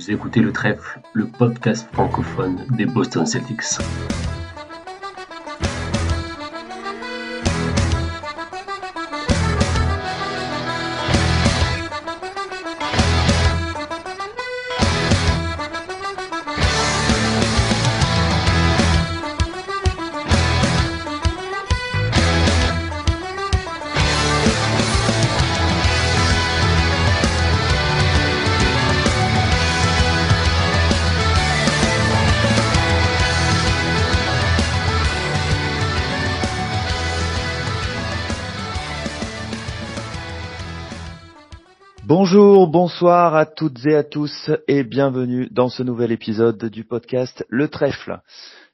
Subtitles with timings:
[0.00, 3.60] Vous écoutez le trèfle, le podcast francophone des Boston Celtics.
[43.00, 47.66] Bonsoir à toutes et à tous et bienvenue dans ce nouvel épisode du podcast Le
[47.66, 48.20] Trèfle.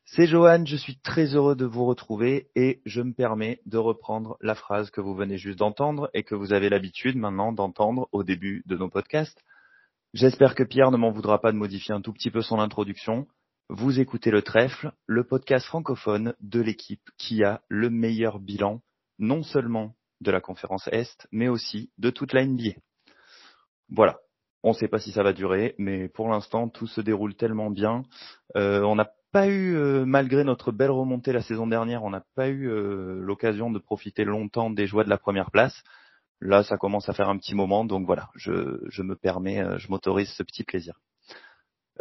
[0.04, 4.36] C'est Johan, je suis très heureux de vous retrouver et je me permets de reprendre
[4.40, 8.24] la phrase que vous venez juste d'entendre et que vous avez l'habitude maintenant d'entendre au
[8.24, 9.44] début de nos podcasts.
[10.12, 13.28] J'espère que Pierre ne m'en voudra pas de modifier un tout petit peu son introduction.
[13.68, 18.80] Vous écoutez Le Trèfle, le podcast francophone de l'équipe qui a le meilleur bilan,
[19.20, 22.72] non seulement de la conférence Est, mais aussi de toute la NBA.
[23.90, 24.18] Voilà.
[24.62, 27.70] On ne sait pas si ça va durer, mais pour l'instant, tout se déroule tellement
[27.70, 28.02] bien.
[28.56, 32.24] Euh, on n'a pas eu, euh, malgré notre belle remontée la saison dernière, on n'a
[32.34, 35.84] pas eu euh, l'occasion de profiter longtemps des joies de la première place.
[36.40, 39.88] Là, ça commence à faire un petit moment, donc voilà, je, je me permets, je
[39.88, 41.00] m'autorise ce petit plaisir.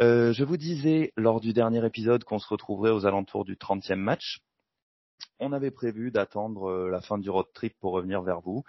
[0.00, 4.40] je vous disais lors du dernier épisode qu'on se retrouverait aux alentours du 30e match.
[5.38, 8.64] On avait prévu d'attendre la fin du road trip pour revenir vers vous.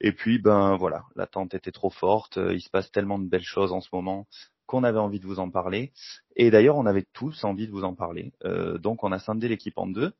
[0.00, 2.38] Et puis, ben voilà, l'attente était trop forte.
[2.38, 4.26] Euh, il se passe tellement de belles choses en ce moment
[4.68, 5.92] qu'on avait envie de vous en parler.
[6.36, 8.32] Et d'ailleurs, on avait tous envie de vous en parler.
[8.44, 10.12] Euh, donc, on a scindé l'équipe en deux.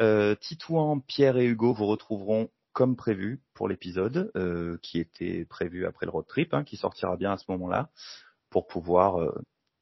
[0.00, 5.86] Euh, Titouan, Pierre et Hugo vous retrouveront comme prévu pour l'épisode euh, qui était prévu
[5.86, 7.90] après le road trip, hein, qui sortira bien à ce moment-là,
[8.50, 9.18] pour pouvoir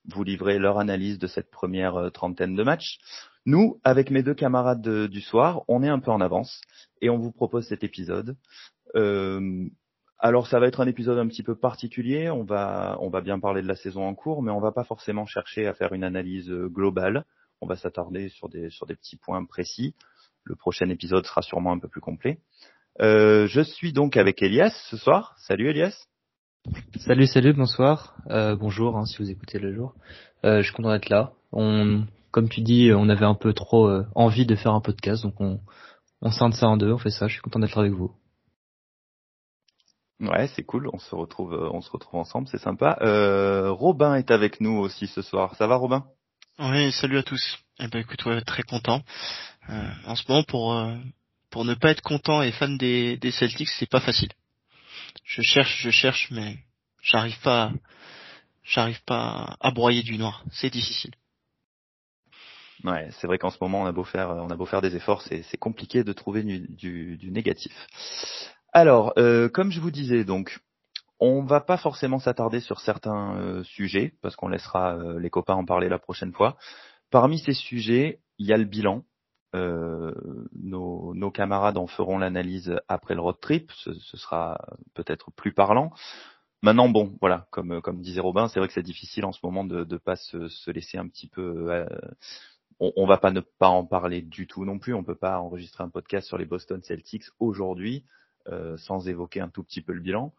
[0.07, 2.99] vous livrer leur analyse de cette première trentaine de matchs.
[3.47, 6.61] Nous, avec mes deux camarades du soir, on est un peu en avance
[7.01, 8.37] et on vous propose cet épisode.
[8.97, 9.69] Euh,
[10.19, 12.31] alors ça va être un épisode un petit peu particulier.
[12.31, 14.85] On va on va bien parler de la saison en cours, mais on va pas
[14.85, 17.25] forcément chercher à faire une analyse euh, globale.
[17.61, 19.95] On va s'attarder sur des sur des petits points précis.
[20.45, 22.39] Le prochain épisode sera sûrement un peu plus complet.
[23.01, 25.35] Euh, je suis donc avec Elias ce soir.
[25.39, 26.07] Salut Elias.
[26.99, 29.95] Salut, salut, bonsoir, euh, bonjour hein, si vous écoutez le jour.
[30.45, 31.33] Euh, je suis content d'être là.
[31.53, 35.23] On, comme tu dis, on avait un peu trop euh, envie de faire un podcast,
[35.23, 35.61] donc on,
[36.21, 37.27] on scinde ça en deux, on fait ça.
[37.27, 38.13] Je suis content d'être avec vous.
[40.21, 40.89] Ouais, c'est cool.
[40.93, 42.99] On se retrouve, euh, on se retrouve ensemble, c'est sympa.
[43.03, 45.55] Euh, Robin est avec nous aussi ce soir.
[45.57, 46.05] Ça va, Robin?
[46.59, 47.59] Oui, salut à tous.
[47.79, 49.03] Eh ben, écoute, ouais, très content.
[49.71, 50.97] Euh, en ce moment, pour euh,
[51.51, 54.31] pour ne pas être content et fan des, des Celtics, c'est pas facile.
[55.25, 56.59] Je cherche, je cherche, mais
[57.01, 57.71] j'arrive pas,
[58.65, 60.43] j'arrive pas à broyer du noir.
[60.51, 61.13] C'est difficile.
[62.85, 64.95] Ouais, c'est vrai qu'en ce moment, on a beau faire, on a beau faire des
[64.95, 67.73] efforts, c'est compliqué de trouver du, du, du négatif.
[68.79, 70.61] Alors, euh, comme je vous disais, donc,
[71.19, 75.57] on va pas forcément s'attarder sur certains euh, sujets parce qu'on laissera euh, les copains
[75.57, 76.57] en parler la prochaine fois.
[77.11, 79.03] Parmi ces sujets, il y a le bilan.
[79.53, 83.73] Nos, camarades en feront l'analyse après le road trip.
[83.73, 84.61] Ce, sera
[84.95, 85.91] peut-être plus parlant.
[86.63, 89.85] Maintenant, bon, voilà, comme disait Robin, c'est vrai que c'est difficile en ce moment de
[89.85, 91.85] ne pas se, se, laisser un petit peu.
[92.79, 94.95] on, on va pas ne pas en parler du tout non plus.
[94.95, 98.05] On peut pas enregistrer un podcast sur les Boston Celtics aujourd'hui
[98.49, 100.33] euh, sans évoquer un tout petit peu le bilan.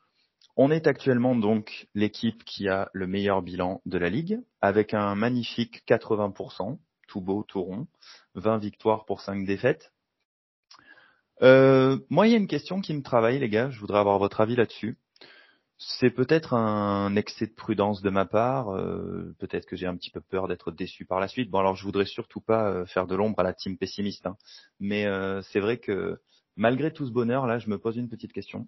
[0.55, 5.15] On est actuellement donc l'équipe qui a le meilleur bilan de la ligue, avec un
[5.15, 6.77] magnifique 80%,
[7.07, 7.87] tout beau, tout rond,
[8.35, 9.91] 20 victoires pour 5 défaites.
[11.41, 13.69] Euh, moi, il y a une question qui me travaille, les gars.
[13.69, 14.97] Je voudrais avoir votre avis là-dessus.
[15.77, 18.75] C'est peut-être un excès de prudence de ma part.
[18.75, 21.49] Euh, peut-être que j'ai un petit peu peur d'être déçu par la suite.
[21.49, 24.35] Bon, alors je voudrais surtout pas euh, faire de l'ombre à la team pessimiste, hein.
[24.81, 25.05] mais
[25.43, 26.19] c'est vrai que
[26.59, 28.67] malgré tout ce bonheur, là, je me pose une petite question.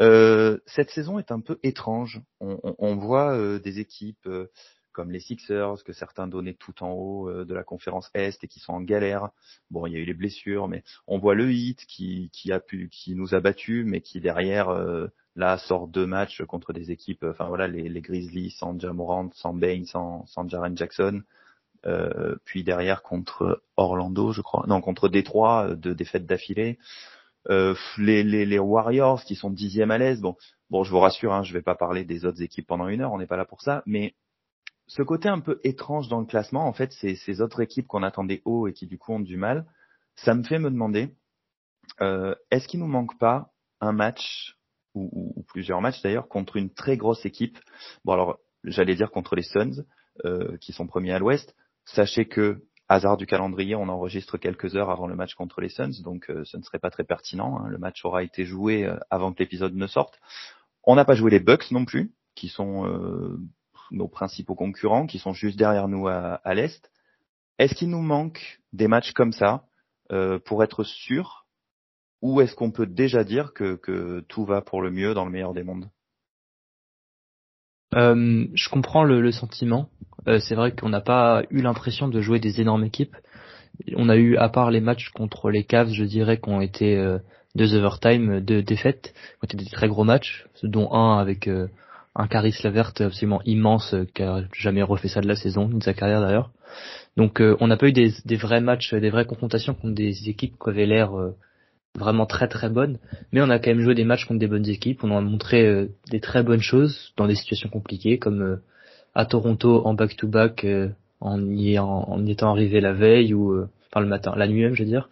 [0.00, 2.22] Euh, cette saison est un peu étrange.
[2.40, 4.50] On, voit euh, des équipes euh,
[4.92, 8.60] comme les Sixers, que certains donnaient tout en haut de la conférence Est et qui
[8.60, 9.28] sont en galère.
[9.70, 12.88] Bon, il y a eu les blessures, mais on voit le Heat qui, a pu,
[12.90, 14.68] qui nous a battus, mais qui derrière
[15.34, 17.24] là sort deux matchs contre des équipes.
[17.24, 21.22] Enfin voilà, les, les Grizzlies sans Jamorant, sans Bain, sans, sans Jaren Jackson.
[21.84, 26.78] Euh, puis derrière contre Orlando, je crois, non contre Détroit, euh, deux défaites d'affilée.
[27.50, 30.20] Euh, les, les, les, Warriors qui sont dixième à l'aise.
[30.20, 30.36] Bon,
[30.70, 33.12] bon, je vous rassure, hein, je vais pas parler des autres équipes pendant une heure,
[33.12, 33.82] on n'est pas là pour ça.
[33.84, 34.14] Mais
[34.86, 38.04] ce côté un peu étrange dans le classement, en fait, c'est ces autres équipes qu'on
[38.04, 39.66] attendait haut et qui du coup ont du mal.
[40.14, 41.16] Ça me fait me demander,
[42.00, 43.50] euh, est-ce qu'il nous manque pas
[43.80, 44.56] un match
[44.94, 47.58] ou, ou, ou plusieurs matchs d'ailleurs contre une très grosse équipe?
[48.04, 49.84] Bon alors j'allais dire contre les Suns,
[50.60, 51.56] qui sont premiers à l'Ouest.
[51.84, 56.02] Sachez que hasard du calendrier, on enregistre quelques heures avant le match contre les Suns,
[56.02, 57.58] donc ce ne serait pas très pertinent.
[57.58, 57.68] Hein.
[57.68, 60.18] Le match aura été joué avant que l'épisode ne sorte.
[60.84, 62.86] On n'a pas joué les Bucks non plus, qui sont
[63.92, 66.90] nos principaux concurrents, qui sont juste derrière nous à, l'est.
[67.58, 69.64] Est-ce qu'il nous manque des matchs comme ça
[70.10, 71.46] euh, pour être sûr,
[72.22, 75.54] ou est-ce qu'on peut déjà dire que, tout va pour le mieux dans le meilleur
[75.54, 75.88] des mondes?
[77.94, 79.88] Euh, Je comprends le, le sentiment.
[80.28, 83.16] Euh, c'est vrai qu'on n'a pas eu l'impression de jouer des énormes équipes.
[83.96, 86.96] On a eu, à part les matchs contre les Cavs, je dirais, qui ont été
[86.96, 87.18] euh,
[87.54, 91.68] deux overtime, deux défaites, qui ont été des très gros matchs, dont un avec euh,
[92.14, 95.82] un Caris Lavert absolument immense euh, qui a jamais refait ça de la saison, de
[95.82, 96.50] sa carrière d'ailleurs.
[97.16, 100.28] Donc euh, on n'a pas eu des, des, vrais matchs, des vraies confrontations contre des
[100.28, 101.34] équipes qui avaient l'air euh,
[101.98, 102.98] vraiment très très bonnes,
[103.32, 105.88] mais on a quand même joué des matchs contre des bonnes équipes, on a montré
[106.10, 108.60] des très bonnes choses dans des situations compliquées comme
[109.14, 110.66] à Toronto en back-to-back
[111.20, 114.82] en, y, en, étant arrivé la veille ou enfin le matin, la nuit même je
[114.82, 115.10] veux dire,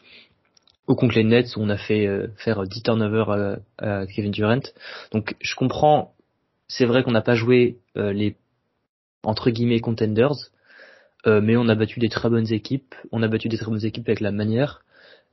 [0.89, 4.63] ou contre les Nets où on a fait faire 10 turnovers à, à Kevin Durant.
[5.13, 6.15] Donc je comprends
[6.71, 8.37] c'est vrai qu'on n'a pas joué euh, les
[9.25, 10.51] entre guillemets contenders,
[11.27, 12.95] euh, mais on a battu des très bonnes équipes.
[13.11, 14.83] On a battu des très bonnes équipes avec la manière.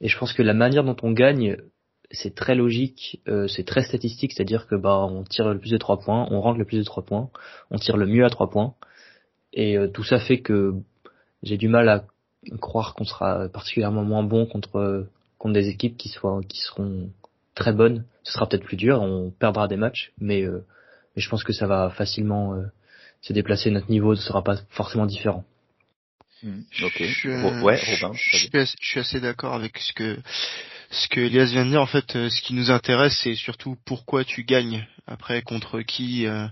[0.02, 1.58] Et je pense que la manière dont on gagne,
[2.12, 5.78] c'est très logique, euh, c'est très statistique, c'est-à-dire que bah on tire le plus de
[5.78, 7.30] trois points, on rentre le plus de trois points,
[7.72, 8.76] on tire le mieux à trois points.
[9.54, 10.76] Et tout ça fait que
[11.42, 12.06] j'ai du mal à
[12.62, 15.08] croire qu'on sera particulièrement moins bon contre
[15.40, 17.10] contre des équipes qui soient qui seront
[17.56, 18.06] très bonnes.
[18.24, 20.46] Ce sera peut-être plus dur, on perdra des matchs, mais
[21.18, 22.68] mais je pense que ça va facilement euh,
[23.22, 23.72] se déplacer.
[23.72, 25.44] Notre niveau ne sera pas forcément différent.
[26.44, 27.04] Hmm, ok.
[27.04, 27.30] Je,
[27.64, 28.14] ouais, Robin.
[28.14, 30.18] Je suis, assez, je suis assez d'accord avec ce que
[30.92, 31.82] ce que Elias vient de dire.
[31.82, 34.86] En fait, euh, ce qui nous intéresse, c'est surtout pourquoi tu gagnes.
[35.08, 36.28] Après, contre qui.
[36.28, 36.48] Euh,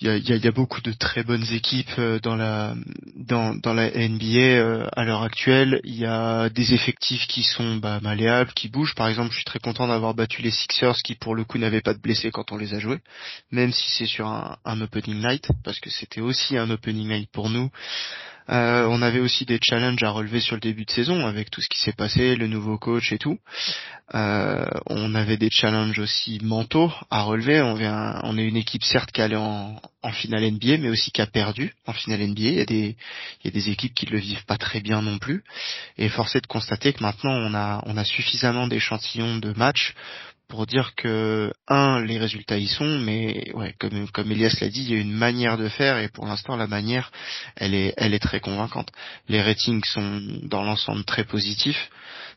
[0.00, 2.74] il y a, y, a, y a, beaucoup de très bonnes équipes euh, dans la
[3.14, 5.80] dans, dans la NBA euh, à l'heure actuelle.
[5.84, 8.96] Il y a des effectifs qui sont bah, malléables, qui bougent.
[8.96, 11.82] Par exemple, je suis très content d'avoir battu les Sixers qui pour le coup n'avaient
[11.82, 12.98] pas de blessés quand on les a joués,
[13.52, 17.30] même si c'est sur un, un opening night, parce que c'était aussi un opening night
[17.30, 17.70] pour nous.
[18.50, 21.60] Euh, on avait aussi des challenges à relever sur le début de saison avec tout
[21.60, 23.38] ce qui s'est passé, le nouveau coach et tout.
[24.14, 27.62] Euh, on avait des challenges aussi mentaux à relever.
[27.62, 31.26] On, est une équipe certes qui allait en, en finale NBA, mais aussi qui a
[31.26, 32.40] perdu en finale NBA.
[32.40, 32.96] Il y a des,
[33.42, 35.44] il y a des équipes qui le vivent pas très bien non plus.
[35.96, 39.94] Et force est de constater que maintenant on a, on a suffisamment d'échantillons de matchs
[40.48, 44.82] pour dire que un les résultats y sont mais ouais comme comme Elias l'a dit
[44.82, 47.10] il y a une manière de faire et pour l'instant la manière
[47.56, 48.90] elle est elle est très convaincante.
[49.28, 51.90] Les ratings sont dans l'ensemble très positifs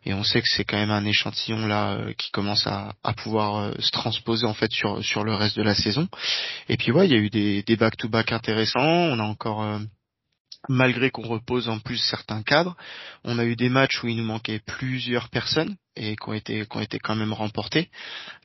[0.06, 3.13] et on sait que c'est quand même un échantillon là euh, qui commence à, à
[3.13, 6.07] pouvoir euh, se transposer en fait sur sur le reste de la saison.
[6.69, 8.80] Et puis ouais il y a eu des des back to back intéressants.
[8.80, 9.80] On a encore euh,
[10.69, 12.75] malgré qu'on repose en plus certains cadres.
[13.24, 16.65] On a eu des matchs où il nous manquait plusieurs personnes et qui ont été
[16.65, 17.89] qui ont été quand même remportés.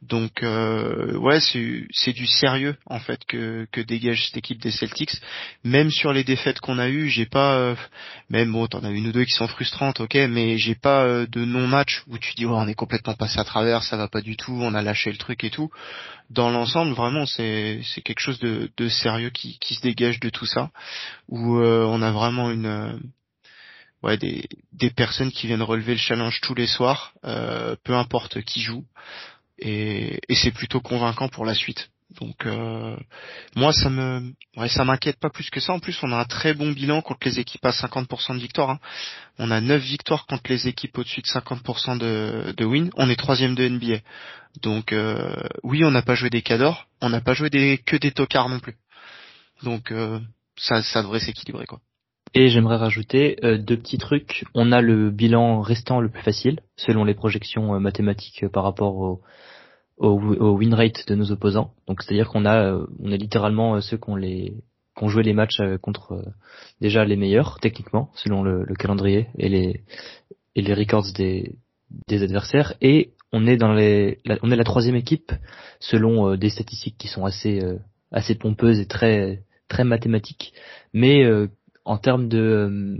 [0.02, 5.20] Donc euh, ouais, c'est du sérieux en fait que que dégage cette équipe des Celtics.
[5.64, 7.74] Même sur les défaites qu'on a eues, j'ai pas euh,
[8.28, 11.26] même bon, t'en as une ou deux qui sont frustrantes, ok, mais j'ai pas euh,
[11.26, 14.20] de non-match où tu dis oh, on est complètement passé à travers, ça va pas
[14.20, 15.70] du tout, on a lâché le truc et tout.
[16.30, 20.30] Dans l'ensemble, vraiment, c'est c'est quelque chose de de sérieux qui qui se dégage de
[20.30, 20.70] tout ça,
[21.28, 23.00] où euh, on a vraiment une
[24.02, 28.42] ouais, des, des personnes qui viennent relever le challenge tous les soirs, euh, peu importe
[28.42, 28.84] qui joue,
[29.58, 31.90] et, et c'est plutôt convaincant pour la suite.
[32.18, 32.96] Donc euh,
[33.54, 35.72] moi ça me ouais, ça m'inquiète pas plus que ça.
[35.72, 38.70] En plus on a un très bon bilan contre les équipes à 50% de victoire.
[38.70, 38.80] Hein.
[39.38, 42.90] On a 9 victoires contre les équipes au-dessus de 50% de, de win.
[42.96, 44.00] On est troisième de NBA.
[44.60, 47.96] Donc euh, oui on n'a pas joué des cadors, on n'a pas joué des que
[47.96, 48.76] des tocards non plus.
[49.62, 50.18] Donc euh,
[50.56, 51.80] ça ça devrait s'équilibrer quoi.
[52.32, 54.44] Et j'aimerais rajouter euh, deux petits trucs.
[54.54, 58.62] On a le bilan restant le plus facile, selon les projections euh, mathématiques euh, par
[58.62, 59.20] rapport au,
[59.98, 61.74] win rate de nos opposants.
[61.88, 64.54] Donc c'est-à-dire qu'on a, on est littéralement ceux qui ont les
[65.02, 66.24] joué les matchs contre
[66.80, 71.56] déjà les meilleurs techniquement, selon le, le, calendrier et les records des
[72.08, 72.74] des adversaires.
[72.80, 75.32] Et on est dans les, la, on est la troisième équipe
[75.80, 77.60] selon des statistiques qui sont assez
[78.10, 80.54] assez pompeuses et très très mathématiques,
[80.94, 81.26] mais
[81.84, 82.98] en termes de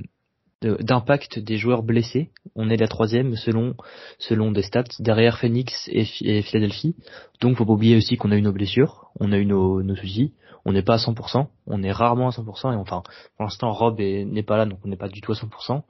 [0.62, 3.74] d'impact des joueurs blessés, on est la troisième selon
[4.18, 6.04] selon des stats derrière Phoenix et,
[6.42, 6.96] Philadelphie.
[7.40, 9.96] Donc faut pas oublier aussi qu'on a eu nos blessures, on a eu nos, nos
[9.96, 10.34] soucis,
[10.66, 13.02] on n'est pas à 100%, on est rarement à 100% et enfin
[13.36, 15.82] pour l'instant Rob n'est pas là donc on n'est pas du tout à 100%.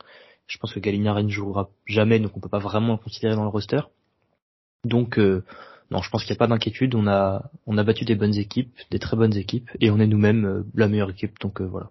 [0.46, 3.44] Je pense que Gallinari ne jouera jamais donc on peut pas vraiment le considérer dans
[3.44, 3.80] le roster.
[4.84, 5.44] Donc euh,
[5.90, 6.94] non, je pense qu'il n'y a pas d'inquiétude.
[6.94, 10.06] On a, on a battu des bonnes équipes, des très bonnes équipes, et on est
[10.06, 11.38] nous-mêmes euh, la meilleure équipe.
[11.40, 11.90] Donc euh, voilà.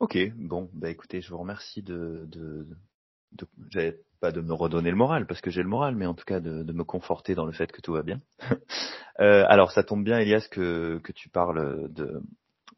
[0.00, 2.66] Ok, bon, bah écoutez, je vous remercie de, de,
[4.18, 6.40] pas de me redonner le moral parce que j'ai le moral, mais en tout cas
[6.40, 8.18] de, me conforter dans le fait que tout va bien.
[9.20, 12.22] euh, alors ça tombe bien, Elias, que, que tu parles de,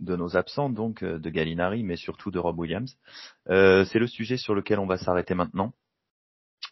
[0.01, 2.97] nos absents, donc de Gallinari, mais surtout de Rob Williams.
[3.49, 5.75] Euh, c'est le sujet sur lequel on va s'arrêter maintenant.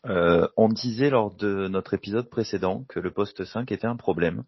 [0.06, 4.42] Euh, on disait lors de notre épisode précédent que le poste 5 était un problème.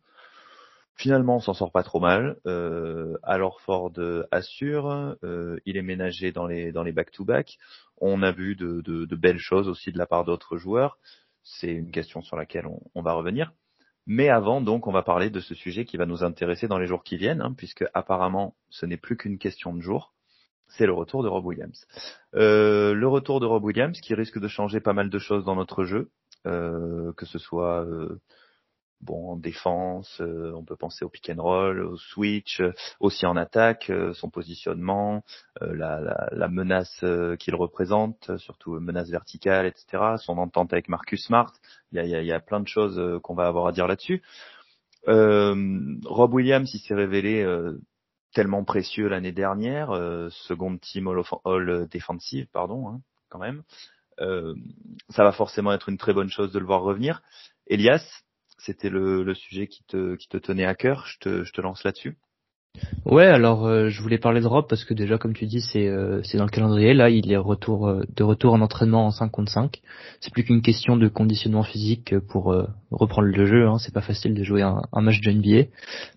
[0.97, 2.37] Finalement, on s'en sort pas trop mal.
[2.47, 3.93] Euh, alors Ford
[4.31, 7.59] assure, euh, il est ménagé dans les dans les back-to-back.
[7.99, 10.99] On a vu de, de, de, belles choses aussi de la part d'autres joueurs.
[11.43, 13.53] C'est une question sur laquelle on, on, va revenir.
[14.07, 16.87] Mais avant, donc, on va parler de ce sujet qui va nous intéresser dans les
[16.87, 20.13] jours qui viennent, hein, puisque apparemment, ce n'est plus qu'une question de jours
[20.77, 21.87] c'est le retour de Rob Williams.
[22.35, 25.55] Euh, le retour de Rob Williams qui risque de changer pas mal de choses dans
[25.55, 26.11] notre jeu,
[26.47, 28.21] euh, que ce soit euh,
[29.03, 33.27] bon en défense, euh, on peut penser au pick and roll, au switch, euh, aussi
[33.27, 35.25] en attaque, euh, son positionnement,
[35.61, 37.05] la, la, la, menace
[37.39, 40.17] qu'il représente, surtout menace verticale, etc.
[40.19, 41.53] Son entente avec Marcus Smart,
[41.93, 43.87] il y a, y a, y a plein de choses qu'on va avoir à dire
[43.87, 44.23] là-dessus.
[45.07, 47.45] Rob Williams, il s'est révélé
[48.33, 51.89] tellement précieux l'année dernière, euh, second team all, all
[52.53, 53.63] pardon, hein, quand même.
[54.21, 54.55] Euh,
[55.11, 57.23] ça va forcément être une très bonne chose de le voir revenir.
[57.67, 58.05] Elias,
[58.65, 61.07] c'était le, sujet qui te, tenait à cœur.
[61.07, 62.17] Je te, lance là-dessus.
[63.05, 65.89] Ouais, alors euh, je voulais parler de Rob parce que déjà comme tu dis c'est
[65.89, 69.29] euh, dans le calendrier là, il est retour euh, de retour en entraînement en 5
[69.29, 69.83] contre 5.
[70.21, 72.55] C'est plus qu'une question de conditionnement physique pour
[72.91, 73.77] reprendre le jeu, hein.
[73.79, 75.69] c'est pas facile de jouer un, match de NBA.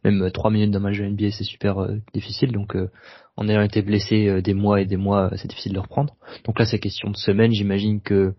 [0.06, 2.78] Même 3 minutes d'un match de NBA, c'est super difficile donc
[3.36, 6.16] en ayant été blessé des mois et des mois, c'est difficile de le reprendre.
[6.46, 8.34] Donc là c'est question de semaine, j'imagine que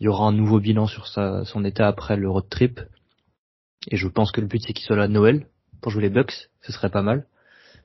[0.00, 2.80] il y aura un nouveau bilan sur son état après le road trip.
[3.88, 5.46] Et je pense que le but c'est qu'il soit là à Noël
[5.80, 7.26] pour jouer les Bucks, ce serait pas mal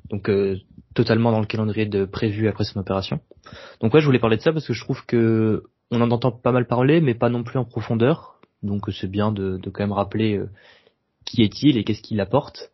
[0.10, 0.58] donc euh,
[0.94, 3.20] totalement dans le calendrier de prévu après son opération.
[3.82, 6.32] Donc ouais, je voulais parler de ça parce que je trouve que on en entend
[6.32, 8.40] pas mal parler, mais pas non plus en profondeur.
[8.64, 10.50] Donc c'est bien de, de, quand même rappeler euh,
[11.26, 12.72] qui est-il et qu'est-ce qu'il apporte.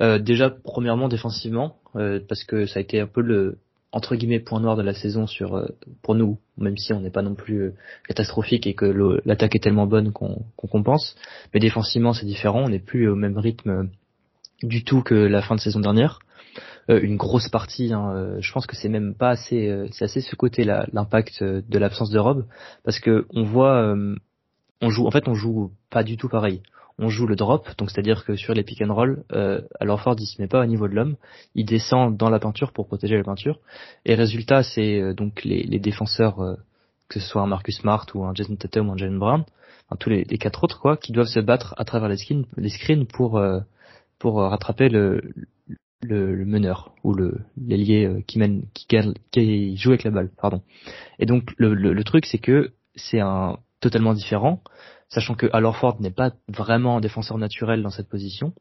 [0.00, 3.58] Euh, déjà premièrement défensivement, euh, parce que ça a été un peu le
[3.94, 5.66] entre guillemets point noir de la saison sur euh,
[6.02, 7.72] pour nous, même si on n'est pas non plus
[8.06, 11.16] catastrophique et que l'attaque est tellement bonne qu'on compense.
[11.52, 13.88] Mais défensivement c'est différent, on n'est plus au même rythme
[14.62, 16.20] du tout que la fin de saison dernière.
[16.90, 17.92] Euh, une grosse partie.
[17.92, 21.42] Hein, euh, je pense que c'est même pas assez, euh, c'est assez ce côté-là, l'impact
[21.42, 22.46] de l'absence de Rob,
[22.84, 23.94] parce que on voit,
[24.80, 26.62] on joue, en fait, on joue pas du tout pareil.
[26.98, 30.14] On joue le drop, donc c'est-à-dire que sur les pick and roll, euh, alors Ford
[30.18, 31.16] il se met pas au niveau de l'homme,
[31.56, 33.58] il descend dans la peinture pour protéger la peinture.
[34.04, 36.36] Et résultat, c'est donc les, les défenseurs,
[37.08, 39.44] que ce soit un Marcus Smart ou un Jason Tatum ou un Jalen Brown,
[39.88, 42.44] enfin, tous les, les, quatre autres quoi, qui doivent se battre à travers les screens,
[42.56, 43.42] les screens pour
[44.20, 45.20] pour rattraper le,
[46.04, 48.86] le, meneur ou le l'ailier euh, qui mène qui,
[49.30, 50.62] qui joue avec la balle pardon.
[51.18, 54.62] Et donc le, le, truc c'est que c'est un totalement différent
[55.14, 58.52] sachant que alors Ford n'est pas vraiment un défenseur naturel dans cette position.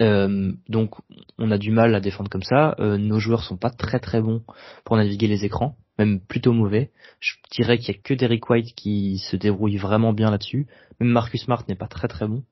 [0.00, 0.94] Euh, donc
[1.38, 2.74] on a du mal à défendre comme ça.
[2.78, 4.42] Euh, nos joueurs sont pas très très bons
[4.84, 6.90] pour naviguer les écrans même plutôt mauvais.
[7.20, 10.66] Je dirais qu'il y a que Derek White qui se débrouille vraiment bien là-dessus.
[11.00, 12.44] Même Marcus Smart n'est pas très très bon.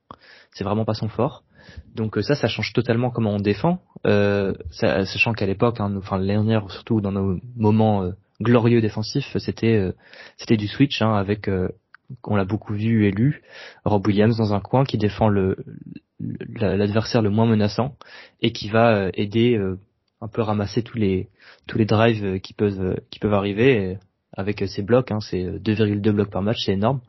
[0.51, 1.43] C'est vraiment pas son fort.
[1.95, 6.17] Donc euh, ça, ça change totalement comment on défend, euh, sachant qu'à l'époque, hein, enfin
[6.17, 9.91] l'année dernière, surtout dans nos moments euh, glorieux défensifs, c'était euh,
[10.37, 11.47] c'était du switch hein, avec,
[12.23, 13.41] on l'a beaucoup vu et lu,
[13.85, 15.57] Rob Williams dans un coin qui défend le
[16.19, 17.95] l'adversaire le moins menaçant
[18.41, 19.59] et qui va aider
[20.21, 21.29] un peu ramasser tous les
[21.67, 23.97] tous les drives qui peuvent qui peuvent arriver
[24.33, 25.11] avec ses blocs.
[25.11, 27.01] Hein, c'est 2,2 blocs par match, c'est énorme.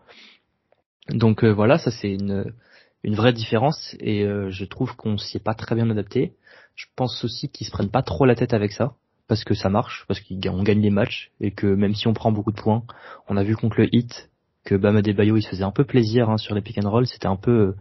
[1.10, 2.52] Donc voilà, ça c'est une
[3.04, 6.34] une vraie différence et euh, je trouve qu'on s'y est pas très bien adapté.
[6.74, 8.94] Je pense aussi qu'ils se prennent pas trop la tête avec ça
[9.28, 12.32] parce que ça marche, parce qu'on gagne les matchs et que même si on prend
[12.32, 12.84] beaucoup de points,
[13.28, 14.30] on a vu contre le hit
[14.64, 17.06] que Bama Bayo il se faisait un peu plaisir hein, sur les pick and roll,
[17.06, 17.74] c'était un peu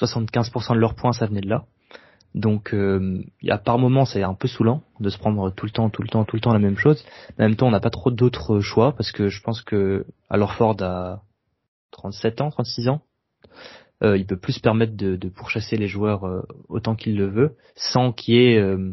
[0.00, 1.64] 75% euh, de leurs points ça venait de là.
[2.34, 5.88] Donc euh, a par moments c'est un peu saoulant de se prendre tout le temps,
[5.88, 7.04] tout le temps, tout le temps la même chose.
[7.38, 10.54] En même temps on n'a pas trop d'autres choix parce que je pense que alors
[10.54, 11.22] Ford a
[11.92, 13.02] 37 ans, 36 ans,
[14.02, 17.26] euh, il peut plus se permettre de, de pourchasser les joueurs euh, autant qu'il le
[17.26, 18.92] veut, sans qu'il y ait euh,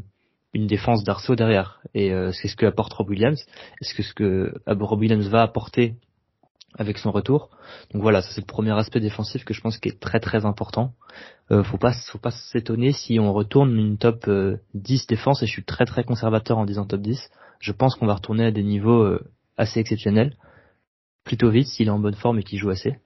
[0.54, 1.82] une défense d'arceau derrière.
[1.94, 3.44] Et c'est ce que apporte Rob Williams.
[3.82, 5.96] Est-ce que ce que Rob Williams va apporter
[6.78, 7.50] avec son retour.
[7.92, 10.46] Donc voilà, ça c'est le premier aspect défensif que je pense qui est très très
[10.46, 10.94] important.
[11.52, 14.30] Euh, faut pas faut pas s'étonner si on retourne une top
[14.74, 17.30] 10 défense et je suis très très conservateur en disant top 10.
[17.60, 19.18] Je pense qu'on va retourner à des niveaux
[19.58, 20.36] assez exceptionnels
[21.24, 22.98] plutôt vite s'il est en bonne forme et qu'il joue assez.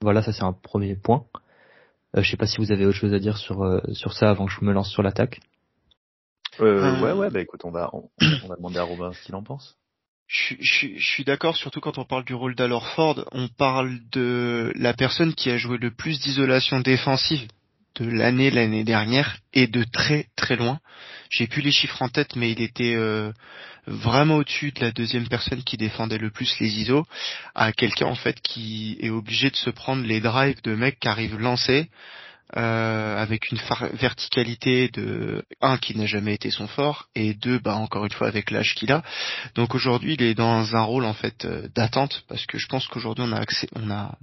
[0.00, 1.24] Voilà, ça c'est un premier point.
[2.14, 4.52] je sais pas si vous avez autre chose à dire sur sur ça avant que
[4.52, 5.40] je me lance sur l'attaque.
[6.60, 8.08] Euh, ouais, ouais, bah écoute, on va, on,
[8.48, 9.78] va demander à Robin ce qu'il en pense.
[10.32, 14.94] Je, suis d'accord, surtout quand on parle du rôle d'Alor Ford, on parle de la
[14.94, 17.46] personne qui a joué le plus d'isolation défensive
[17.96, 20.80] de l'année l'année dernière et de très très loin.
[21.28, 23.30] J'ai plus les chiffres en tête, mais il était euh,
[23.86, 27.04] vraiment au-dessus de la deuxième personne qui défendait le plus les ISO,
[27.54, 31.08] à quelqu'un en fait qui est obligé de se prendre les drives de mecs qui
[31.08, 31.90] arrivent lancés,
[32.56, 33.58] euh, avec une
[33.94, 38.28] verticalité de un qui n'a jamais été son fort et deux bah encore une fois
[38.28, 39.02] avec l'âge qu'il a.
[39.54, 42.86] Donc aujourd'hui il est dans un rôle en fait euh, d'attente parce que je pense
[42.88, 44.18] qu'aujourd'hui on a accès, on a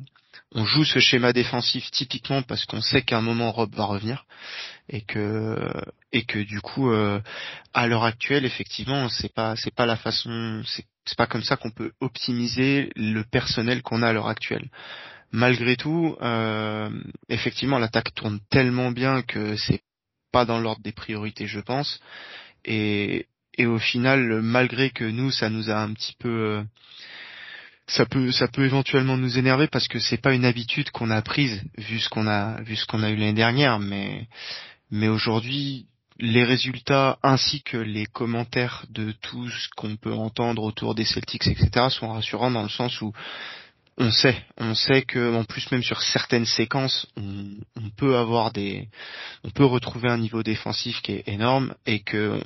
[0.53, 4.25] on joue ce schéma défensif typiquement parce qu'on sait qu'à un moment Rob va revenir
[4.89, 5.71] et que
[6.11, 7.19] et que du coup euh,
[7.73, 11.57] à l'heure actuelle effectivement c'est pas c'est pas la façon c'est c'est pas comme ça
[11.57, 14.69] qu'on peut optimiser le personnel qu'on a à l'heure actuelle
[15.31, 16.89] malgré tout, euh,
[17.29, 19.81] effectivement, l'attaque tourne tellement bien que c'est
[20.31, 21.99] pas dans l'ordre des priorités, je pense.
[22.65, 23.27] Et,
[23.59, 26.63] au final, malgré que nous, ça nous a un petit peu, euh,
[27.87, 31.21] ça peut, ça peut éventuellement nous énerver parce que c'est pas une habitude qu'on a
[31.21, 34.27] prise vu ce qu'on a, vu ce qu'on a eu l'année dernière, mais,
[34.91, 35.87] mais aujourd'hui,
[36.19, 41.47] les résultats ainsi que les commentaires de tout ce qu'on peut entendre autour des Celtics,
[41.47, 43.13] etc., sont rassurants dans le sens où
[43.99, 48.87] on sait, on sait que en plus même sur certaines séquences, on, peut avoir des,
[49.43, 52.39] on peut retrouver un niveau défensif qui est énorme et que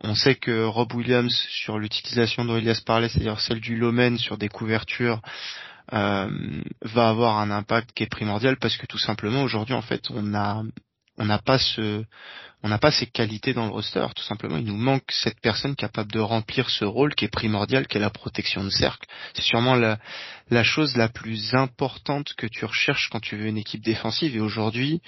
[0.00, 4.36] on sait que Rob Williams sur l'utilisation dont Elias parlait, c'est-à-dire celle du Lomen sur
[4.36, 5.22] des couvertures,
[5.92, 6.28] euh,
[6.82, 10.34] va avoir un impact qui est primordial parce que tout simplement aujourd'hui en fait on
[10.34, 10.64] a
[11.18, 12.04] on n'a pas ce
[12.62, 14.56] on n'a pas ces qualités dans le roster, tout simplement.
[14.56, 18.00] Il nous manque cette personne capable de remplir ce rôle qui est primordial, qui est
[18.00, 19.06] la protection de cercle.
[19.34, 19.98] C'est sûrement la,
[20.50, 24.34] la chose la plus importante que tu recherches quand tu veux une équipe défensive.
[24.34, 25.00] Et aujourd'hui,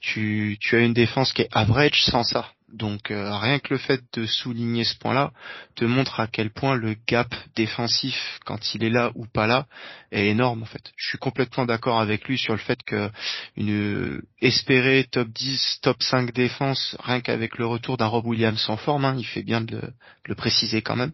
[0.00, 2.50] tu, tu as une défense qui est average sans ça.
[2.72, 5.32] Donc euh, rien que le fait de souligner ce point-là
[5.74, 9.66] te montre à quel point le gap défensif quand il est là ou pas là
[10.12, 10.92] est énorme en fait.
[10.96, 13.10] Je suis complètement d'accord avec lui sur le fait que
[13.56, 18.76] une espérer top 10, top 5 défense rien qu'avec le retour d'un Rob Williams en
[18.76, 19.80] forme, hein, il fait bien de
[20.24, 21.12] le, préciser quand même.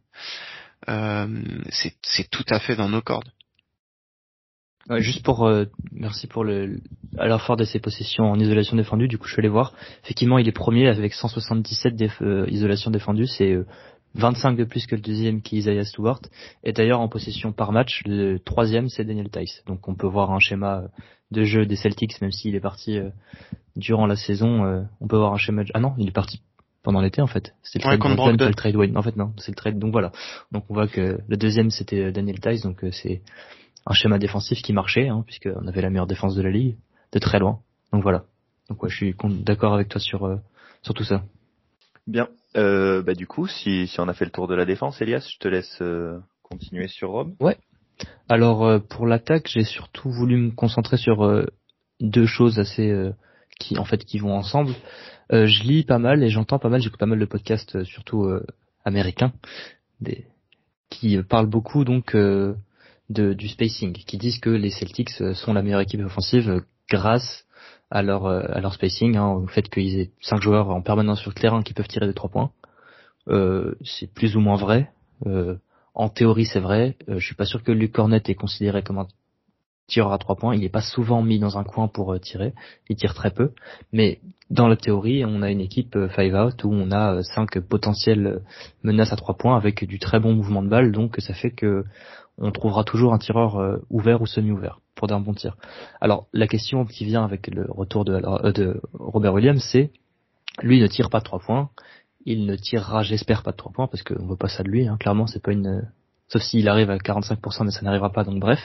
[0.89, 3.31] Euh, c'est tout à fait dans nos cordes
[4.99, 6.79] juste pour euh, merci pour le
[7.19, 9.09] à fort de ses possessions en isolation défendue.
[9.09, 9.73] Du coup, je suis allé voir.
[10.03, 13.27] Effectivement, il est premier avec 177 déf euh, isolations défendues.
[13.27, 13.57] C'est
[14.15, 16.21] 25 euh, de plus que le deuxième qui est Isaiah Stewart.
[16.65, 19.63] Et d'ailleurs, en possession par match, le troisième c'est Daniel Tice.
[19.67, 20.85] Donc, on peut voir un schéma
[21.31, 22.99] de jeu des Celtics, même s'il est parti
[23.77, 24.87] durant la saison.
[25.01, 25.65] on peut voir un schéma.
[25.65, 25.71] De...
[25.75, 26.43] Ah non, il est parti
[26.83, 27.55] pendant l'été en fait.
[27.63, 28.97] C'était le le trade Wayne.
[28.99, 29.79] En fait, non, c'est le trade.
[29.79, 30.13] Donc voilà.
[30.53, 32.63] Donc on voit que le deuxième c'était Daniel Tice.
[32.63, 33.23] Donc c'est
[33.87, 36.77] un schéma défensif qui marchait, hein, puisqu'on avait la meilleure défense de la ligue,
[37.13, 37.61] de très loin.
[37.93, 38.25] Donc voilà.
[38.69, 40.37] Donc ouais, je suis d'accord avec toi sur, euh,
[40.83, 41.23] sur tout ça.
[42.07, 42.29] Bien.
[42.57, 45.29] Euh, bah du coup, si, si on a fait le tour de la défense, Elias,
[45.33, 47.35] je te laisse euh, continuer sur Rome.
[47.41, 47.59] Ouais.
[48.29, 51.45] Alors euh, pour l'attaque, j'ai surtout voulu me concentrer sur
[52.01, 52.93] deux choses assez
[53.59, 54.73] qui en fait qui vont ensemble.
[55.31, 58.29] je lis pas mal et j'entends pas mal, j'écoute pas mal de podcasts, surtout
[58.85, 59.33] américains,
[60.01, 60.27] des,
[60.91, 62.17] qui parlent beaucoup donc
[63.11, 66.61] de, du spacing, qui disent que les Celtics euh, sont la meilleure équipe offensive euh,
[66.91, 67.45] grâce
[67.91, 71.21] à leur, euh, à leur spacing, hein, au fait qu'ils aient cinq joueurs en permanence
[71.21, 72.51] sur le terrain qui peuvent tirer des trois points.
[73.29, 74.91] Euh, c'est plus ou moins vrai.
[75.27, 75.57] Euh,
[75.95, 76.97] en théorie, c'est vrai.
[77.07, 79.07] je suis pas sûr que Luc Cornet est considéré comme un
[79.87, 80.55] tireur à trois points.
[80.55, 82.55] Il n'est pas souvent mis dans un coin pour tirer.
[82.89, 83.53] Il tire très peu.
[83.93, 84.21] Mais
[84.51, 88.43] dans la théorie, on a une équipe five out où on a cinq potentielles
[88.83, 90.93] menaces à trois points avec du très bon mouvement de balle.
[90.93, 91.85] Donc ça fait que
[92.39, 95.57] on trouvera toujours un tireur euh, ouvert ou semi-ouvert pour un bon tir.
[96.01, 99.91] Alors la question qui vient avec le retour de, euh, Robert Williams, c'est
[100.63, 101.71] lui ne tire pas de trois points,
[102.25, 104.87] il ne tirera, j'espère, pas de trois points parce qu'on veut pas ça de lui.
[104.87, 104.97] Hein.
[104.99, 105.89] Clairement, c'est pas une,
[106.35, 108.25] sauf s'il arrive à 45%, mais ça n'arrivera pas.
[108.25, 108.61] Donc bref.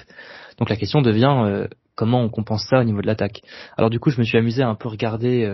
[0.57, 3.41] Donc la question devient euh, comment on compense ça au niveau de l'attaque.
[3.77, 5.49] Alors du coup, je me suis amusé à un peu regarder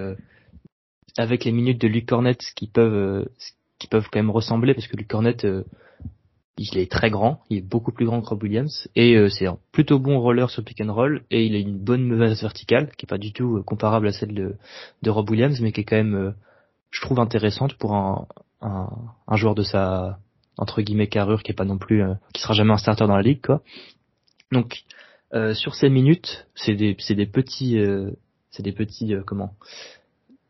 [1.17, 3.28] avec les minutes de Luc Cornet qui peuvent
[3.80, 5.38] qui peuvent quand même ressembler parce que Luc Cornet
[6.58, 9.45] il est très grand, il est beaucoup plus grand que Rob Williams et euh, c'est
[9.45, 12.91] un plutôt bon roller sur pick and roll et il a une bonne mauvaise verticale
[12.95, 15.84] qui est pas du tout euh, comparable à celle de, Rob Williams mais qui est
[15.84, 16.32] quand même euh,
[16.91, 18.28] je trouve intéressante pour un,
[18.62, 18.88] un,
[19.28, 20.19] un, joueur de sa
[20.58, 23.22] entre guillemets carrure qui est pas non plus qui sera jamais un starter dans la
[23.22, 23.62] ligue quoi.
[24.52, 24.84] Donc
[25.54, 27.78] sur ces minutes, c'est des c'est des petits
[28.52, 29.54] c'est des petits comment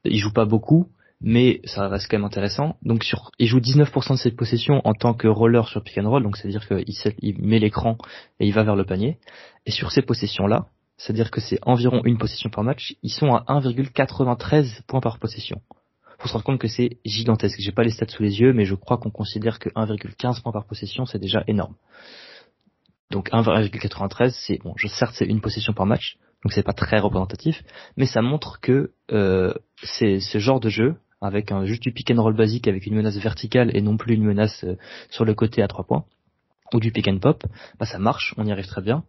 [0.04, 0.90] il joue pas beaucoup
[1.22, 2.76] mais ça reste quand même intéressant.
[2.84, 6.10] Donc sur, il joue 19% de ses possessions en tant que roller sur pick and
[6.10, 6.84] roll, donc c'est-à-dire qu'il
[7.20, 7.98] il met l'écran
[8.40, 9.18] et il va vers le panier.
[9.66, 13.44] Et sur ces possessions-là, c'est-à-dire que c'est environ une possession par match, ils sont à
[13.48, 15.62] 1,93 points par possession.
[16.20, 17.58] Faut se rendre compte que c'est gigantesque.
[17.60, 20.52] J'ai pas les stats sous les yeux, mais je crois qu'on considère que 1,15 points
[20.52, 21.76] par possession, c'est déjà énorme.
[23.12, 27.00] Donc 1,93, c'est bon, je, certes c'est une possession par match, donc c'est pas très
[27.00, 27.64] représentatif,
[27.98, 32.12] mais ça montre que euh, c'est ce genre de jeu avec un juste du pick
[32.12, 34.76] and roll basique avec une menace verticale et non plus une menace euh,
[35.12, 36.06] sur le côté à trois points
[36.74, 37.44] ou du pick and pop,
[37.80, 39.04] bah ça marche, on y arrive très bien.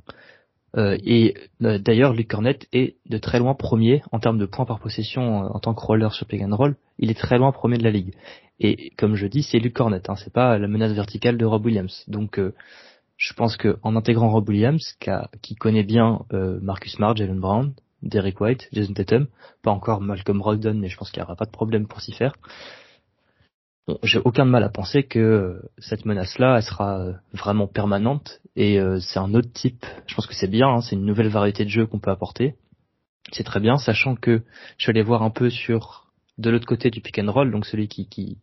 [0.76, 4.66] Euh, et euh, d'ailleurs, Luc Cornette est de très loin premier en termes de points
[4.66, 6.76] par possession euh, en tant que roller sur pick and roll.
[6.98, 8.14] Il est très loin premier de la ligue.
[8.60, 11.64] Et comme je dis, c'est Luc Cornette, hein, c'est pas la menace verticale de Rob
[11.64, 12.04] Williams.
[12.08, 12.40] Donc,
[13.18, 14.96] je pense que en intégrant Rob Williams,
[15.42, 16.20] qui, connaît bien
[16.62, 19.26] Marcus Smart, Jalen Brown, Derek White, Jason Tatum,
[19.62, 22.12] pas encore Malcolm Brogdon, mais je pense qu'il n'y aura pas de problème pour s'y
[22.12, 22.34] faire
[24.02, 28.98] j'ai aucun mal à penser que cette menace-là, elle sera euh, vraiment permanente et euh,
[29.00, 29.86] c'est un autre type.
[30.06, 32.56] Je pense que c'est bien, hein, c'est une nouvelle variété de jeu qu'on peut apporter.
[33.32, 34.42] C'est très bien, sachant que
[34.76, 37.64] je suis allé voir un peu sur de l'autre côté du pick and roll, donc
[37.64, 38.38] celui qui qui,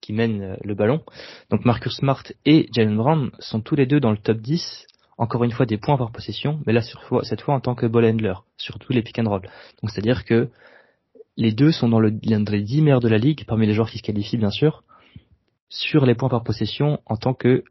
[0.00, 1.02] qui mène euh, le ballon.
[1.50, 4.86] Donc Marcus Smart et Jalen Brown sont tous les deux dans le top 10
[5.18, 8.04] encore une fois des points par possession, mais là cette fois en tant que ball
[8.04, 9.42] handler sur tous les pick and roll.
[9.82, 10.48] Donc c'est-à-dire que
[11.38, 13.88] les deux sont dans le l'un des 10 meilleurs de la ligue parmi les joueurs
[13.88, 14.82] qui se qualifient bien sûr
[15.68, 17.62] sur les points par possession en tant que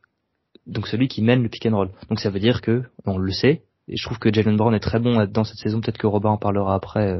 [0.65, 1.91] donc celui qui mène le pick and roll.
[2.09, 4.79] Donc ça veut dire que on le sait et je trouve que Jalen Brown est
[4.79, 5.81] très bon dans cette saison.
[5.81, 7.19] Peut-être que Robin en parlera après euh,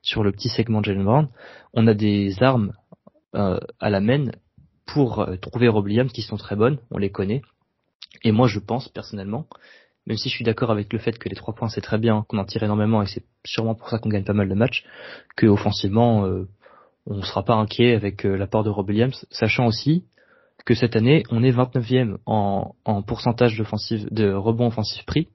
[0.00, 1.28] sur le petit segment de Jalen Brown.
[1.74, 2.72] On a des armes
[3.34, 4.30] euh, à la main
[4.86, 6.78] pour euh, trouver Rob qui sont très bonnes.
[6.90, 7.42] On les connaît.
[8.24, 9.46] Et moi je pense personnellement,
[10.06, 12.24] même si je suis d'accord avec le fait que les trois points c'est très bien,
[12.28, 14.84] qu'on en tire énormément et c'est sûrement pour ça qu'on gagne pas mal de matchs,
[15.36, 16.26] que offensivement
[17.06, 20.04] on ne sera pas inquiet avec l'apport de Rob Williams, sachant aussi
[20.64, 25.28] que cette année, on est 29e en, en pourcentage de rebond offensif pris.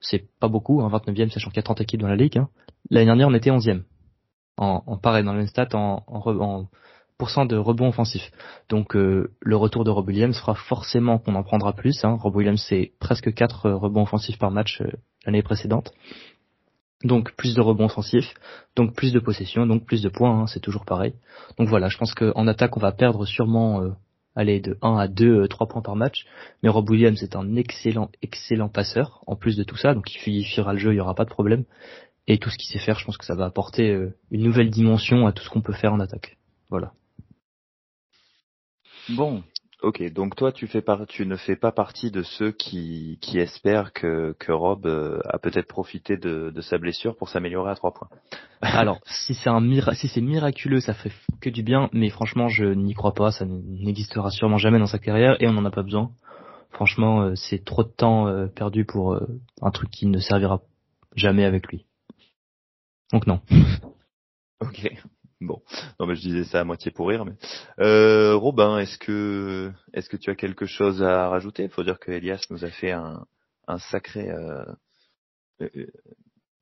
[0.00, 2.38] C'est pas beaucoup, hein, 29e, sachant qu'il y a 30 équipes dans la ligue.
[2.38, 2.48] Hein.
[2.90, 3.82] L'année dernière, on était 11e.
[4.56, 6.68] En, en pareil, dans le même stat, en, en,
[7.46, 8.30] de rebond offensif.
[8.68, 12.04] Donc euh, le retour de Rob Williams fera forcément qu'on en prendra plus.
[12.04, 12.16] Hein.
[12.20, 14.90] Rob Williams, c'est presque 4 rebonds offensifs par match euh,
[15.24, 15.92] l'année précédente.
[17.04, 18.34] Donc plus de rebonds offensifs,
[18.76, 21.14] donc plus de possession, donc plus de points, hein, c'est toujours pareil.
[21.58, 23.90] Donc voilà, je pense qu'en attaque, on va perdre sûrement euh,
[24.34, 26.24] aller de 1 à 2, 3 euh, points par match.
[26.62, 30.44] Mais Rob Williams est un excellent, excellent passeur, en plus de tout ça, donc il
[30.44, 31.64] fera le jeu, il n'y aura pas de problème.
[32.28, 34.70] Et tout ce qu'il sait faire, je pense que ça va apporter euh, une nouvelle
[34.70, 36.38] dimension à tout ce qu'on peut faire en attaque.
[36.70, 36.92] Voilà.
[39.10, 39.42] Bon,
[39.82, 43.92] Ok, donc toi tu fais tu ne fais pas partie de ceux qui, qui espèrent
[43.92, 47.92] que, que Rob euh, a peut-être profité de, de, sa blessure pour s'améliorer à trois
[47.92, 48.08] points.
[48.62, 49.60] Alors si c'est un
[49.94, 51.10] si c'est miraculeux, ça ferait
[51.40, 55.00] que du bien, mais franchement je n'y crois pas, ça n'existera sûrement jamais dans sa
[55.00, 56.12] carrière et on n'en a pas besoin.
[56.70, 59.18] Franchement, euh, c'est trop de temps euh, perdu pour
[59.60, 60.60] un truc qui ne servira
[61.16, 61.86] jamais avec lui.
[63.12, 63.40] Donc non.
[64.60, 64.92] ok.
[65.42, 65.60] Bon,
[65.98, 67.24] non mais je disais ça à moitié pour rire.
[67.24, 67.32] Mais
[67.80, 71.64] euh, Robin, est-ce que est-ce que tu as quelque chose à rajouter?
[71.64, 73.24] Il faut dire que Elias nous a fait un,
[73.68, 74.64] un sacré euh,
[75.60, 75.86] euh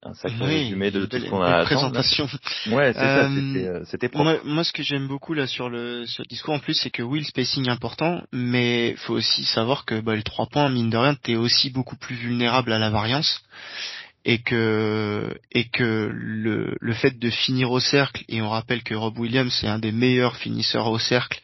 [0.02, 1.62] un sacré résumé de tout ce qu'on a.
[1.64, 2.26] Présentation.
[2.70, 3.28] Ouais, c'est ça.
[3.28, 6.54] Euh, c'était c'était moi, moi, ce que j'aime beaucoup là sur le, sur le discours
[6.54, 10.16] en plus, c'est que oui, le spacing est important, mais faut aussi savoir que bah,
[10.16, 13.42] les trois points, mine de rien, t'es aussi beaucoup plus vulnérable à la variance
[14.24, 18.94] et que et que le, le fait de finir au cercle et on rappelle que
[18.94, 21.40] Rob Williams est un des meilleurs finisseurs au cercle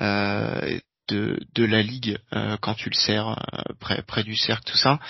[0.00, 4.70] euh, de, de la ligue euh, quand tu le sers euh, près près du cercle
[4.70, 5.00] tout ça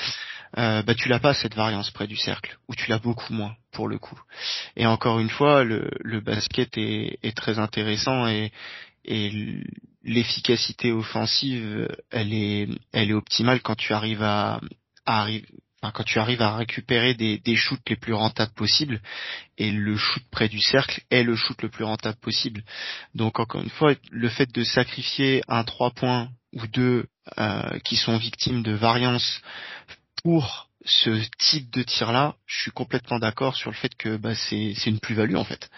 [0.57, 3.57] euh, bah tu l'as pas cette variance près du cercle ou tu l'as beaucoup moins
[3.73, 4.21] pour le coup.
[4.77, 8.53] Et encore une fois le, le basket est, est très intéressant et
[9.05, 9.31] et
[10.03, 14.61] l'efficacité offensive elle est elle est optimale quand tu arrives à,
[15.05, 15.47] à arriver
[15.93, 19.01] quand tu arrives à récupérer des, shoots les plus rentables possibles,
[19.59, 22.63] et le shoot près du cercle est le shoot le plus rentable possible.
[23.15, 27.07] Donc encore une fois, le fait de sacrifier un 3 points ou deux
[27.39, 29.41] euh, qui sont victimes de variance
[30.23, 34.35] pour ce type de tir là, je suis complètement d'accord sur le fait que bah,
[34.35, 35.71] c'est une plus-value en fait,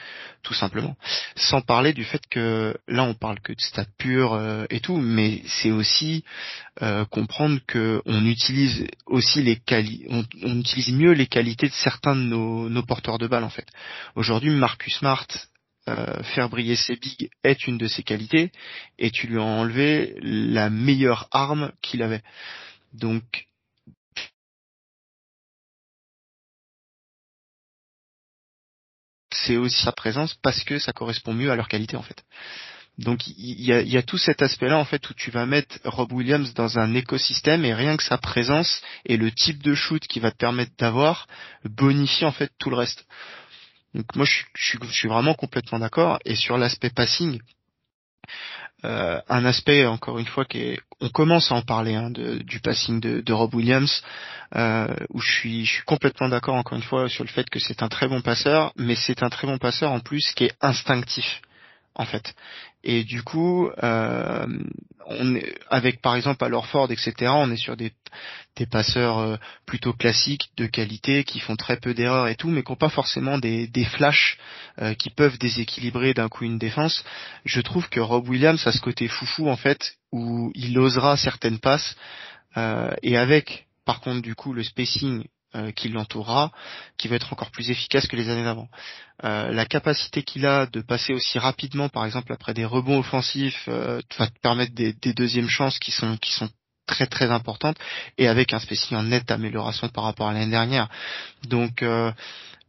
[0.42, 0.96] tout simplement.
[1.36, 4.96] Sans parler du fait que là on parle que de stats purs euh, et tout,
[4.96, 6.24] mais c'est aussi
[6.82, 10.24] euh, comprendre que on utilise aussi les quali on,
[10.58, 13.68] utilise mieux les qualités de certains de nos, nos porteurs de balles en fait.
[14.16, 15.26] Aujourd'hui Marcus Smart
[15.88, 18.50] euh, faire briller ses bigs est une de ses qualités
[18.98, 22.22] et tu lui as enlevé la meilleure arme qu'il avait.
[22.92, 23.46] Donc
[29.46, 32.24] c'est aussi sa présence parce que ça correspond mieux à leur qualité en fait.
[32.98, 36.54] Donc il y a, tout cet aspect-là en fait où tu vas mettre Rob Williams
[36.54, 40.30] dans un écosystème et rien que sa présence et le type de shoot qui va
[40.30, 41.26] te permettre d'avoir
[41.64, 43.04] bonifie en fait tout le reste.
[43.94, 47.38] Donc moi je suis vraiment complètement d'accord et sur l'aspect passing,
[48.84, 52.60] euh, un aspect encore une fois qui est, on commence à en parler hein, du
[52.60, 54.02] passing de, de Rob Williams,
[54.54, 57.58] euh, où je suis, je suis complètement d'accord encore une fois sur le fait que
[57.58, 60.54] c'est un très bon passeur, mais c'est un très bon passeur en plus qui est
[60.60, 61.40] instinctif
[61.94, 62.34] en fait.
[62.88, 64.46] Et du coup, euh,
[65.06, 67.92] on est, avec par exemple à Ford, etc., on est sur des,
[68.54, 72.62] des passeurs euh, plutôt classiques, de qualité, qui font très peu d'erreurs et tout, mais
[72.62, 74.38] qui n'ont pas forcément des, des flashs
[74.80, 77.04] euh, qui peuvent déséquilibrer d'un coup une défense.
[77.44, 81.58] Je trouve que Rob Williams a ce côté foufou en fait, où il osera certaines
[81.58, 81.96] passes,
[82.56, 85.24] euh, et avec par contre du coup le spacing
[85.56, 86.52] euh, qui l'entourera,
[86.98, 88.68] qui va être encore plus efficace que les années d'avant.
[89.24, 93.64] Euh, la capacité qu'il a de passer aussi rapidement, par exemple après des rebonds offensifs,
[93.68, 96.50] euh, va te permettre des, deuxièmes chances qui sont qui sont
[96.86, 97.78] très très importantes
[98.18, 100.88] et avec un spacing en nette amélioration par rapport à l'année dernière.
[101.48, 102.08] Donc je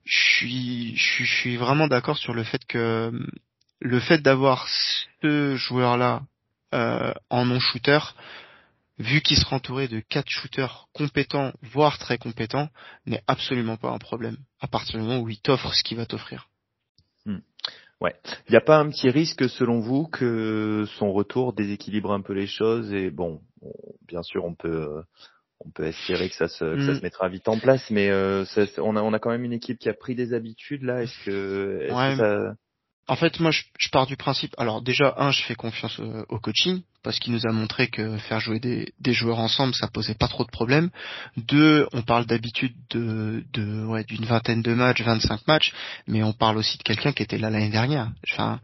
[0.05, 3.11] suis je suis vraiment d'accord sur le fait que
[3.81, 4.67] le fait d'avoir
[5.21, 6.21] ce joueur là
[7.29, 7.99] en non shooter
[8.97, 12.69] vu qu'il sera entouré de quatre shooters compétents, voire très compétents,
[13.05, 16.05] n'est absolument pas un problème, à partir du moment où il t'offre ce qu'il va
[16.05, 16.49] t'offrir.
[17.25, 17.39] Hmm.
[18.01, 18.15] Ouais.
[18.47, 22.33] Il n'y a pas un petit risque, selon vous, que son retour déséquilibre un peu
[22.33, 23.41] les choses et bon,
[24.07, 25.03] bien sûr, on peut,
[25.59, 26.97] on peut espérer que ça se, que ça hmm.
[26.97, 28.45] se mettra vite en place, mais euh,
[28.77, 31.03] on a, on a quand même une équipe qui a pris des habitudes là.
[31.03, 32.55] Est-ce que, est -ce que ça...
[33.09, 34.53] En fait, moi, je, je, pars du principe.
[34.57, 38.41] Alors déjà, un, je fais confiance au coaching parce qu'il nous a montré que faire
[38.41, 40.89] jouer des, des, joueurs ensemble, ça posait pas trop de problèmes.
[41.37, 45.71] Deux, on parle d'habitude de, de ouais, d'une vingtaine de matchs, 25 matchs,
[46.05, 48.11] mais on parle aussi de quelqu'un qui était là l'année dernière.
[48.29, 48.59] Enfin,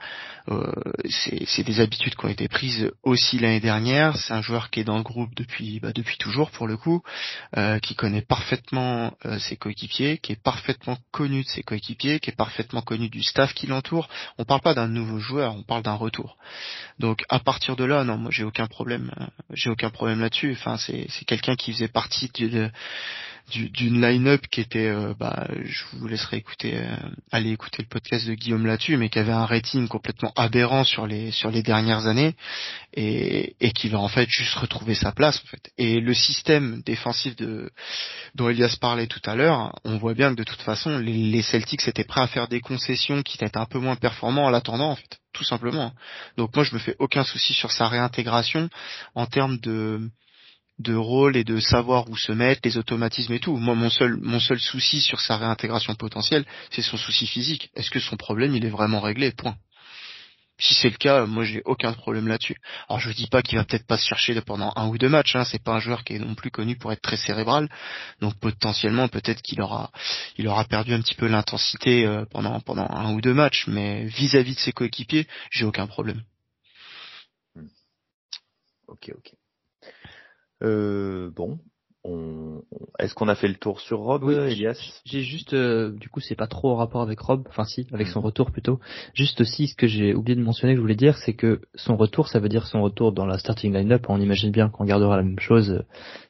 [0.49, 0.73] euh,
[1.07, 4.17] c'est des habitudes qui ont été prises aussi l'année dernière.
[4.17, 7.01] C'est un joueur qui est dans le groupe depuis bah, depuis toujours pour le coup,
[7.55, 12.29] euh, qui connaît parfaitement euh, ses coéquipiers, qui est parfaitement connu de ses coéquipiers, qui
[12.29, 14.09] est parfaitement connu du staff qui l'entoure.
[14.37, 16.35] On parle pas d'un nouveau joueur, on parle d'un retour.
[16.99, 20.51] Donc à partir de là, non, moi j'ai aucun problème, euh, j'ai aucun problème là-dessus.
[20.51, 22.29] Enfin, c'est quelqu'un qui faisait partie
[23.51, 26.95] d'une d'une line-up qui était, euh, bah, je vous laisserai écouter, euh,
[27.31, 31.07] aller écouter le podcast de Guillaume là-dessus, mais qui avait un rating complètement aberrant sur
[31.07, 32.35] les sur les dernières années
[32.93, 35.71] et et qui va en fait juste retrouver sa place en fait.
[35.77, 37.69] Et le système défensif de
[38.35, 41.41] dont Elias parlait tout à l'heure, on voit bien que de toute façon les, les
[41.41, 44.91] Celtics étaient prêts à faire des concessions qui étaient un peu moins performants en l'attendant
[44.91, 45.91] en fait tout simplement.
[46.37, 48.69] Donc moi je me fais aucun souci sur sa réintégration
[49.15, 50.09] en termes de
[50.83, 53.55] de rôle et de savoir où se mettre, les automatismes et tout.
[53.57, 57.69] Moi mon seul mon seul souci sur sa réintégration potentielle, c'est son souci physique.
[57.75, 59.31] Est-ce que son problème il est vraiment réglé?
[59.31, 59.55] Point.
[60.59, 62.55] Si c'est le cas, moi j'ai aucun problème là-dessus.
[62.87, 65.35] Alors je dis pas qu'il va peut-être pas se chercher pendant un ou deux matchs,
[65.35, 65.45] hein.
[65.45, 67.69] c'est pas un joueur qui est non plus connu pour être très cérébral,
[68.21, 69.91] donc potentiellement peut-être qu'il aura
[70.37, 74.05] il aura perdu un petit peu l'intensité euh, pendant pendant un ou deux matchs, mais
[74.05, 76.21] vis-à-vis de ses coéquipiers, j'ai aucun problème.
[77.55, 77.67] Hmm.
[78.87, 79.33] Ok ok.
[80.61, 81.59] Euh, bon,
[82.99, 86.35] est-ce qu'on a fait le tour sur Rob, Elias J'ai juste, euh, du coup, c'est
[86.35, 88.25] pas trop en rapport avec Rob, enfin si, avec son mhm.
[88.25, 88.79] retour plutôt.
[89.13, 91.95] Juste aussi, ce que j'ai oublié de mentionner, que je voulais dire, c'est que son
[91.95, 94.05] retour, ça veut dire son retour dans la starting line-up.
[94.09, 95.83] On imagine bien qu'on gardera la même chose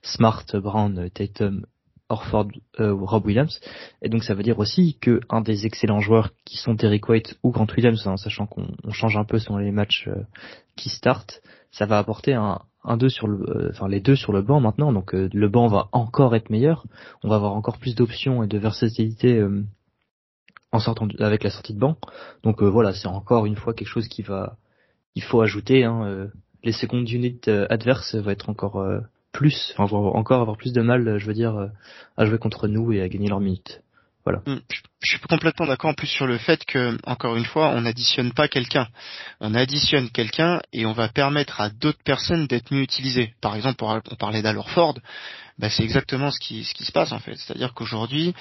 [0.03, 1.65] Smart, Brown, Tatum,
[2.09, 3.59] Orford, euh, Rob Williams.
[4.03, 7.39] Et donc ça veut dire aussi que un des excellents joueurs qui sont Derek White
[7.41, 10.21] ou Grant Williams, en hein, sachant qu'on change un peu selon les matchs euh,
[10.75, 14.33] qui startent, ça va apporter un, un deux sur le, euh, enfin les deux sur
[14.33, 16.85] le banc maintenant, donc euh, le banc va encore être meilleur.
[17.23, 19.63] On va avoir encore plus d'options et de versatilité euh,
[20.71, 21.97] en sortant avec la sortie de banc.
[22.43, 24.57] Donc voilà, c'est encore une fois quelque chose qui va,
[25.15, 25.83] il faut ajouter.
[25.83, 26.29] Hein,
[26.63, 28.83] les secondes units adverses va être encore
[29.31, 31.69] plus, enfin vont encore avoir plus de mal, je veux dire,
[32.17, 33.82] à jouer contre nous et à gagner leurs minutes.
[34.25, 34.41] Voilà.
[34.45, 34.62] Mm.
[35.01, 38.31] Je suis complètement d'accord en plus sur le fait que, encore une fois, on n'additionne
[38.31, 38.88] pas quelqu'un.
[39.41, 43.33] On additionne quelqu'un et on va permettre à d'autres personnes d'être mieux utilisées.
[43.41, 44.95] Par exemple, on parlait d'Alorford,
[45.59, 47.35] bah, c'est exactement ce qui, ce qui se passe en fait.
[47.35, 48.33] C'est-à-dire qu'aujourd'hui,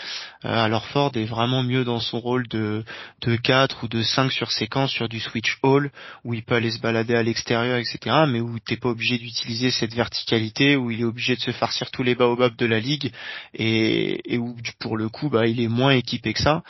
[0.44, 2.84] euh, Ford est vraiment mieux dans son rôle de,
[3.20, 5.90] de 4 ou de 5 sur séquence sur du switch all,
[6.24, 8.24] où il peut aller se balader à l'extérieur, etc.
[8.26, 11.90] Mais où t'es pas obligé d'utiliser cette verticalité, où il est obligé de se farcir
[11.90, 13.12] tous les baobabs de la ligue,
[13.54, 16.62] et, et où pour le coup, bah, il est moins équipé que ça.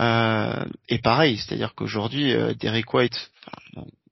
[0.00, 3.30] Euh, et pareil, c'est-à-dire qu'aujourd'hui, euh, Derek White,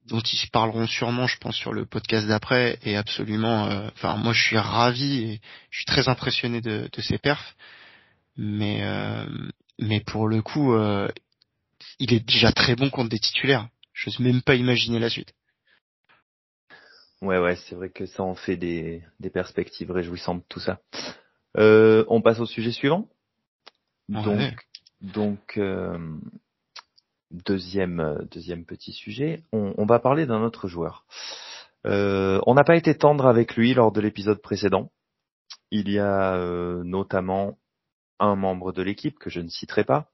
[0.06, 3.66] dont ils parleront sûrement, je pense, sur le podcast d'après, est absolument.
[3.66, 5.40] Euh, enfin, moi, je suis ravi et
[5.70, 7.56] je suis très impressionné de, de ses perfs,
[8.36, 9.26] mais euh,
[9.78, 11.08] mais pour le coup, euh,
[11.98, 13.68] il est déjà très bon contre des titulaires.
[13.92, 15.32] j'ose même pas imaginer la suite.
[17.22, 20.80] Ouais, ouais, c'est vrai que ça en fait des, des perspectives réjouissantes, tout ça.
[21.56, 23.08] Euh, on passe au sujet suivant.
[24.08, 24.66] Donc,
[25.00, 25.98] donc euh,
[27.30, 31.04] deuxième, deuxième petit sujet, on, va parler d'un autre joueur.
[31.86, 34.90] Euh, on n'a pas été tendre avec lui lors de l'épisode précédent.
[35.70, 37.58] Il y a euh, notamment
[38.20, 40.08] un membre de l'équipe que je ne citerai pas,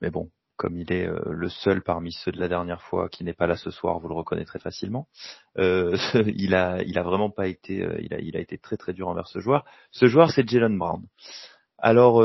[0.00, 3.24] mais bon, comme il est euh, le seul parmi ceux de la dernière fois qui
[3.24, 5.08] n'est pas là ce soir, vous le reconnaîtrez facilement.
[5.58, 5.96] Euh,
[6.34, 8.92] il a, il a vraiment pas été, euh, il a, il a été très très
[8.92, 9.64] dur envers ce joueur.
[9.90, 11.02] Ce joueur, c'est Jalen Brown.
[11.78, 12.20] Alors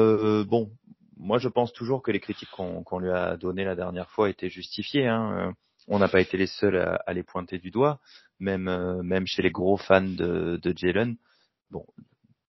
[0.46, 0.72] bon,
[1.20, 4.50] moi je pense toujours que les critiques qu'on lui a données la dernière fois étaient
[4.50, 5.08] justifiées.
[5.08, 5.54] Hein.
[5.88, 8.00] On n'a pas été les seuls à, à, les pointer du doigt,
[8.40, 8.70] même
[9.04, 11.18] même chez les gros fans de, de Jalen.
[11.72, 11.86] Bon,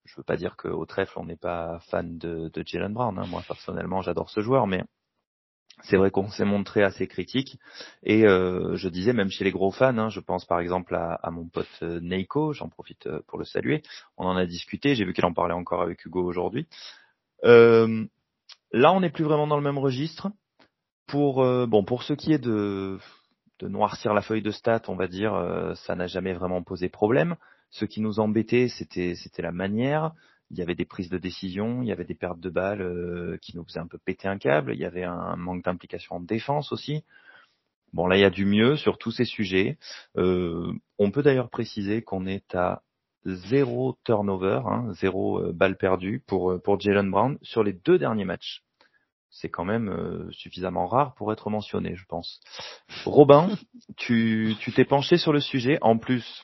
[0.04, 3.18] je veux pas dire qu'au trèfle on n'est pas fan de, de Jalen Brown.
[3.18, 3.26] Hein.
[3.28, 4.83] Moi personnellement, j'adore ce joueur, mais
[5.83, 7.59] c'est vrai qu'on s'est montré assez critique
[8.02, 11.14] et euh, je disais même chez les gros fans, hein, je pense par exemple à,
[11.14, 13.83] à mon pote euh, Neiko, j'en profite euh, pour le saluer.
[14.16, 16.66] On en a discuté, j'ai vu qu'il en parlait encore avec Hugo aujourd'hui.
[17.44, 18.04] Euh,
[18.72, 20.30] là, on n'est plus vraiment dans le même registre.
[21.06, 22.98] Pour euh, bon, pour ce qui est de
[23.62, 27.37] noircir la feuille de stats, on va dire, ça n'a jamais vraiment posé problème.
[27.70, 30.12] Ce qui nous embêtait, c'était c'était la manière
[30.50, 33.38] il y avait des prises de décision, il y avait des pertes de balles euh,
[33.40, 36.20] qui nous faisaient un peu péter un câble, il y avait un manque d'implication en
[36.20, 37.04] défense aussi.
[37.92, 39.78] Bon là il y a du mieux sur tous ces sujets.
[40.16, 42.83] Euh, on peut d'ailleurs préciser qu'on est à
[43.24, 48.24] zéro turnover, hein, zéro euh, balle perdue pour pour Jalen Brown sur les deux derniers
[48.24, 48.62] matchs
[49.30, 52.40] c'est quand même euh, suffisamment rare pour être mentionné, je pense.
[53.04, 53.48] Robin,
[53.96, 55.78] tu tu t'es penché sur le sujet.
[55.82, 56.42] En plus,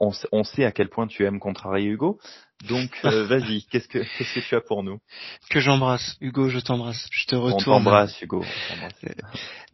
[0.00, 2.18] on, on, sait à quel point tu aimes contrarier Hugo.
[2.68, 4.98] Donc, euh, vas-y, qu'est-ce que qu'est-ce que tu as pour nous?
[5.48, 7.08] Que j'embrasse, Hugo, je t'embrasse.
[7.10, 7.76] Je te retourne.
[7.76, 8.44] On t'embrasse, Hugo.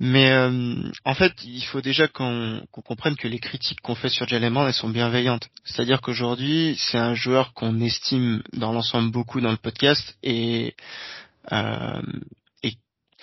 [0.00, 4.26] Mais euh, en fait, il faut déjà qu'on comprenne que les critiques qu'on fait sur
[4.26, 5.48] Jalen elles sont bienveillantes.
[5.64, 10.74] C'est-à-dire qu'aujourd'hui, c'est un joueur qu'on estime dans l'ensemble beaucoup dans le podcast et
[11.52, 12.02] euh,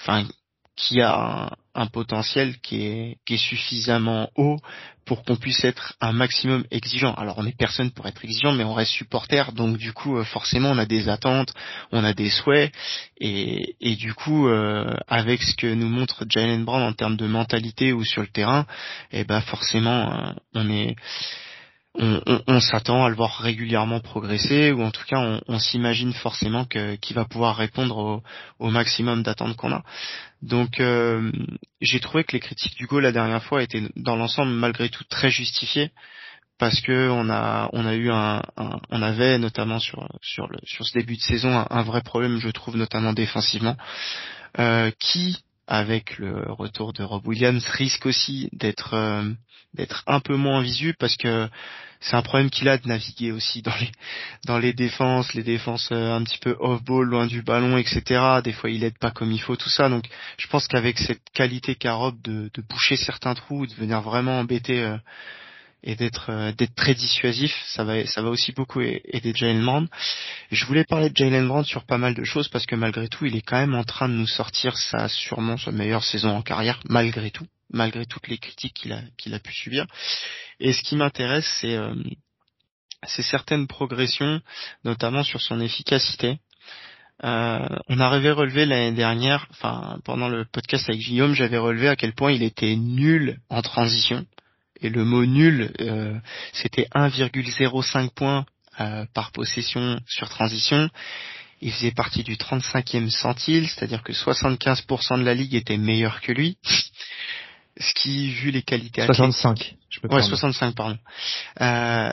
[0.04, 0.28] enfin
[0.76, 4.58] qui a un, potentiel qui est, qui est suffisamment haut
[5.06, 7.14] pour qu'on puisse être un maximum exigeant.
[7.14, 10.24] Alors on n'est personne pour être exigeant, mais on reste supporter, donc du coup euh,
[10.24, 11.54] forcément on a des attentes,
[11.92, 12.72] on a des souhaits,
[13.20, 17.28] et, et du coup euh, avec ce que nous montre Jalen Brown en termes de
[17.28, 18.66] mentalité ou sur le terrain,
[19.12, 20.96] eh ben forcément euh, on est
[21.96, 27.16] on, s'attend à le voir régulièrement progresser ou en tout cas on, s'imagine forcément qu'il
[27.16, 28.24] va pouvoir répondre
[28.60, 29.84] au, maximum d'attentes qu'on a.
[30.42, 31.32] Donc euh,
[31.82, 35.30] j'ai trouvé que les critiques du la dernière fois étaient dans l'ensemble malgré tout très
[35.30, 35.92] justifiées
[36.58, 41.22] parce que on a on a eu un, on avait notamment sur ce début de
[41.22, 43.76] saison un, un vrai problème je trouve notamment défensivement
[44.60, 49.30] euh, qui avec le retour de Rob Williams risque aussi d'être euh,
[49.74, 51.50] d'être un peu moins visu parce que
[52.00, 53.92] c'est un problème qu'il a de naviguer aussi dans les
[54.46, 58.42] dans les défenses, les défenses euh, un petit peu off ball, loin du ballon, etc.
[58.44, 59.90] Des fois il aide pas comme il faut, tout ça.
[59.90, 60.06] Donc
[60.38, 64.40] je pense qu'avec cette qualité qu'a Rob de, de boucher certains trous, de venir vraiment
[64.40, 64.98] embêter euh,
[65.84, 69.88] et d'être euh, d'être très dissuasif, ça va ça va aussi beaucoup aider Jalen Brown.
[70.52, 73.26] Je voulais parler de Jalen Brown sur pas mal de choses parce que malgré tout,
[73.26, 76.42] il est quand même en train de nous sortir sa sûrement sa meilleure saison en
[76.42, 79.86] carrière malgré tout, malgré toutes les critiques qu'il a qu'il a pu subir.
[80.60, 81.94] Et ce qui m'intéresse, c'est euh,
[83.06, 84.42] c'est certaines progressions,
[84.86, 86.40] notamment sur son efficacité.
[87.24, 91.96] Euh, on avait relevé l'année dernière, enfin pendant le podcast avec Guillaume, j'avais relevé à
[91.96, 94.26] quel point il était nul en transition
[94.84, 96.16] et le mot nul, euh,
[96.52, 98.46] c'était 1,05 points
[98.80, 100.90] euh, par possession sur transition.
[101.62, 106.32] Il faisait partie du 35e centile, c'est-à-dire que 75% de la ligue était meilleur que
[106.32, 106.58] lui.
[107.78, 110.98] Ce qui, vu les qualités 65, je peux ouais, 65 pardon,
[111.62, 112.12] euh,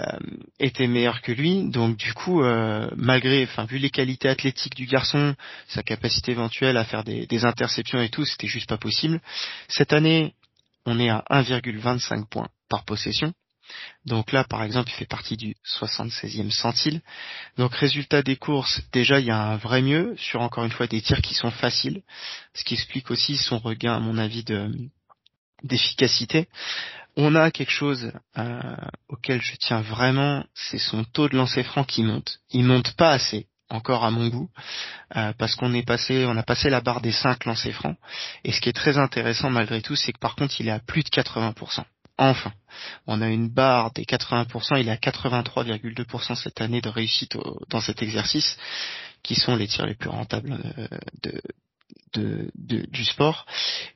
[0.58, 1.68] était meilleur que lui.
[1.70, 5.34] Donc du coup, euh, malgré, enfin vu les qualités athlétiques du garçon,
[5.68, 9.20] sa capacité éventuelle à faire des, des interceptions et tout, c'était juste pas possible.
[9.68, 10.34] Cette année,
[10.86, 13.34] on est à 1,25 points par possession.
[14.06, 17.02] Donc là, par exemple, il fait partie du 76e centile.
[17.58, 20.86] Donc résultat des courses, déjà il y a un vrai mieux sur encore une fois
[20.86, 22.02] des tirs qui sont faciles,
[22.54, 24.70] ce qui explique aussi son regain, à mon avis, de
[25.62, 26.48] d'efficacité.
[27.16, 28.76] On a quelque chose euh,
[29.08, 32.38] auquel je tiens vraiment, c'est son taux de lancer franc qui monte.
[32.50, 34.50] Il monte pas assez encore à mon goût,
[35.16, 37.96] euh, parce qu'on est passé, on a passé la barre des 5 lancers francs.
[38.42, 40.80] Et ce qui est très intéressant malgré tout, c'est que par contre, il est à
[40.80, 41.84] plus de 80%.
[42.20, 42.52] Enfin,
[43.06, 47.38] on a une barre des 80%, il est à 83,2% cette année de réussite
[47.70, 48.58] dans cet exercice,
[49.22, 50.58] qui sont les tirs les plus rentables
[52.18, 53.46] euh, du sport.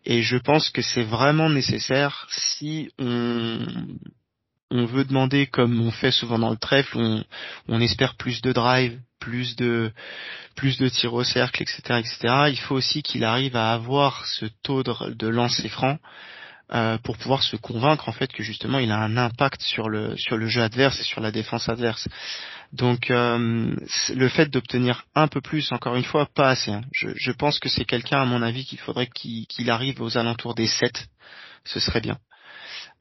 [0.06, 3.66] Et je pense que c'est vraiment nécessaire si on,
[4.70, 7.24] veut demander, comme on fait souvent dans le trèfle,
[7.68, 9.92] on, espère plus de drive, plus de
[10.56, 12.44] plus tirs au cercle, etc., etc.
[12.48, 15.98] Il faut aussi qu'il arrive à avoir ce taux de, de lancer franc
[16.72, 20.16] euh, pour pouvoir se convaincre en fait que justement il a un impact sur le
[20.16, 22.08] sur le jeu adverse et sur la défense adverse.
[22.74, 23.76] Donc euh,
[24.14, 26.72] le fait d'obtenir un peu plus, encore une fois, pas assez.
[26.72, 26.82] Hein.
[26.92, 30.56] Je, je, pense que c'est quelqu'un, à mon avis, qu'il faudrait qu'il arrive aux alentours
[30.56, 31.06] des 7.
[31.64, 32.18] Ce serait bien.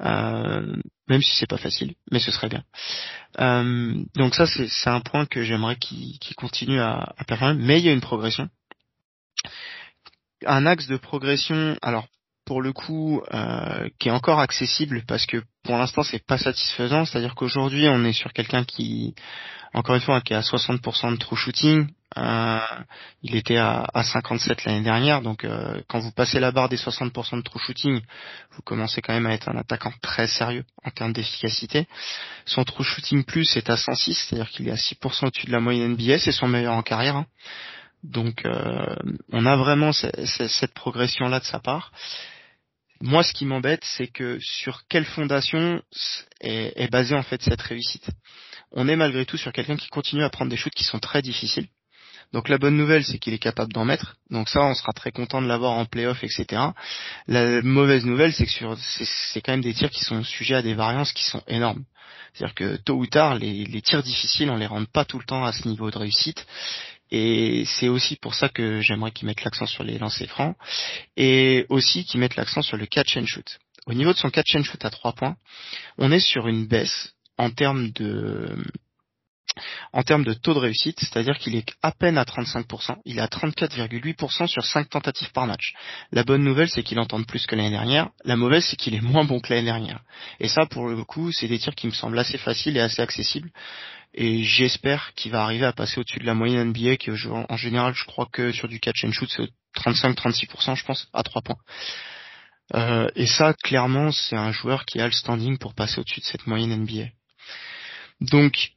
[0.01, 0.75] Euh,
[1.07, 2.63] même si c'est pas facile, mais ce serait bien.
[3.39, 7.63] Euh, donc ça, c'est un point que j'aimerais qu'il continue à, à performer.
[7.63, 8.49] Mais il y a une progression.
[10.45, 12.07] Un axe de progression, alors
[12.45, 17.05] pour le coup euh, qui est encore accessible parce que pour l'instant c'est pas satisfaisant,
[17.05, 19.15] c'est-à-dire qu'aujourd'hui on est sur quelqu'un qui
[19.73, 21.87] encore une fois qui a 60% de true shooting,
[22.17, 22.59] euh,
[23.23, 26.77] il était à, à 57 l'année dernière, donc euh, quand vous passez la barre des
[26.77, 28.01] 60% de true shooting,
[28.51, 31.87] vous commencez quand même à être un attaquant très sérieux en termes d'efficacité.
[32.45, 35.59] Son true shooting plus est à 106, c'est-à-dire qu'il est à 6% au-dessus de la
[35.59, 37.15] moyenne NBA, c'est son meilleur en carrière.
[37.15, 37.25] Hein.
[38.03, 38.95] Donc euh,
[39.31, 41.91] on a vraiment cette progression là de sa part.
[43.05, 45.81] Moi, ce qui m'embête, c'est que sur quelle fondation
[46.39, 48.09] est, basée en fait cette réussite?
[48.71, 51.21] On est malgré tout sur quelqu'un qui continue à prendre des shoots qui sont très
[51.21, 51.67] difficiles.
[52.31, 54.15] Donc la bonne nouvelle, c'est qu'il est capable d'en mettre.
[54.29, 56.61] Donc ça, on sera très content de l'avoir en playoff, etc.
[57.27, 60.73] La mauvaise nouvelle, c'est que c'est quand même des tirs qui sont sujets à des
[60.73, 61.83] variances qui sont énormes.
[62.33, 65.25] C'est-à-dire que tôt ou tard, les, les, tirs difficiles, on les rend pas tout le
[65.25, 66.47] temps à ce niveau de réussite.
[67.15, 70.55] Et c'est aussi pour ça que j'aimerais qu'ils mettent l'accent sur les lancers francs
[71.15, 73.59] et aussi qu'ils mettent l'accent sur le catch and shoot.
[73.85, 75.35] Au niveau de son catch and shoot à 3 points,
[75.99, 78.57] on est sur une baisse en termes de
[79.91, 83.21] en termes de taux de réussite, c'est-à-dire qu'il est à peine à 35%, il est
[83.21, 85.75] à 34,8% sur 5 tentatives par match.
[86.11, 88.09] La bonne nouvelle, c'est qu'il entend plus que l'année dernière.
[88.25, 89.99] La mauvaise, c'est qu'il est moins bon que l'année dernière.
[90.39, 93.03] Et ça, pour le coup, c'est des tirs qui me semblent assez faciles et assez
[93.03, 93.51] accessibles
[94.13, 97.93] et j'espère qu'il va arriver à passer au-dessus de la moyenne NBA qui en général
[97.95, 99.49] je crois que sur du catch and shoot c'est
[99.81, 101.57] 35-36% je pense à 3 points.
[102.75, 106.25] Euh, et ça clairement c'est un joueur qui a le standing pour passer au-dessus de
[106.25, 107.07] cette moyenne NBA.
[108.21, 108.71] Donc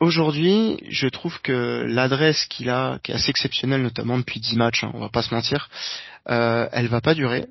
[0.00, 4.84] aujourd'hui je trouve que l'adresse qu'il a qui est assez exceptionnelle notamment depuis 10 matchs,
[4.84, 5.68] hein, on va pas se mentir,
[6.28, 7.46] euh, elle va pas durer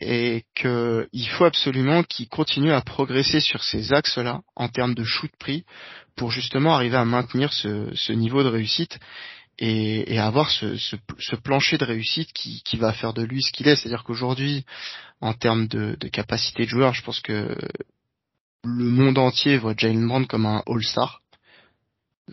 [0.00, 5.30] et qu'il faut absolument qu'il continue à progresser sur ces axes-là en termes de shoot
[5.38, 5.64] prix
[6.16, 8.98] pour justement arriver à maintenir ce, ce niveau de réussite
[9.58, 13.42] et, et avoir ce, ce, ce, plancher de réussite qui, qui, va faire de lui
[13.42, 13.76] ce qu'il est.
[13.76, 14.64] C'est-à-dire qu'aujourd'hui,
[15.20, 17.54] en termes de, de, capacité de joueur, je pense que
[18.64, 21.20] le monde entier voit Jalen Brown comme un All-Star.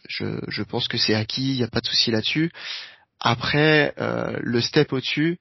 [0.07, 2.51] Je, je, pense que c'est acquis, il n'y a pas de souci là-dessus.
[3.19, 5.39] Après, euh, le step au-dessus,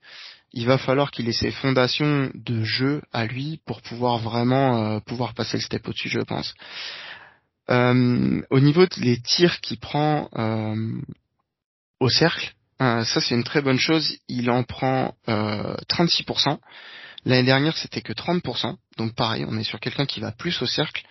[0.57, 5.01] il va falloir qu'il ait ses fondations de jeu à lui pour pouvoir vraiment euh,
[5.01, 6.55] pouvoir passer le step au-dessus, je pense.
[7.69, 10.99] Euh, au niveau des tirs qu'il prend euh,
[12.01, 14.17] au cercle, ça c'est une très bonne chose.
[14.29, 16.59] Il en prend 36%.
[17.25, 18.77] L'année dernière, c'était que 30%.
[18.99, 21.03] Donc pareil, on est sur quelqu'un qui va plus au cercle.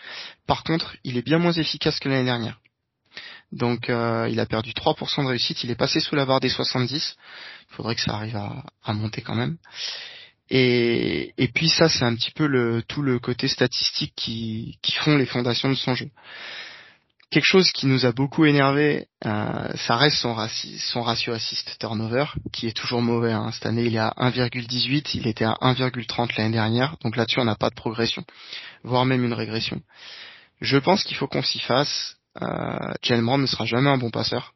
[0.47, 2.59] Par contre, il est bien moins efficace que l'année dernière.
[3.51, 6.49] Donc euh, il a perdu 3% de réussite, il est passé sous la barre des
[6.49, 7.15] 70.
[7.71, 9.57] Il faudrait que ça arrive à, monter quand même.
[10.49, 14.93] Et, et puis ça, c'est un petit peu le, tout le côté statistique qui, qui
[14.93, 16.09] font les fondations de son jeu.
[17.31, 20.35] Quelque chose qui nous a beaucoup énervé, euh, ça reste son,
[20.77, 23.31] son ratio assist turnover, qui est toujours mauvais.
[23.31, 23.51] Hein.
[23.51, 27.45] Cette année, il est à 1,18, il était à 1,30 l'année dernière, donc là-dessus, on
[27.45, 28.23] n'a pas de progression,
[28.83, 29.81] voire même une régression.
[30.61, 32.14] Je pense qu'il faut qu'on s'y fasse.
[32.41, 34.53] Euh, Jalen ne sera jamais un bon passeur.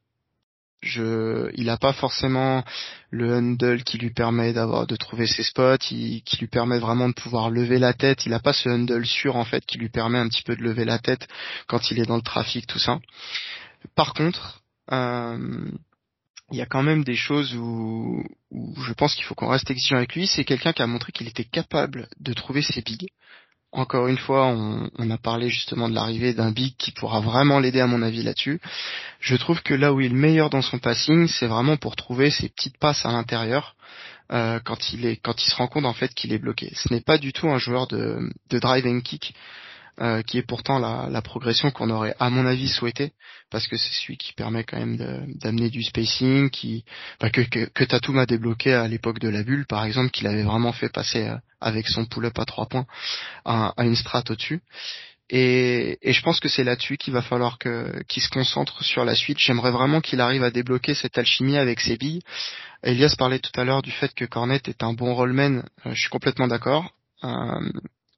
[0.81, 2.63] Je, il n'a pas forcément
[3.09, 7.13] le handle qui lui permet d'avoir de trouver ses spots, qui lui permet vraiment de
[7.13, 8.25] pouvoir lever la tête.
[8.25, 10.61] Il n'a pas ce handle sûr en fait qui lui permet un petit peu de
[10.61, 11.27] lever la tête
[11.67, 12.99] quand il est dans le trafic, tout ça.
[13.95, 14.61] Par contre,
[14.93, 15.69] euh,
[16.51, 19.69] il y a quand même des choses où, où je pense qu'il faut qu'on reste
[19.69, 20.27] exigeant avec lui.
[20.27, 23.09] C'est quelqu'un qui a montré qu'il était capable de trouver ses bigs
[23.71, 27.79] encore une fois, on, a parlé justement de l'arrivée d'un big qui pourra vraiment l'aider
[27.79, 28.59] à mon avis là-dessus.
[29.19, 31.95] Je trouve que là où il est le meilleur dans son passing, c'est vraiment pour
[31.95, 33.75] trouver ses petites passes à l'intérieur
[34.31, 36.71] euh, quand il est quand il se rend compte en fait qu'il est bloqué.
[36.75, 39.35] Ce n'est pas du tout un joueur de, de drive and kick.
[40.01, 43.11] Euh, qui est pourtant la, la progression qu'on aurait à mon avis souhaité
[43.49, 44.95] parce que c'est celui qui permet quand même
[45.35, 46.85] d'amener du spacing qui
[47.19, 50.43] bah, que, que, Tatum a débloqué à l'époque de la bulle par exemple qu'il avait
[50.43, 52.85] vraiment fait passer euh, avec son pull-up à trois points
[53.43, 54.61] à, une strat au-dessus
[55.29, 59.37] Et, je pense que c'est là-dessus qu'il va falloir qu'il se concentre sur la suite.
[59.37, 62.21] J'aimerais vraiment qu'il arrive à débloquer cette alchimie avec ses billes.
[62.83, 65.63] Elias parlait tout à l'heure du fait que Cornet est un bon rollman.
[65.85, 66.93] Euh, je suis complètement d'accord.
[67.25, 67.69] Euh,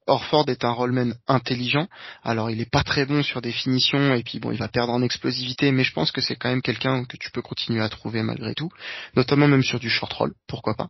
[0.08, 1.88] Orford est un rollman intelligent.
[2.24, 4.94] Alors il est pas très bon sur des finitions et puis bon il va perdre
[4.94, 7.90] en explosivité, mais je pense que c'est quand même quelqu'un que tu peux continuer à
[7.90, 8.70] trouver malgré tout,
[9.16, 10.90] notamment même sur du short roll, pourquoi pas.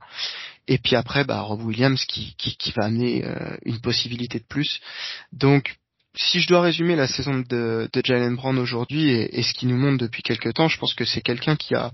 [0.68, 4.46] Et puis après bah Rob Williams qui, qui, qui va amener euh, une possibilité de
[4.48, 4.80] plus.
[5.32, 5.76] Donc
[6.16, 9.98] si je dois résumer la saison de, Jalen Brown aujourd'hui et, ce qu'il nous montre
[9.98, 11.92] depuis quelques temps, je pense que c'est quelqu'un qui a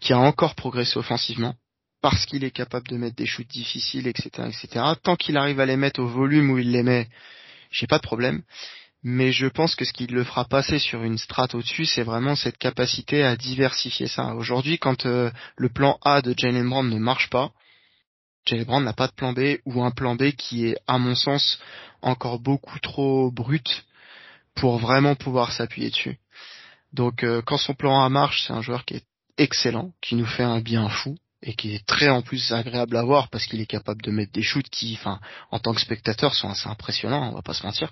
[0.00, 1.54] qui a encore progressé offensivement
[2.02, 4.84] parce qu'il est capable de mettre des shoots difficiles, etc., etc.
[5.02, 7.08] Tant qu'il arrive à les mettre au volume où il les met,
[7.70, 8.42] j'ai pas de problème.
[9.02, 12.36] Mais je pense que ce qui le fera passer sur une strate au-dessus, c'est vraiment
[12.36, 14.34] cette capacité à diversifier ça.
[14.34, 17.50] Aujourd'hui, quand euh, le plan A de Jalen Brown ne marche pas,
[18.46, 21.14] Jalen Brown n'a pas de plan B ou un plan B qui est, à mon
[21.14, 21.58] sens,
[22.02, 23.84] encore beaucoup trop brut
[24.54, 26.18] pour vraiment pouvoir s'appuyer dessus.
[26.92, 29.06] Donc euh, quand son plan A marche, c'est un joueur qui est
[29.38, 33.02] excellent, qui nous fait un bien fou et qui est très en plus agréable à
[33.02, 35.20] voir parce qu'il est capable de mettre des shoots qui, enfin,
[35.50, 37.90] en tant que spectateur, sont assez impressionnants, on va pas se mentir.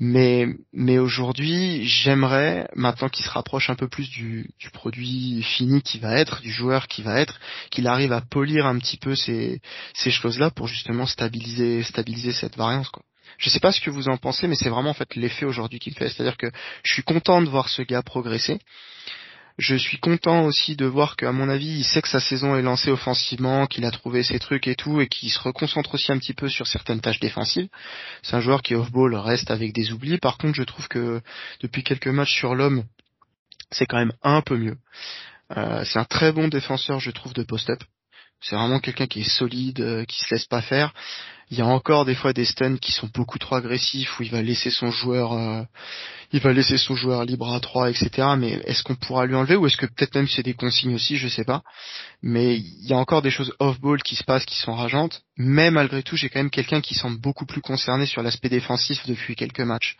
[0.00, 5.82] Mais, mais aujourd'hui, j'aimerais, maintenant qu'il se rapproche un peu plus du, du produit fini
[5.82, 9.16] qui va être, du joueur qui va être, qu'il arrive à polir un petit peu
[9.16, 9.60] ces,
[9.94, 13.02] ces choses-là pour justement stabiliser, stabiliser cette variance, quoi.
[13.38, 15.78] Je sais pas ce que vous en pensez, mais c'est vraiment en fait l'effet aujourd'hui
[15.78, 16.08] qu'il fait.
[16.08, 16.50] C'est-à-dire que
[16.82, 18.58] je suis content de voir ce gars progresser.
[19.58, 22.62] Je suis content aussi de voir qu'à mon avis, il sait que sa saison est
[22.62, 26.18] lancée offensivement, qu'il a trouvé ses trucs et tout, et qu'il se reconcentre aussi un
[26.18, 27.68] petit peu sur certaines tâches défensives.
[28.22, 30.18] C'est un joueur qui off-ball reste avec des oublis.
[30.18, 31.20] Par contre, je trouve que
[31.60, 32.84] depuis quelques matchs sur l'homme,
[33.72, 34.76] c'est quand même un peu mieux.
[35.56, 37.82] Euh, c'est un très bon défenseur, je trouve, de post-up.
[38.40, 40.92] C'est vraiment quelqu'un qui est solide, euh, qui se laisse pas faire.
[41.50, 44.30] Il y a encore des fois des stuns qui sont beaucoup trop agressifs où il
[44.30, 45.62] va laisser son joueur, euh,
[46.32, 48.10] il va laisser son joueur libre à 3, etc.
[48.36, 51.16] Mais est-ce qu'on pourra lui enlever ou est-ce que peut-être même c'est des consignes aussi,
[51.16, 51.62] je sais pas.
[52.22, 55.22] Mais il y a encore des choses off-ball qui se passent qui sont rageantes.
[55.38, 59.06] Mais malgré tout, j'ai quand même quelqu'un qui semble beaucoup plus concerné sur l'aspect défensif
[59.06, 59.96] depuis quelques matchs.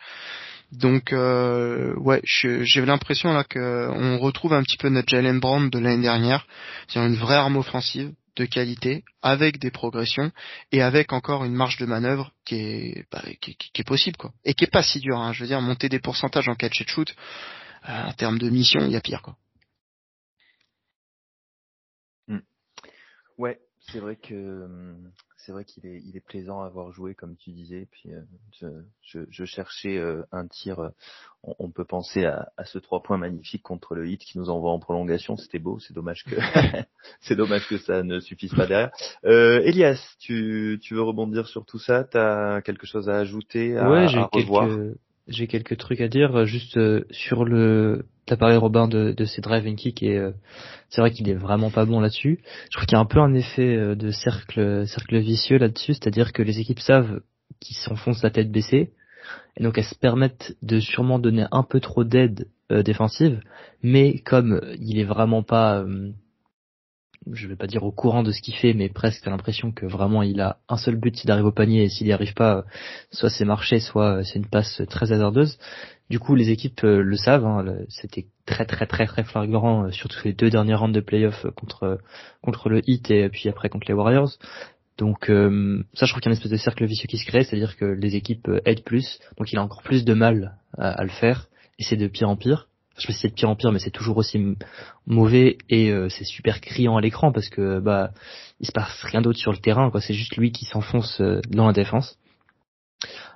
[0.71, 5.79] Donc euh, ouais, j'ai l'impression là qu'on retrouve un petit peu notre Jalen Brown de
[5.79, 6.45] l'année dernière,
[6.87, 10.31] c'est une vraie arme offensive de qualité, avec des progressions
[10.71, 14.53] et avec encore une marge de manœuvre qui est, bah, qui, est possible quoi, et
[14.53, 15.17] qui est pas si dur.
[15.17, 15.33] Hein.
[15.33, 17.13] Je veux dire, monter des pourcentages en catch et shoot,
[17.87, 19.35] euh, en termes de mission, il y a pire quoi.
[22.27, 22.39] Hmm.
[23.37, 23.59] Ouais,
[23.91, 25.11] c'est vrai que hum,
[25.49, 27.87] c'est vrai qu'il est, il est plaisant à avoir joué, comme tu disais.
[27.89, 28.21] Puis euh,
[28.61, 28.67] je,
[29.01, 30.79] je, je, cherchais euh, un tir.
[30.79, 30.89] Euh,
[31.41, 34.51] on, on, peut penser à, à, ce trois points magnifique contre le hit qui nous
[34.51, 35.37] envoie en prolongation.
[35.37, 35.79] C'était beau.
[35.79, 36.35] C'est dommage que
[37.21, 38.91] c'est dommage que ça ne suffise pas derrière.
[39.25, 42.03] Euh, Elias, tu, tu veux rebondir sur tout ça?
[42.03, 44.45] T'as quelque chose à ajouter à, ouais, j'ai quelques
[45.29, 48.05] j'ai quelques trucs à dire juste euh, sur le
[48.39, 50.31] parlé Robin de, de ses drive and kick et euh,
[50.89, 52.41] c'est vrai qu'il est vraiment pas bon là-dessus.
[52.65, 55.93] Je trouve qu'il y a un peu un effet euh, de cercle cercle vicieux là-dessus,
[55.93, 57.21] c'est-à-dire que les équipes savent
[57.59, 58.91] qu'ils s'enfoncent la tête baissée
[59.57, 63.41] et donc elles se permettent de sûrement donner un peu trop d'aide défensive,
[63.81, 65.83] mais comme il est vraiment pas
[67.33, 69.85] je vais pas dire au courant de ce qu'il fait, mais presque t'as l'impression que
[69.85, 72.65] vraiment il a un seul but, c'est d'arriver au panier, et s'il n'y arrive pas,
[73.11, 75.57] soit c'est marché, soit c'est une passe très hasardeuse.
[76.09, 79.91] Du coup, les équipes euh, le savent, hein, c'était très très très très flagrant, euh,
[79.91, 81.99] surtout les deux dernières rounds de playoff euh, contre
[82.41, 84.31] contre le Heat et puis après contre les Warriors.
[84.97, 87.45] Donc ça, je crois qu'il y a une espèce de cercle vicieux qui se crée,
[87.45, 91.09] c'est-à-dire que les équipes aident plus, donc il a encore plus de mal à le
[91.09, 92.68] faire, et c'est de pire en pire
[92.99, 94.55] je sais pas si c'est de pire en pire, mais c'est toujours aussi
[95.07, 98.11] mauvais et euh, c'est super criant à l'écran parce que bah
[98.59, 100.01] il se passe rien d'autre sur le terrain, quoi.
[100.01, 102.17] C'est juste lui qui s'enfonce euh, dans la défense.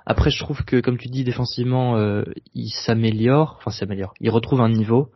[0.06, 4.60] Après, je trouve que comme tu dis défensivement, euh, il s'améliore, enfin s'améliore, il retrouve
[4.60, 5.10] un niveau.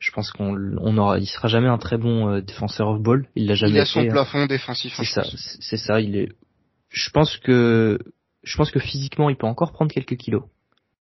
[0.00, 3.28] Je pense qu'on on aura, il sera jamais un très bon défenseur off ball.
[3.36, 3.74] Il l'a jamais.
[3.74, 4.08] Il a son hein.
[4.08, 4.94] plafond défensif.
[4.96, 5.22] C'est ça,
[5.60, 6.00] c'est ça.
[6.00, 6.32] Il est.
[6.88, 8.00] Je pense que
[8.42, 10.42] je pense que physiquement, il peut encore prendre quelques kilos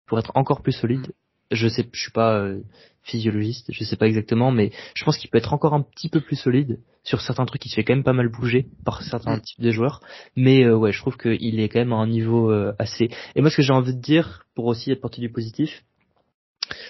[0.06, 1.12] pour être encore plus solide
[1.50, 2.60] je sais, je suis pas euh,
[3.02, 6.20] physiologiste, je sais pas exactement, mais je pense qu'il peut être encore un petit peu
[6.20, 7.64] plus solide sur certains trucs.
[7.64, 9.40] Il se fait quand même pas mal bouger par certains mm.
[9.42, 10.00] types de joueurs,
[10.34, 13.10] mais euh, ouais, je trouve qu'il est quand même à un niveau euh, assez.
[13.34, 15.84] Et moi, ce que j'ai envie de dire pour aussi apporter du positif,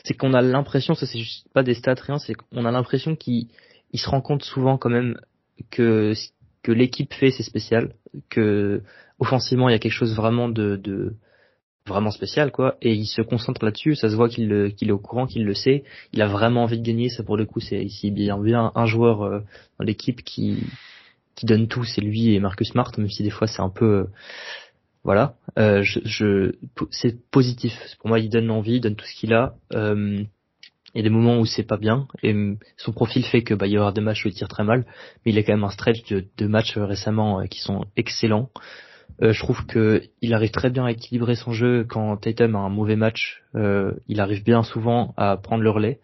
[0.04, 3.14] c'est qu'on a l'impression, ça c'est juste pas des stats rien, c'est qu'on a l'impression
[3.14, 3.48] qu'il
[3.92, 5.18] il se rend compte souvent quand même
[5.70, 6.14] que
[6.62, 7.94] que l'équipe fait c'est spécial,
[8.30, 8.82] que
[9.18, 11.14] offensivement il y a quelque chose vraiment de, de
[11.87, 14.99] vraiment spécial quoi et il se concentre là-dessus ça se voit qu'il qu'il est au
[14.99, 17.82] courant qu'il le sait il a vraiment envie de gagner ça pour le coup c'est
[17.82, 19.41] ici bien bien un joueur euh,
[19.78, 20.59] dans l'équipe qui
[21.34, 24.07] qui donne tout c'est lui et Marcus Smart même si des fois c'est un peu
[25.07, 26.53] Voilà, euh, je, je
[26.91, 27.72] c'est positif.
[28.01, 29.55] Pour moi, il donne envie, il donne tout ce qu'il a.
[29.72, 30.24] Euh,
[30.95, 32.34] il y a des moments où c'est pas bien et
[32.76, 34.84] son profil fait que bah il y aura des matchs où il tire très mal,
[35.24, 38.51] mais il a quand même un stretch de, de matchs récemment qui sont excellents.
[39.22, 42.60] Euh, je trouve que il arrive très bien à équilibrer son jeu quand Tatum a
[42.60, 43.42] un mauvais match.
[43.54, 46.00] Euh, il arrive bien souvent à prendre le relais.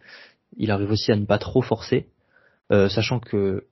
[0.57, 2.09] Il arrive aussi à ne pas trop forcer,
[2.73, 3.65] euh, sachant que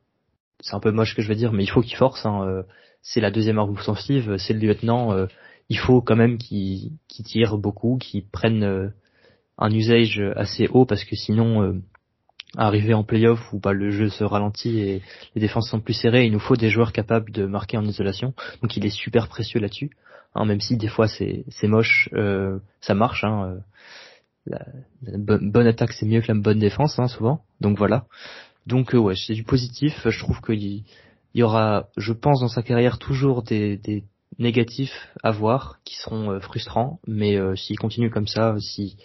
[0.60, 2.26] c'est un peu moche que je vais dire, mais il faut qu'il force.
[2.26, 2.64] Hein,
[3.02, 5.26] c'est la deuxième arme offensive, c'est le lieutenant.
[5.70, 8.92] Il faut quand même qu'il tire beaucoup, qu'il prenne
[9.56, 11.80] un usage assez haut parce que sinon
[12.56, 15.02] arriver en playoff où bah, le jeu se ralentit et
[15.34, 18.34] les défenses sont plus serrées, il nous faut des joueurs capables de marquer en isolation.
[18.62, 19.90] Donc il est super précieux là-dessus.
[20.34, 23.24] Hein, même si des fois c'est moche, euh, ça marche.
[23.24, 23.60] Hein,
[24.50, 24.56] euh,
[25.02, 27.42] la, bonne, attaque c'est mieux que la bonne défense hein, souvent.
[27.60, 28.04] Donc voilà.
[28.66, 30.08] Donc euh, ouais, c'est du positif.
[30.08, 30.84] Je trouve qu'il
[31.34, 34.04] y aura, je pense, dans sa carrière toujours des, des
[34.38, 37.00] négatifs à voir qui seront frustrants.
[37.06, 38.96] Mais s'il continue comme ça, si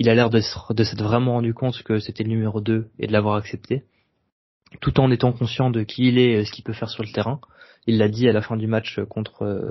[0.00, 3.12] il a l'air de, s'être vraiment rendu compte que c'était le numéro 2 et de
[3.12, 3.84] l'avoir accepté,
[4.80, 7.12] tout en étant conscient de qui il est et ce qu'il peut faire sur le
[7.12, 7.38] terrain.
[7.86, 9.70] Il l'a dit à la fin du match contre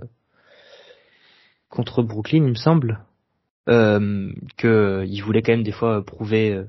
[1.67, 2.99] contre Brooklyn, il me semble,
[3.69, 6.65] euh, qu'il voulait quand même des fois prouver, euh,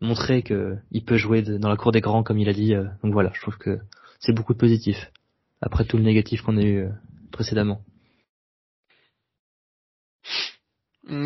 [0.00, 2.74] montrer qu'il peut jouer dans la cour des grands comme il a dit.
[2.74, 2.84] Euh.
[3.02, 3.78] donc voilà, je trouve que
[4.20, 5.10] c'est beaucoup de positif
[5.60, 6.90] après tout le négatif qu'on a eu euh,
[7.32, 7.80] précédemment.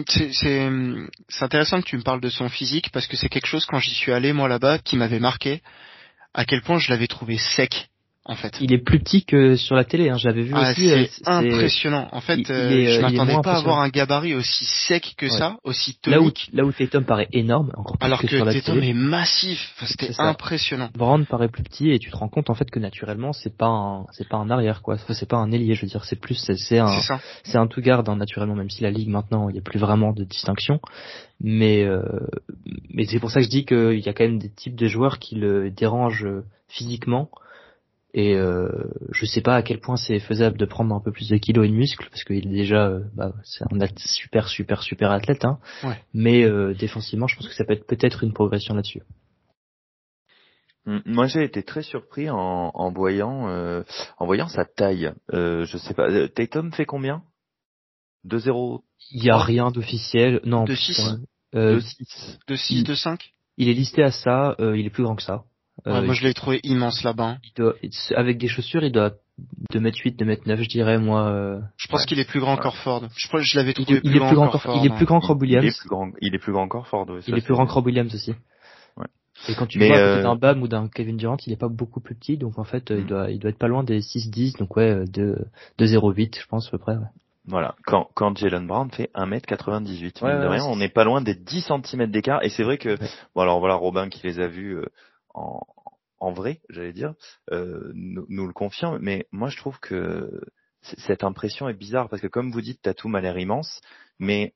[0.08, 0.70] C'est
[1.40, 3.94] intéressant que tu me parles de son physique parce que c'est quelque chose quand j'y
[3.94, 5.62] suis allé moi là-bas qui m'avait marqué
[6.34, 7.88] à quel point je l'avais trouvé sec
[8.24, 8.56] en fait.
[8.60, 10.88] Il est plus petit que sur la télé, hein, j'avais vu ah, aussi.
[10.88, 12.08] C'est euh, impressionnant.
[12.12, 15.56] En fait, il, euh, je m'attendais pas à avoir un gabarit aussi sec que ça,
[15.64, 16.50] aussi tonique.
[16.52, 18.90] Là où, là où Tatum paraît énorme, encore plus Alors que, sur la Tatum télé.
[18.90, 19.74] est massif.
[19.84, 20.90] c'était impressionnant.
[20.94, 23.66] Brown paraît plus petit et tu te rends compte en fait que naturellement c'est pas
[23.66, 24.96] un, c'est pas un arrière quoi.
[24.98, 26.04] c'est pas un ailier, je veux dire.
[26.04, 27.00] C'est plus, c'est un,
[27.42, 29.80] c'est un tout garde hein, naturellement, même si la ligue maintenant il y a plus
[29.80, 30.80] vraiment de distinction.
[31.40, 32.02] Mais euh,
[32.90, 34.86] mais c'est pour ça que je dis qu'il y a quand même des types de
[34.86, 36.28] joueurs qui le dérangent
[36.68, 37.28] physiquement
[38.14, 38.68] et euh,
[39.12, 41.64] je sais pas à quel point c'est faisable de prendre un peu plus de kilos
[41.66, 45.44] et de muscles parce qu'il est déjà, euh, bah, c'est un super super super athlète.
[45.44, 45.58] Hein.
[46.12, 49.02] Mais euh, défensivement, je pense que ça peut être peut-être une progression là-dessus.
[50.86, 53.82] Hum, moi, j'ai été très surpris en, en voyant euh,
[54.18, 55.12] en voyant sa taille.
[55.32, 56.28] Euh, je sais pas.
[56.28, 57.22] Tatum fait combien?
[58.26, 58.82] 2-0
[59.12, 60.40] Il y a rien d'officiel.
[60.44, 60.64] Non.
[60.64, 61.00] De 6
[61.54, 64.54] De 6 De 6 de 5 Il est listé à ça.
[64.58, 65.44] il est plus grand que ça.
[65.86, 67.38] Euh, moi je l'ai trouvé immense là-bas.
[68.14, 69.12] avec des chaussures, il doit
[69.72, 71.28] 2 mètres 8, 2 mètres 9, je dirais moi.
[71.28, 73.08] Euh, je pense qu'il est plus grand qu'Orford.
[73.16, 74.78] Je pense je l'avais trouvé il, plus, grand qu'Orford.
[74.82, 75.64] Il est plus grand que Williams.
[75.64, 77.06] Il est plus grand, il est plus grand qu'Orford.
[77.26, 78.34] il est plus grand que Williams aussi.
[78.96, 79.06] Ouais.
[79.48, 80.22] Et quand tu vois euh...
[80.22, 82.90] d'un Bam ou d'un Kevin Durant, il est pas beaucoup plus petit, donc en fait,
[82.90, 83.06] il mm.
[83.06, 85.46] doit, il doit être pas loin des 6-10, donc ouais, de,
[85.78, 86.96] de 0,8, je pense à peu près.
[86.96, 87.08] Ouais.
[87.46, 91.34] Voilà, quand, quand Jalen Brown fait 1m98, ouais, de rien, on n'est pas loin des
[91.34, 92.96] 10 cm d'écart, et c'est vrai que,
[93.34, 94.84] bon alors voilà, Robin qui les a vus euh,
[95.34, 95.60] en,
[96.22, 97.14] en vrai, j'allais dire,
[97.50, 100.40] euh, nous, le confirme, mais moi je trouve que
[100.80, 103.80] cette impression est bizarre parce que comme vous dites, Tatum a l'air immense,
[104.20, 104.54] mais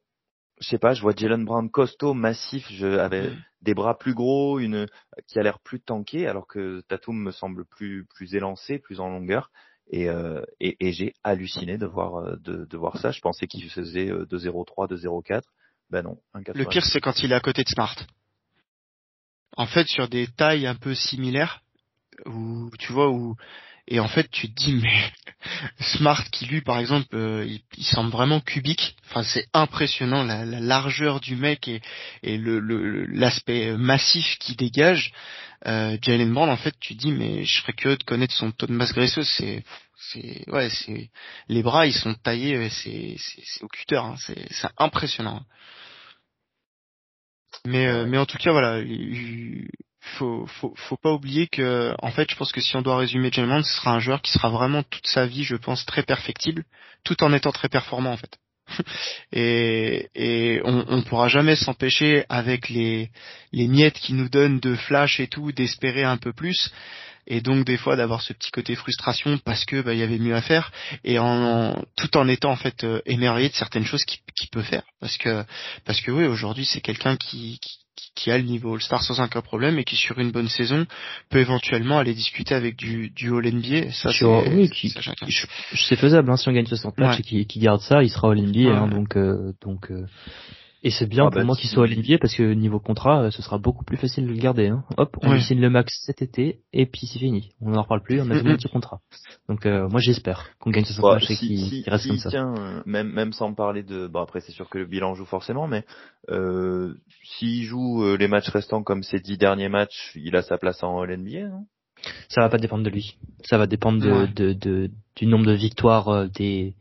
[0.61, 3.37] je sais pas, je vois Jalen Brown costaud, massif, je, avec mm.
[3.63, 4.87] des bras plus gros, une
[5.27, 9.09] qui a l'air plus tanké, alors que Tatum me semble plus plus élancé, plus en
[9.09, 9.51] longueur.
[9.89, 13.11] Et, euh, et, et j'ai halluciné de voir euh, de, de, voir ça.
[13.11, 15.43] Je pensais qu'il faisait 2-0-3, 2-0-4.
[15.91, 16.19] Ben non.
[16.35, 17.97] Le pire, c'est quand il est à côté de Smart
[19.57, 21.61] en fait sur des tailles un peu similaires
[22.25, 23.37] où tu vois où
[23.89, 25.13] et en fait tu te dis mais
[25.81, 28.97] Smart qui lui par exemple euh, il, semble vraiment cubique.
[29.09, 31.81] Enfin c'est impressionnant la, largeur du mec et,
[32.23, 35.13] l'aspect massif qui dégage.
[35.67, 38.51] Euh, Jalen Brown en fait tu te dis mais je serais curieux de connaître son
[38.51, 39.29] taux de masse graisseuse.
[39.29, 39.63] C'est
[40.49, 41.11] ouais c'est
[41.49, 45.43] les bras ils sont taillés euh, c'est c'est au cutter hein, c'est c'est impressionnant
[47.67, 49.69] mais, euh, mais en tout cas, voilà, il
[50.01, 53.31] faut, faut, faut pas oublier que, en fait, je pense que si on doit résumer
[53.33, 56.65] Jalen ce sera un joueur qui sera vraiment toute sa vie, je pense, très perfectible,
[57.05, 58.39] tout en étant très performant, en fait.
[59.33, 63.11] et, et on, on pourra jamais s'empêcher avec les,
[63.53, 66.73] les miettes qui nous donnent de flash et tout d'espérer un peu plus
[67.27, 70.19] et donc des fois d'avoir ce petit côté frustration parce que bah, il y avait
[70.19, 70.73] mieux à faire
[71.05, 74.63] et en, tout en étant en fait euh, émerveillé de certaines choses qu'il qui peut
[74.63, 75.45] faire parce que
[75.85, 77.79] parce que oui aujourd'hui c'est quelqu'un qui, qui
[78.15, 80.87] qui a le niveau All-Star sans aucun problème et qui sur une bonne saison
[81.31, 83.93] peut éventuellement aller discuter avec du, du All-NBA.
[83.93, 84.71] Ça, c'est oui,
[85.75, 86.31] c'est faisable.
[86.31, 88.71] Hein, si on gagne 60 matchs et qu'il garde ça, il sera All-NBA.
[88.71, 90.07] Hein, donc, euh, donc, euh,
[90.87, 93.23] Et c'est bien Ah pour bah, moi si- qu'il soit l'NBA parce que niveau contrat,
[93.25, 94.69] euh, ce sera beaucoup plus facile de le garder.
[94.69, 94.85] Hein.
[94.97, 95.43] Hop, on Oui.
[95.43, 97.51] signe le max cet été et puis c'est fini.
[97.61, 99.01] On n'en reparle plus, on a fini notre contrat.
[99.49, 102.11] Donc euh, moi j'espère qu'on gagne ce Bon, match et si, qu'il si- reste s'il
[102.13, 102.31] comme ça.
[102.31, 105.25] tient, euh, même, même sans parler de, bon après c'est sûr que le bilan joue
[105.25, 105.85] forcément, mais
[106.31, 110.57] euh, s'il joue euh, les matchs restants comme ses dix derniers matchs, il a sa
[110.57, 111.67] place en All NBA, non
[112.29, 113.17] Ça va pas dépendre de lui.
[113.45, 114.29] Ça va dépendre de, Ouais.
[114.29, 116.77] de, de- du nombre de victoires euh, des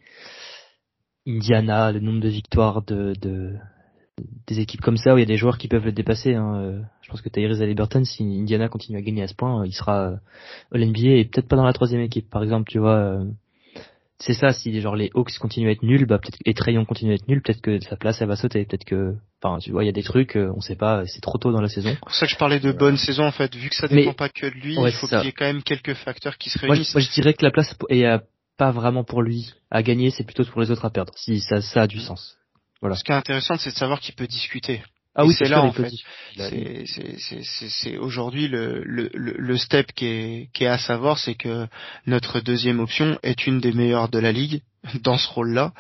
[1.27, 3.55] Indiana, le nombre de victoires de, de
[4.47, 6.35] des équipes comme ça où il y a des joueurs qui peuvent le dépasser.
[6.35, 6.55] Hein.
[6.61, 9.67] Euh, Je pense que Tyrese Halliburton, si Indiana continue à gagner à ce point, euh,
[9.67, 10.15] il sera euh,
[10.73, 12.29] All NBA et peut-être pas dans la troisième équipe.
[12.29, 13.19] Par exemple, tu vois,
[14.19, 14.53] c'est ça.
[14.53, 17.15] Si genre les Hawks continuent à être nuls, bah peut-être et Trae Young continue à
[17.15, 18.63] être nul, peut-être que sa place elle va sauter.
[18.65, 21.05] Peut-être que, enfin, tu vois, il y a des trucs, on sait pas.
[21.05, 21.89] C'est trop tôt dans la saison.
[21.89, 23.97] C'est pour ça que je parlais de bonne saison en fait, vu que ça Mais-
[24.03, 26.37] dépend pas que de lui, Ouais, il faut qu'il y ait quand même quelques facteurs
[26.37, 26.95] qui se Moi, je- réunissent.
[26.95, 28.05] moi, je dirais que la place est
[28.57, 31.11] pas vraiment pour lui à gagner, c'est plutôt pour les autres à perdre.
[31.17, 32.37] Si ça, ça a du sens.
[32.81, 32.95] Voilà.
[32.95, 34.83] Ce qui est intéressant, c'est de savoir qu'il peut discuter.
[35.15, 35.91] Ah Et oui, c'est là, en fait.
[37.69, 41.67] C'est aujourd'hui le, le, le le step qui est, qui est à savoir, c'est que
[42.05, 44.61] notre deuxième option est une des meilleures de la ligue
[45.01, 45.73] dans ce rôle-là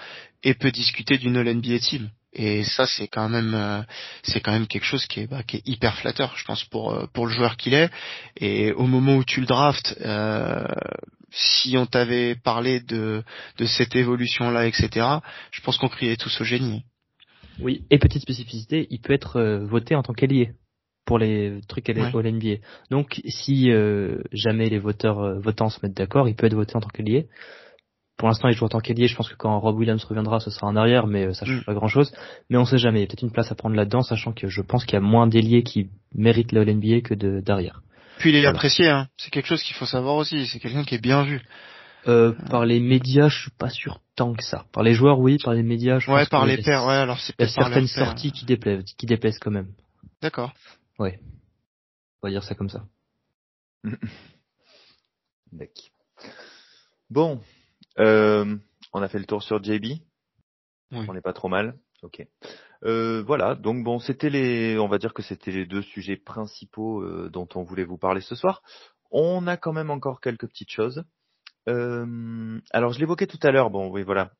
[0.43, 2.09] et peut discuter d'une All NBA team.
[2.35, 3.81] Et ça, c'est quand même, euh,
[4.23, 6.93] c'est quand même quelque chose qui est, bah, qui est hyper flatteur, je pense, pour
[6.93, 7.89] euh, pour le joueur qu'il est.
[8.37, 10.67] Et au moment où tu le draftes, euh,
[11.31, 13.23] si on t'avait parlé de
[13.57, 15.07] de cette évolution-là, etc.,
[15.51, 16.83] je pense qu'on criait tous au génie.
[17.61, 20.51] Oui, et petite spécificité, il peut être euh, voté en tant qu'allié
[21.05, 22.13] pour les trucs Ouais.
[22.13, 22.55] au NBA.
[22.89, 26.81] Donc si euh, jamais les voteurs votants se mettent d'accord, il peut être voté en
[26.81, 27.27] tant qu'allié.
[28.17, 29.07] Pour l'instant, il joue en tant qu'allié.
[29.07, 31.61] Je pense que quand Rob Williams reviendra, ce sera en arrière, mais euh, ça change
[31.61, 31.65] Mm.
[31.65, 32.13] pas grand-chose.
[32.49, 32.99] Mais on sait jamais.
[32.99, 34.97] Il y a peut-être une place à prendre là-dedans, sachant que je pense qu'il y
[34.97, 37.81] a moins d'ailiers qui méritent la NBA que de d'arrière.
[38.19, 38.55] Puis il est Voilà.
[38.57, 39.09] apprécié, hein.
[39.17, 40.45] C'est quelque chose qu'il faut savoir aussi.
[40.47, 41.41] C'est quelqu'un qui est bien vu.
[42.07, 44.65] Euh, par les médias, je suis pas sûr tant que ça.
[44.71, 45.37] Par les joueurs, oui.
[45.43, 46.85] Par les médias, je Ouais, pense par que les pairs.
[46.85, 49.69] Ouais, alors c'est Il y a certaines sorties qui déplaisent, qui déplaisent quand même.
[50.21, 50.53] D'accord.
[50.99, 51.19] Ouais.
[52.21, 52.83] On va dire ça comme ça.
[55.51, 55.89] D'accord.
[57.09, 57.39] Bon,
[57.99, 58.55] euh,
[58.93, 59.85] on a fait le tour sur JB.
[60.91, 61.05] Oui.
[61.07, 61.75] On n'est pas trop mal.
[62.03, 62.25] Ok.
[62.83, 63.55] Euh, voilà.
[63.55, 67.47] Donc bon, c'était les, on va dire que c'était les deux sujets principaux euh, dont
[67.55, 68.61] on voulait vous parler ce soir.
[69.11, 71.03] On a quand même encore quelques petites choses.
[71.67, 73.69] Euh, alors je l'évoquais tout à l'heure.
[73.69, 74.31] Bon, oui, voilà.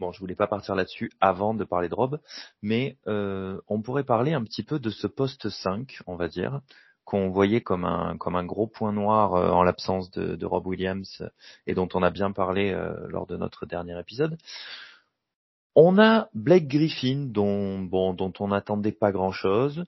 [0.00, 2.20] Bon, je voulais pas partir là-dessus avant de parler de Rob,
[2.60, 6.60] mais euh, on pourrait parler un petit peu de ce poste 5, on va dire,
[7.12, 10.66] qu'on voyait comme un comme un gros point noir euh, en l'absence de, de Rob
[10.66, 11.28] Williams euh,
[11.66, 14.38] et dont on a bien parlé euh, lors de notre dernier épisode.
[15.74, 19.84] On a Blake Griffin dont bon dont on n'attendait pas grand chose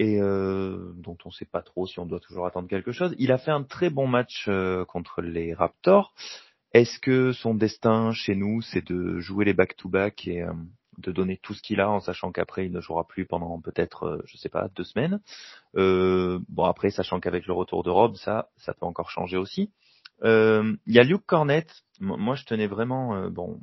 [0.00, 3.14] et euh, dont on sait pas trop si on doit toujours attendre quelque chose.
[3.16, 6.14] Il a fait un très bon match euh, contre les Raptors.
[6.72, 10.52] Est-ce que son destin chez nous, c'est de jouer les back-to-back et euh,
[10.98, 14.04] de donner tout ce qu'il a en sachant qu'après il ne jouera plus pendant peut-être,
[14.04, 15.20] euh, je sais pas, deux semaines
[15.76, 19.72] euh, Bon après, sachant qu'avec le retour de Rob, ça, ça peut encore changer aussi.
[20.24, 21.70] Euh, Il y a Luke Cornett.
[22.00, 23.60] Moi, je tenais vraiment, euh, bon,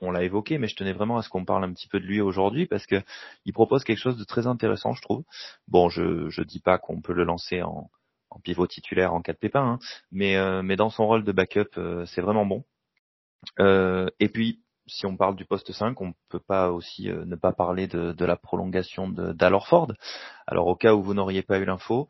[0.00, 2.06] on, l'a évoqué, mais je tenais vraiment à ce qu'on parle un petit peu de
[2.06, 2.96] lui aujourd'hui parce que
[3.44, 5.24] il propose quelque chose de très intéressant, je trouve.
[5.68, 7.90] Bon, je je dis pas qu'on peut le lancer en,
[8.30, 9.78] en pivot titulaire en cas de pépin, hein,
[10.10, 12.64] mais mais dans son rôle de backup, c'est vraiment bon.
[13.60, 17.36] Euh, et puis, si on parle du poste 5, on peut pas aussi euh, ne
[17.36, 19.92] pas parler de, la prolongation d'Alorford.
[20.46, 22.08] Alors, au cas où vous n'auriez pas eu l'info,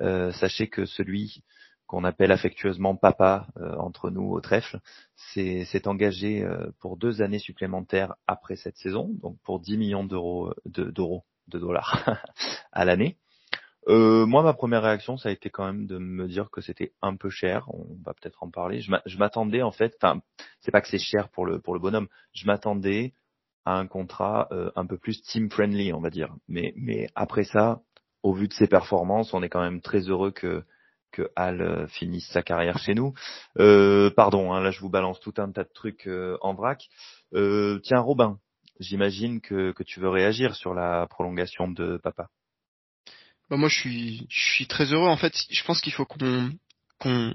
[0.00, 1.42] euh, sachez que celui
[1.86, 4.80] qu'on appelle affectueusement papa euh, entre nous au trèfle,
[5.14, 6.46] s'est engagé
[6.80, 11.58] pour deux années supplémentaires après cette saison, donc pour 10 millions d'euros, de- d'euros, de
[11.58, 12.04] dollars
[12.72, 13.18] à l'année.
[13.88, 16.92] Euh, moi, ma première réaction, ça a été quand même de me dire que c'était
[17.02, 17.68] un peu cher.
[17.72, 18.80] On va peut-être en parler.
[18.80, 20.20] Je m'a- je m'attendais en fait, enfin,
[20.60, 22.08] c'est pas que c'est cher pour le bonhomme.
[22.32, 23.12] Je m'attendais
[23.64, 26.34] à un contrat euh, un peu plus team friendly, on va dire.
[26.48, 26.72] Mais
[27.14, 27.82] après ça,
[28.22, 30.64] au vu de ses performances, on est quand même très heureux que
[31.12, 33.14] que Al euh, finisse sa carrière chez nous.
[33.58, 36.88] Euh, pardon, hein, là je vous balance tout un tas de trucs euh, en vrac.
[37.32, 38.38] Tiens, Robin,
[38.80, 42.28] j'imagine que tu veux réagir sur la prolongation de papa.
[43.48, 45.34] Bah moi je suis je suis très heureux en fait.
[45.50, 46.52] Je pense qu'il faut qu'on
[46.98, 47.34] qu'on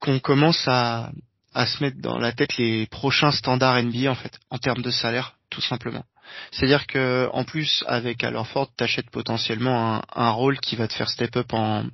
[0.00, 1.12] qu'on commence à
[1.54, 4.90] à se mettre dans la tête les prochains standards NBA en fait en termes de
[4.90, 6.04] salaire tout simplement.
[6.50, 11.08] C'est-à-dire que en plus avec Alorford t'achètes potentiellement un, un rôle qui va te faire
[11.08, 11.86] step up en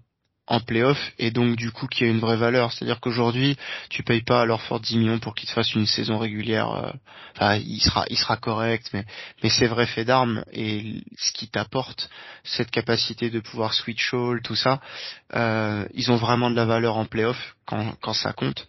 [0.48, 2.72] en playoff et donc du coup qui a une vraie valeur.
[2.72, 3.56] C'est-à-dire qu'aujourd'hui,
[3.90, 6.70] tu payes pas à fort 10 millions pour qu'il te fasse une saison régulière.
[6.70, 6.90] Euh,
[7.36, 9.04] enfin, il sera, il sera correct, mais
[9.42, 12.10] mais c'est vrai fait d'armes et ce qui t'apporte
[12.44, 14.80] cette capacité de pouvoir switch all, tout ça,
[15.34, 18.66] euh, ils ont vraiment de la valeur en playoff quand quand ça compte.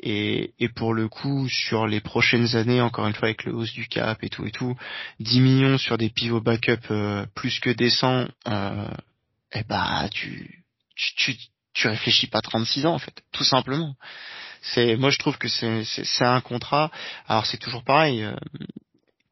[0.00, 3.72] Et et pour le coup, sur les prochaines années, encore une fois avec le hausse
[3.72, 4.76] du cap et tout et tout,
[5.20, 8.26] 10 millions sur des pivots backup euh, plus que décents.
[8.48, 8.88] Euh,
[9.54, 10.61] eh bah tu
[10.94, 11.36] tu,
[11.74, 13.94] tu, réfléchis pas 36 ans en fait, tout simplement.
[14.62, 16.90] C'est, moi je trouve que c'est, c'est, un contrat.
[17.26, 18.22] Alors c'est toujours pareil.
[18.22, 18.36] Euh,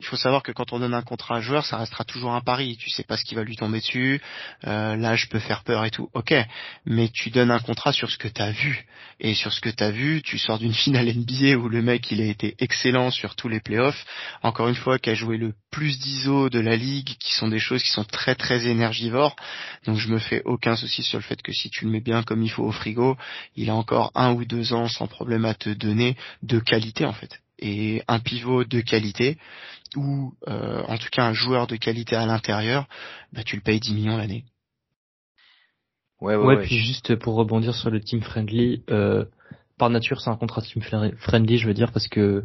[0.01, 2.33] il faut savoir que quand on donne un contrat à un joueur, ça restera toujours
[2.33, 2.77] un pari.
[2.79, 4.21] Tu sais pas ce qui va lui tomber dessus.
[4.67, 6.09] Euh, là, je peux faire peur et tout.
[6.15, 6.35] Ok,
[6.87, 8.87] mais tu donnes un contrat sur ce que tu as vu.
[9.21, 12.11] Et sur ce que tu as vu, tu sors d'une finale NBA où le mec
[12.11, 14.07] il a été excellent sur tous les playoffs.
[14.43, 17.59] Encore une fois, qui a joué le plus d'ISO de la ligue, qui sont des
[17.59, 19.37] choses qui sont très très énergivores.
[19.85, 22.23] Donc je me fais aucun souci sur le fait que si tu le mets bien
[22.23, 23.19] comme il faut au frigo,
[23.55, 27.13] il a encore un ou deux ans sans problème à te donner de qualité en
[27.13, 29.39] fait et un pivot de qualité
[29.97, 32.87] ou euh, en tout cas un joueur de qualité à l'intérieur,
[33.33, 34.45] bah tu le payes 10 millions l'année.
[36.21, 39.25] Ouais, ouais, ouais, puis juste pour rebondir sur le team friendly, euh,
[39.79, 42.45] par nature c'est un contrat team friendly, je veux dire, parce que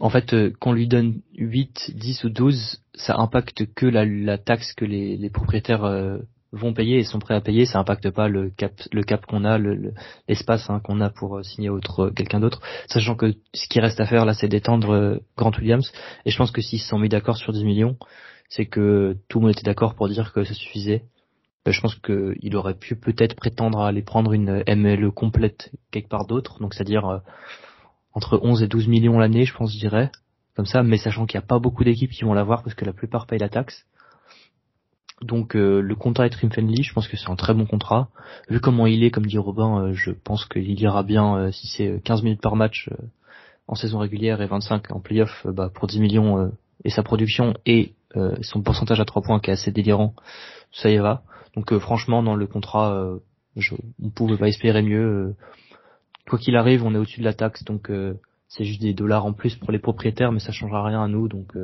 [0.00, 4.38] en fait, euh, qu'on lui donne 8, 10 ou 12, ça impacte que la, la
[4.38, 6.18] taxe que les, les propriétaires euh,
[6.54, 10.68] vont payer et sont prêts à payer, ça impacte pas le cap, qu'on a, l'espace
[10.68, 12.60] le, hein, qu'on a pour euh, signer autre quelqu'un d'autre.
[12.86, 15.92] Sachant que ce qui reste à faire là, c'est d'étendre euh, Grant Williams.
[16.24, 17.96] Et je pense que s'ils se sont mis d'accord sur 10 millions,
[18.48, 21.04] c'est que tout le monde était d'accord pour dire que ça suffisait.
[21.66, 26.08] Euh, je pense qu'il aurait pu peut-être prétendre à aller prendre une MLE complète quelque
[26.08, 27.22] part d'autre, donc c'est-à-dire
[28.12, 30.10] entre 11 et 12 millions l'année, je pense, je dirais,
[30.54, 32.84] comme ça, mais sachant qu'il n'y a pas beaucoup d'équipes qui vont l'avoir parce que
[32.84, 33.86] la plupart payent la taxe.
[35.24, 38.08] Donc euh, le contrat est trim friendly, je pense que c'est un très bon contrat.
[38.50, 41.66] Vu comment il est, comme dit Robin, euh, je pense qu'il ira bien euh, si
[41.66, 42.90] c'est 15 minutes par match
[43.66, 46.52] en saison régulière et 25 en playoff bah, pour 10 millions
[46.84, 47.94] et sa production et
[48.42, 50.14] son pourcentage à 3 points qui est assez délirant,
[50.70, 51.22] ça ira.
[51.56, 53.16] Donc franchement dans le contrat,
[53.56, 55.34] je, on pouvait pas espérer mieux.
[56.28, 57.90] quoi qu'il arrive, on est au-dessus de la taxe, donc
[58.48, 61.26] c'est juste des dollars en plus pour les propriétaires, mais ça changera rien à nous,
[61.26, 61.56] donc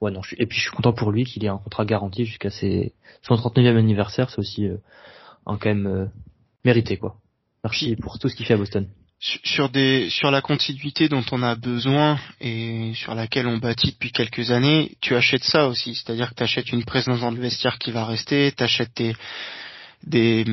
[0.00, 2.50] ouais non et puis je suis content pour lui qu'il ait un contrat garanti jusqu'à
[2.50, 2.92] ses
[3.22, 4.30] son 39e anniversaire.
[4.30, 4.76] C'est aussi euh,
[5.46, 6.06] un quand même euh,
[6.64, 7.16] mérité quoi.
[7.64, 8.88] Merci pour tout ce qu'il fait à Boston.
[9.18, 14.12] Sur des sur la continuité dont on a besoin et sur laquelle on bâtit depuis
[14.12, 17.78] quelques années, tu achètes ça aussi, c'est-à-dire que tu achètes une présence dans le vestiaire
[17.78, 19.16] qui va rester, tu achètes tes
[20.04, 20.44] des,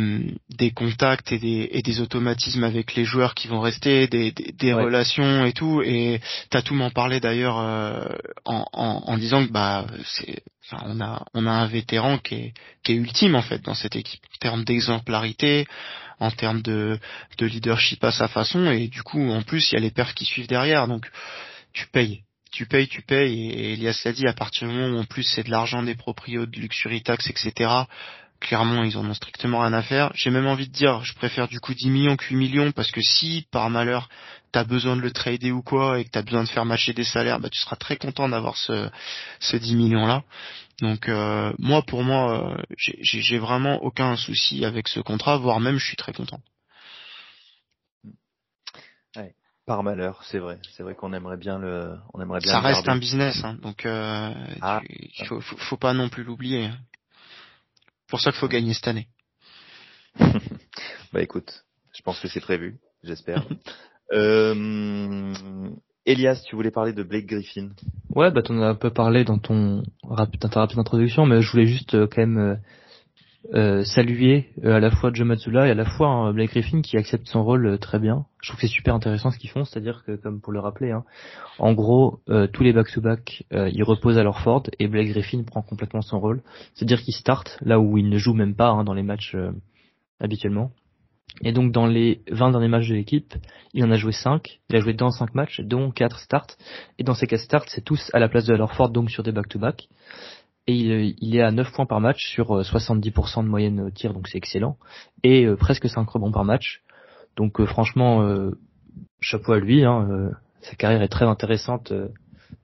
[0.49, 4.73] des contacts et des, et des automatismes avec les joueurs qui vont rester, des, des,
[4.73, 5.81] relations et tout.
[5.83, 8.05] Et t'as tout m'en parlé d'ailleurs euh,
[8.45, 12.35] en, en, en, disant que bah c'est, enfin, on a on a un vétéran qui
[12.35, 15.67] est qui est ultime en fait dans cette équipe en termes d'exemplarité,
[16.19, 16.99] en termes de
[17.37, 18.71] de leadership à sa façon.
[18.71, 20.87] Et du coup en plus il y a les perfs qui suivent derrière.
[20.87, 21.09] Donc
[21.73, 22.23] tu payes
[22.53, 25.23] tu payes, tu payes, et Elias l'a dit, à partir du moment où en plus
[25.23, 27.67] c'est de l'argent des proprios de luxury tax, etc.,
[28.43, 30.11] clairement ils en ont strictement rien à faire.
[30.13, 32.91] J'ai même envie de dire, je préfère du coup 10 millions que 8 millions parce
[32.91, 34.09] que si par malheur
[34.51, 37.03] t'as besoin de le trader ou quoi et que t'as besoin de faire matcher des
[37.03, 38.89] salaires, bah tu seras très content d'avoir ce,
[39.39, 40.23] ce 10 millions là.
[40.81, 45.77] Donc euh, moi pour moi, euh, j'ai vraiment aucun souci avec ce contrat, voire même
[45.77, 46.39] je suis très content.
[49.65, 50.59] par malheur, c'est vrai.
[50.75, 52.51] C'est vrai qu'on aimerait bien le, on aimerait bien.
[52.51, 54.81] Ça reste un business, hein, donc euh, ah.
[55.25, 56.69] faut, faut, pas non plus l'oublier.
[58.14, 59.07] Pour ça qu'il faut gagner cette année.
[61.14, 63.43] bah écoute, je pense que c'est prévu, j'espère.
[64.14, 65.34] euh,
[66.05, 67.70] Elias, tu voulais parler de Blake Griffin
[68.11, 71.66] Ouais, bah t'en as un peu parlé dans ton ta rapide introduction, mais je voulais
[71.66, 72.61] juste euh, quand même
[73.51, 76.51] euh, euh, saluer euh, à la fois Joe Matsula et à la fois hein, Blake
[76.51, 78.25] Griffin qui accepte son rôle euh, très bien.
[78.41, 80.91] Je trouve que c'est super intéressant ce qu'ils font, c'est-à-dire que comme pour le rappeler,
[80.91, 81.03] hein,
[81.59, 82.19] en gros
[82.51, 86.41] tous les back-to-back ils reposent à leur Ford et Blake Griffin prend complètement son rôle,
[86.73, 89.35] c'est-à-dire qu'il start là où il ne joue même pas hein, dans les matchs
[90.19, 90.71] habituellement.
[91.41, 93.33] Et donc dans les 20 derniers matchs de l'équipe,
[93.73, 96.57] il en a joué 5, il a joué dans 5 matchs, dont 4 starts,
[96.99, 99.23] et dans ces 4 starts, c'est tous à la place de leur Ford, donc sur
[99.23, 99.87] des back-to-back
[100.66, 104.28] et il, est à 9 points par match sur 70% euh, de moyenne tir, donc
[104.30, 104.78] c'est excellent,
[105.24, 106.82] et euh, presque 5 rebonds par match.
[107.36, 108.26] Donc euh, franchement,
[109.20, 111.91] chapeau à lui, hein, sa carrière est très intéressante,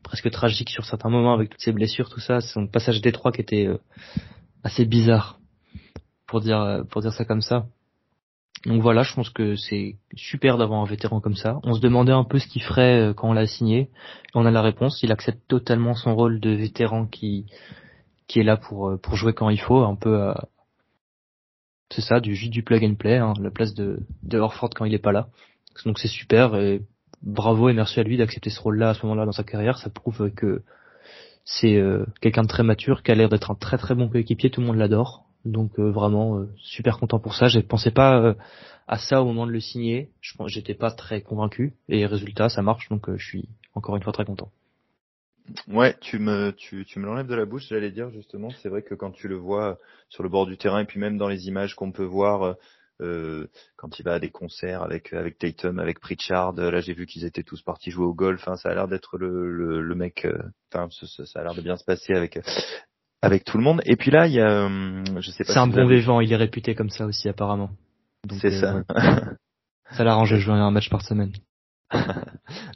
[0.04, 3.42] presque tragique sur certains moments avec toutes ses blessures, tout ça, son passage Détroit qui
[3.42, 3.68] était
[4.64, 5.40] assez bizarre,
[6.26, 7.66] pour dire, pour dire ça comme ça.
[8.66, 11.60] Donc voilà, je pense que c'est super d'avoir un vétéran comme ça.
[11.64, 13.90] On se demandait un peu ce qu'il ferait quand on l'a signé.
[14.36, 15.02] On a la réponse.
[15.02, 17.46] Il accepte totalement son rôle de vétéran qui
[18.30, 20.48] qui est là pour euh, pour jouer quand il faut, un peu à,
[21.92, 24.94] c'est ça, du du plug and play, hein, la place de, de Horford quand il
[24.94, 25.28] est pas là.
[25.86, 26.82] Donc c'est super et
[27.22, 29.78] bravo et merci à lui d'accepter ce rôle-là à ce moment-là dans sa carrière.
[29.80, 30.62] Ça prouve que
[31.44, 34.52] c'est euh, quelqu'un de très mature, qui a l'air d'être un très très bon coéquipier,
[34.52, 35.26] tout le monde l'adore.
[35.46, 37.48] Donc euh, vraiment euh, super content pour ça.
[37.48, 38.36] Je pensais pas
[38.88, 40.12] à ça au moment de le signer.
[40.22, 44.14] Je j'étais pas très convaincu et résultat ça marche donc je suis encore une fois
[44.14, 44.52] très content.
[45.68, 48.82] Ouais, tu me tu, tu me l'enlèves de la bouche, j'allais dire justement, c'est vrai
[48.82, 49.78] que quand tu le vois
[50.10, 52.56] sur le bord du terrain et puis même dans les images qu'on peut voir
[53.02, 53.48] euh,
[53.78, 56.54] quand il va à des concerts avec avec Tatum, avec Pritchard.
[56.54, 58.46] Là, j'ai vu qu'ils étaient tous partis jouer au golf.
[58.48, 60.26] Hein, ça a l'air d'être le, le, le, mec.
[60.26, 60.38] Euh,
[60.74, 62.40] enfin, ça, ça, a l'air de bien se passer avec
[63.22, 63.82] avec tout le monde.
[63.86, 65.54] Et puis là, il y a, hum, je sais pas.
[65.54, 66.20] C'est un bon vivant.
[66.20, 67.70] Il est réputé comme ça aussi apparemment.
[68.42, 68.76] C'est ça.
[68.76, 69.36] Euh,
[69.92, 71.32] ça l'arrange de jouer un match par semaine.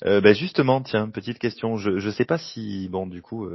[0.06, 1.78] Euh, bah justement, tiens, petite question.
[1.78, 3.48] Je je sais pas si bon du coup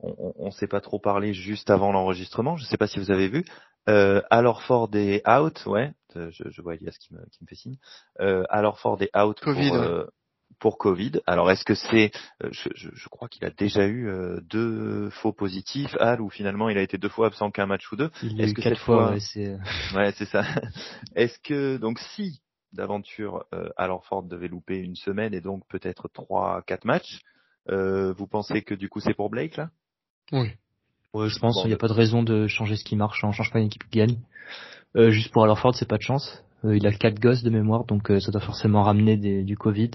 [0.00, 2.56] on, on, s'est pas trop parlé juste avant l'enregistrement.
[2.56, 3.44] Je sais pas si vous avez vu.
[3.88, 5.92] Euh, alors Ford est out, ouais.
[6.16, 7.76] Euh, je, je vois Elias qui me, qui me fait signe.
[8.20, 10.04] Euh, alors Ford est out COVID, pour, euh,
[10.58, 11.12] pour Covid.
[11.26, 12.10] Alors est-ce que c'est,
[12.42, 14.10] euh, je, je, je, crois qu'il a déjà eu
[14.42, 17.96] deux faux positifs, Al, ou finalement il a été deux fois absent qu'un match ou
[17.96, 18.10] deux.
[18.38, 19.56] Est-ce que quatre fois, ouais, c'est.
[19.94, 20.44] Ouais, c'est ça.
[21.14, 22.40] est-ce que donc si
[22.72, 27.20] d'aventure euh, alors Ford devait louper une semaine et donc peut-être trois, quatre matchs,
[27.68, 29.70] vous pensez que du coup c'est pour Blake là?
[30.32, 30.50] Oui.
[31.16, 33.24] Ouais, je pense qu'il n'y a pas de raison de changer ce qui marche.
[33.24, 34.18] On change pas une équipe qui gagne.
[34.96, 36.44] Euh, juste pour Ford, c'est pas de chance.
[36.64, 39.56] Euh, il a quatre gosses de mémoire, donc euh, ça doit forcément ramener des, du
[39.56, 39.92] Covid.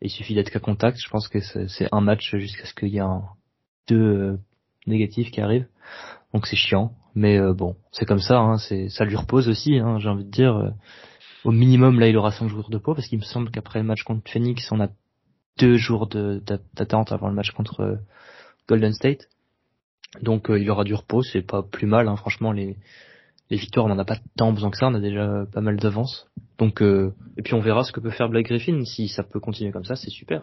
[0.00, 0.98] Et il suffit d'être qu'à contact.
[0.98, 3.22] Je pense que c'est un match jusqu'à ce qu'il y ait un,
[3.88, 4.38] deux euh,
[4.86, 5.66] négatifs qui arrivent.
[6.32, 6.92] Donc c'est chiant.
[7.14, 8.38] Mais bon, c'est comme ça.
[8.38, 9.78] Hein, c'est ça lui repose aussi.
[9.78, 10.72] Hein, J'ai envie de dire.
[11.46, 13.84] Au minimum, là, il aura cinq jours de pause parce qu'il me semble qu'après le
[13.84, 14.88] match contre Phoenix, on a
[15.58, 18.00] deux jours d'attente avant le match contre
[18.68, 19.28] Golden State.
[20.22, 22.08] Donc il y aura du repos, c'est pas plus mal.
[22.08, 22.76] Hein, franchement, les
[23.48, 26.26] victoires, on n'en a pas tant besoin que ça, on a déjà pas mal d'avance.
[26.58, 28.84] Donc, euh, et puis on verra ce que peut faire Blake Griffin.
[28.84, 30.42] Si ça peut continuer comme ça, c'est super.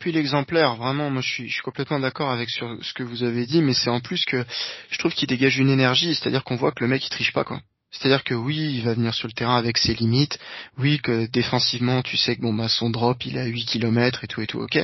[0.00, 3.74] Puis l'exemplaire, vraiment, moi je suis, complètement d'accord avec ce que vous avez dit, mais
[3.74, 4.46] c'est en plus que
[4.88, 7.44] je trouve qu'il dégage une énergie, c'est-à-dire qu'on voit que le mec il triche pas
[7.44, 7.60] quoi.
[7.90, 10.38] C'est-à-dire que oui, il va venir sur le terrain avec ses limites.
[10.76, 14.24] Oui, que défensivement, tu sais que bon bah son drop, il est à 8 km
[14.24, 14.78] et tout et tout, ok.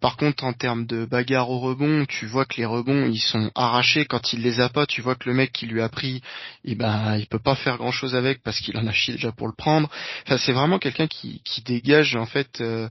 [0.00, 3.52] Par contre, en termes de bagarre au rebond, tu vois que les rebonds, ils sont
[3.54, 4.06] arrachés.
[4.06, 6.20] Quand il les a pas, tu vois que le mec qui lui a pris,
[6.64, 9.30] eh ben, il peut pas faire grand chose avec parce qu'il en a chié déjà
[9.30, 9.88] pour le prendre.
[10.26, 12.60] Enfin, c'est vraiment quelqu'un qui, qui dégage en fait.
[12.60, 12.88] Euh,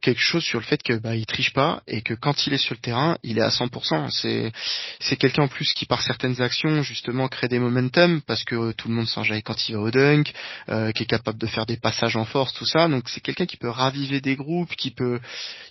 [0.00, 2.58] quelque chose sur le fait que bah il triche pas et que quand il est
[2.58, 4.10] sur le terrain, il est à 100%.
[4.10, 4.52] C'est
[5.00, 8.88] c'est quelqu'un en plus qui par certaines actions justement crée des momentum parce que tout
[8.88, 10.32] le monde s'enjaille quand il va au dunk,
[10.68, 12.88] euh, qui est capable de faire des passages en force, tout ça.
[12.88, 15.20] Donc c'est quelqu'un qui peut raviver des groupes, qui peut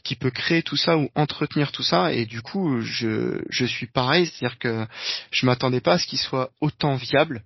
[0.04, 2.14] qui peut créer tout ça ou entretenir tout ça.
[2.14, 4.86] Et du coup, je je suis pareil, c'est-à-dire que
[5.32, 7.44] je m'attendais pas à ce qu'il soit autant viable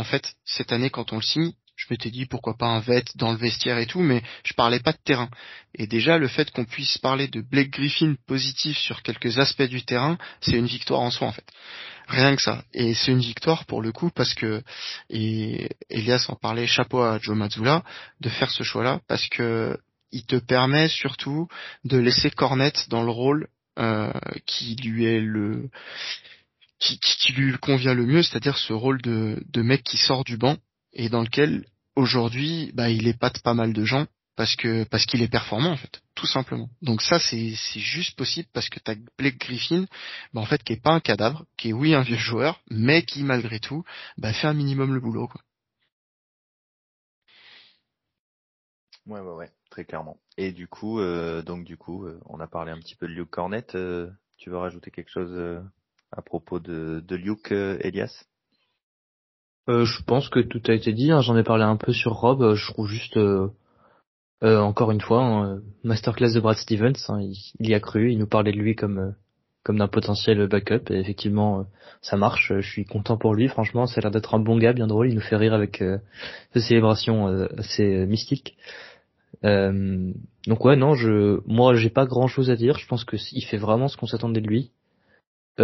[0.00, 3.04] en fait, cette année, quand on le signe, je m'étais dit pourquoi pas un vet
[3.14, 5.30] dans le vestiaire et tout, mais je parlais pas de terrain.
[5.74, 9.82] Et déjà le fait qu'on puisse parler de Blake Griffin positif sur quelques aspects du
[9.82, 11.46] terrain, c'est une victoire en soi en fait.
[12.06, 12.64] Rien que ça.
[12.74, 14.62] Et c'est une victoire pour le coup parce que
[15.08, 17.82] et Elias en parlait, chapeau à Joe Mazzulla
[18.20, 19.78] de faire ce choix-là parce que
[20.12, 21.48] il te permet surtout
[21.84, 23.46] de laisser Cornet dans le rôle
[23.78, 24.12] euh,
[24.44, 25.70] qui lui est le
[26.78, 26.98] qui,
[27.34, 30.56] lui convient le mieux, c'est-à-dire ce rôle de mec qui sort du banc
[30.92, 31.64] et dans lequel
[31.96, 35.76] aujourd'hui bah, il épate pas mal de gens parce que parce qu'il est performant en
[35.76, 36.68] fait tout simplement.
[36.82, 39.86] Donc ça c'est c'est juste possible parce que t'as Blake Griffin
[40.32, 43.02] bah, en fait qui est pas un cadavre qui est oui un vieux joueur mais
[43.04, 43.84] qui malgré tout
[44.18, 45.40] bah, fait un minimum le boulot quoi.
[49.06, 50.18] Ouais ouais ouais très clairement.
[50.36, 53.12] Et du coup euh, donc du coup euh, on a parlé un petit peu de
[53.12, 55.60] Luke Cornet euh, tu veux rajouter quelque chose euh,
[56.12, 58.24] à propos de de Luke Elias?
[59.70, 61.12] Euh, je pense que tout a été dit.
[61.12, 61.20] Hein.
[61.20, 62.42] J'en ai parlé un peu sur Rob.
[62.42, 63.48] Euh, je trouve juste, euh,
[64.42, 66.94] encore une fois, hein, masterclass de Brad Stevens.
[67.08, 67.20] Hein.
[67.20, 68.10] il, y a cru.
[68.10, 69.14] Il nous parlait de lui comme
[69.62, 70.90] comme d'un potentiel backup.
[70.90, 71.66] Et effectivement,
[72.00, 72.52] ça marche.
[72.60, 73.46] Je suis content pour lui.
[73.46, 75.08] Franchement, ça a l'air d'être un bon gars, bien drôle.
[75.08, 75.84] Il nous fait rire avec
[76.54, 77.26] ses célébrations
[77.58, 78.56] assez mystiques.
[79.42, 82.78] donc ouais, non, je, moi, j'ai pas grand chose à dire.
[82.78, 84.70] Je pense que il fait vraiment ce qu'on s'attendait de lui.
[85.58, 85.62] on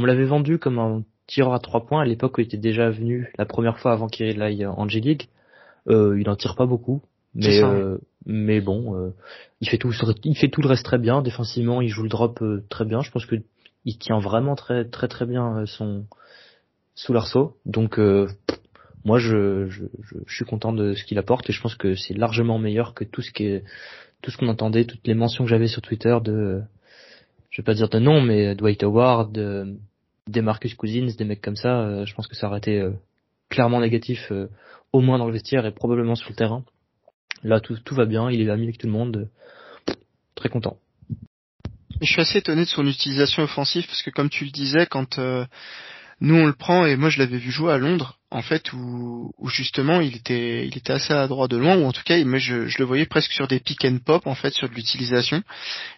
[0.00, 2.90] me l'avait vendu comme un tireur à trois points à l'époque où il était déjà
[2.90, 5.28] venu la première fois avant qu'il aille en G-League.
[5.88, 7.02] Euh, il en tire pas beaucoup,
[7.34, 9.10] mais euh, mais bon, euh,
[9.60, 9.92] il fait tout
[10.24, 11.22] il fait tout le reste très bien.
[11.22, 13.02] Défensivement, il joue le drop euh, très bien.
[13.02, 13.36] Je pense que
[13.84, 16.06] il tient vraiment très très très bien euh, son
[16.94, 17.56] sous l'arceau.
[17.66, 17.98] Donc
[19.04, 19.84] moi, je, je,
[20.26, 23.04] je, suis content de ce qu'il apporte et je pense que c'est largement meilleur que
[23.04, 23.64] tout ce qui est
[24.22, 26.62] tout ce qu'on entendait, toutes les mentions que j'avais sur Twitter de
[27.50, 29.36] je vais pas dire de nom, mais Dwight Howard,
[30.28, 32.92] des Marcus Cousins, des mecs comme ça, euh, je pense que ça aurait été euh,
[33.50, 34.32] clairement négatif,
[34.92, 36.64] au moins dans le vestiaire et probablement sur le terrain.
[37.42, 39.28] Là, tout, tout va bien, il est ami avec tout le monde.
[40.34, 40.78] Très content.
[42.00, 45.18] Je suis assez étonné de son utilisation offensive parce que comme tu le disais, quand
[46.20, 49.32] nous on le prend et moi je l'avais vu jouer à Londres en fait où,
[49.46, 52.38] justement il était il était assez à droite de loin ou en tout cas moi
[52.38, 55.42] je, je, le voyais presque sur des pick and pop en fait sur de l'utilisation.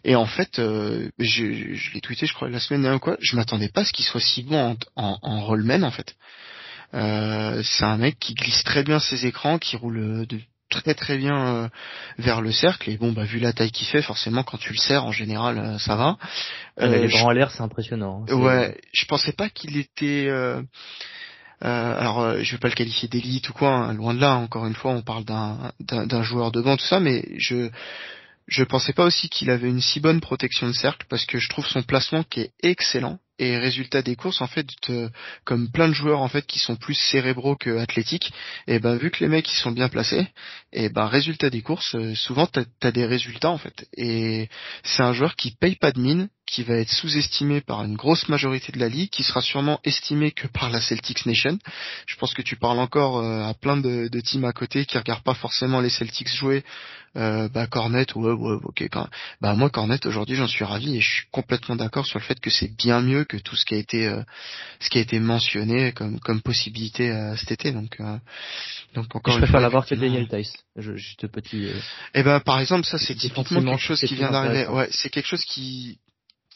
[0.05, 3.37] Et en fait euh, je, je l'ai tweeté je crois la semaine dernière quoi je
[3.37, 6.15] m'attendais pas à ce qu'il soit si bon en, en, en rollman en fait.
[6.95, 11.17] Euh, c'est un mec qui glisse très bien ses écrans qui roule de très très
[11.17, 11.69] bien euh,
[12.19, 12.91] vers le cercle.
[12.91, 15.59] Et bon bah vu la taille qu'il fait forcément quand tu le serres en général
[15.59, 16.19] euh, ça va.
[16.81, 20.61] Euh, les bras en l'air c'est impressionnant hein, ouais je pensais pas qu'il était euh,
[21.61, 24.75] alors je vais pas le qualifier d'élite ou quoi hein, loin de là encore une
[24.75, 27.71] fois on parle d'un joueur de tout ça mais je
[28.47, 31.49] je pensais pas aussi qu'il avait une si bonne protection de cercle parce que je
[31.49, 34.67] trouve son placement qui est excellent et résultat des courses en fait
[35.45, 38.33] comme plein de joueurs en fait qui sont plus cérébraux que athlétiques
[38.67, 40.27] et ben vu que les mecs ils sont bien placés
[40.73, 44.49] et ben résultat des courses euh, souvent t'as as des résultats en fait et
[44.83, 48.29] c'est un joueur qui paye pas de mine qui va être sous-estimé par une grosse
[48.29, 51.59] majorité de la ligue, qui sera sûrement estimé que par la Celtics Nation.
[52.07, 54.97] Je pense que tu parles encore euh, à plein de, de, teams à côté qui
[54.97, 56.65] regardent pas forcément les Celtics jouer.
[57.17, 58.89] Euh, bah Cornet, ouais, ouais, ok.
[58.93, 59.09] Quand...
[59.41, 62.39] Bah moi Cornet aujourd'hui j'en suis ravi et je suis complètement d'accord sur le fait
[62.39, 64.23] que c'est bien mieux que tout ce qui a été euh,
[64.81, 67.73] ce qui a été mentionné comme comme possibilité euh, cet été.
[67.73, 68.19] Donc euh,
[68.95, 69.35] donc encore.
[69.35, 70.55] je préfère l'avoir que Daniel Tice.
[70.77, 71.71] juste petit.
[72.15, 74.69] Eh ben par exemple ça c'est typiquement quelque chose qui vient d'arriver.
[74.69, 75.99] Ouais, c'est quelque chose qui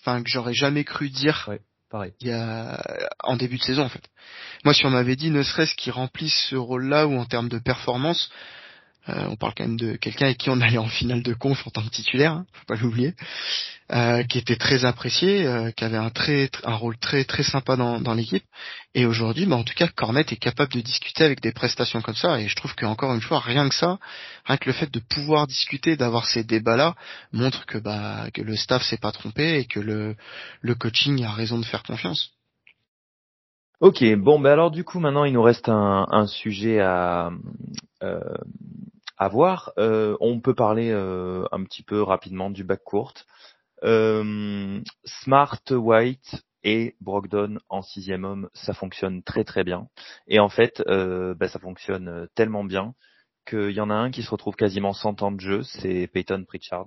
[0.01, 1.49] enfin que j'aurais jamais cru dire
[1.91, 2.13] pareil.
[2.21, 2.81] il y a
[3.25, 4.09] en début de saison en fait.
[4.65, 7.59] Moi si on m'avait dit ne serait-ce qu'il remplisse ce rôle-là ou en termes de
[7.59, 8.31] performance,
[9.11, 11.67] euh, on parle quand même de quelqu'un avec qui on allait en finale de conf
[11.67, 13.15] en tant que titulaire, hein, faut pas l'oublier,
[13.93, 17.77] euh, qui était très apprécié, euh, qui avait un très un rôle très très sympa
[17.77, 18.45] dans, l'équipe.
[18.95, 22.15] Et aujourd'hui, bah, en tout cas, Cornet est capable de discuter avec des prestations comme
[22.15, 22.41] ça.
[22.41, 23.99] Et je trouve qu'encore une fois, rien que ça,
[24.45, 26.95] rien que le fait de pouvoir discuter, d'avoir ces débats-là,
[27.33, 30.17] montre que bah que le staff s'est pas trompé et que le
[30.61, 32.33] le coaching a raison de faire confiance.
[33.81, 37.31] Ok, bon, ben alors du coup maintenant il nous reste un, sujet à,
[39.21, 39.73] à voir.
[39.79, 43.13] Euh, on peut parler euh, un petit peu rapidement du back court.
[43.85, 49.89] Euh, Smart, White et Brogdon en sixième homme, ça fonctionne très très bien.
[50.27, 52.95] Et en fait, bah, ça fonctionne tellement bien
[53.47, 56.45] qu'il y en a un qui se retrouve quasiment 100 ans de jeu, c'est Peyton
[56.47, 56.87] Pritchard.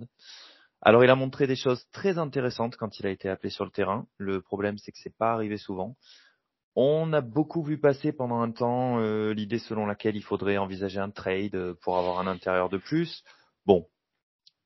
[0.82, 3.72] Alors il a montré des choses très intéressantes quand il a été appelé sur le
[3.72, 4.06] terrain.
[4.18, 5.96] Le problème c'est que c'est pas arrivé souvent.
[6.76, 11.00] On a beaucoup vu passer pendant un temps euh, l'idée selon laquelle il faudrait envisager
[11.00, 13.24] un trade euh, pour avoir un intérieur de plus.
[13.68, 13.88] Bon,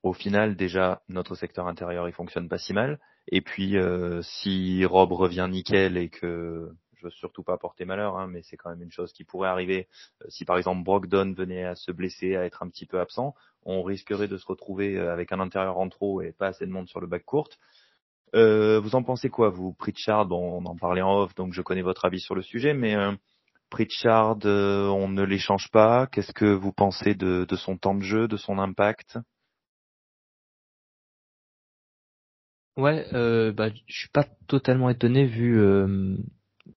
[0.04, 3.00] au final déjà notre secteur intérieur il fonctionne pas si mal.
[3.30, 8.18] Et puis euh, si Rob revient nickel et que je veux surtout pas porter malheur,
[8.18, 9.90] hein, mais c'est quand même une chose qui pourrait arriver.
[10.30, 13.36] si par exemple Brogdon venait à se blesser, à être un petit peu absent,
[13.66, 16.88] on risquerait de se retrouver avec un intérieur en trop et pas assez de monde
[16.88, 17.50] sur le bac court.
[18.36, 20.26] Euh, vous en pensez quoi, vous, Pritchard?
[20.26, 22.96] Bon, On en parlait en off, donc je connais votre avis sur le sujet, mais
[22.96, 23.14] euh,
[23.70, 26.08] Pritchard, euh, on ne l'échange pas.
[26.08, 29.18] Qu'est-ce que vous pensez de, de, son temps de jeu, de son impact?
[32.76, 35.60] Ouais, euh, bah, je suis pas totalement étonné vu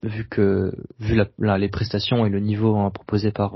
[0.02, 0.70] vu que
[1.00, 3.54] vu la, les prestations et le niveau hein, proposé par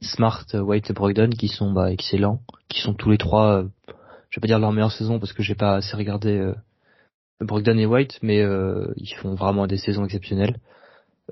[0.00, 3.64] Smart, White et Brogdon qui sont bah, excellents, qui sont tous les trois,
[4.30, 6.54] je vais pas dire leur meilleure saison parce que j'ai pas assez regardé
[7.40, 10.58] Brogdon et White, mais euh, ils font vraiment des saisons exceptionnelles.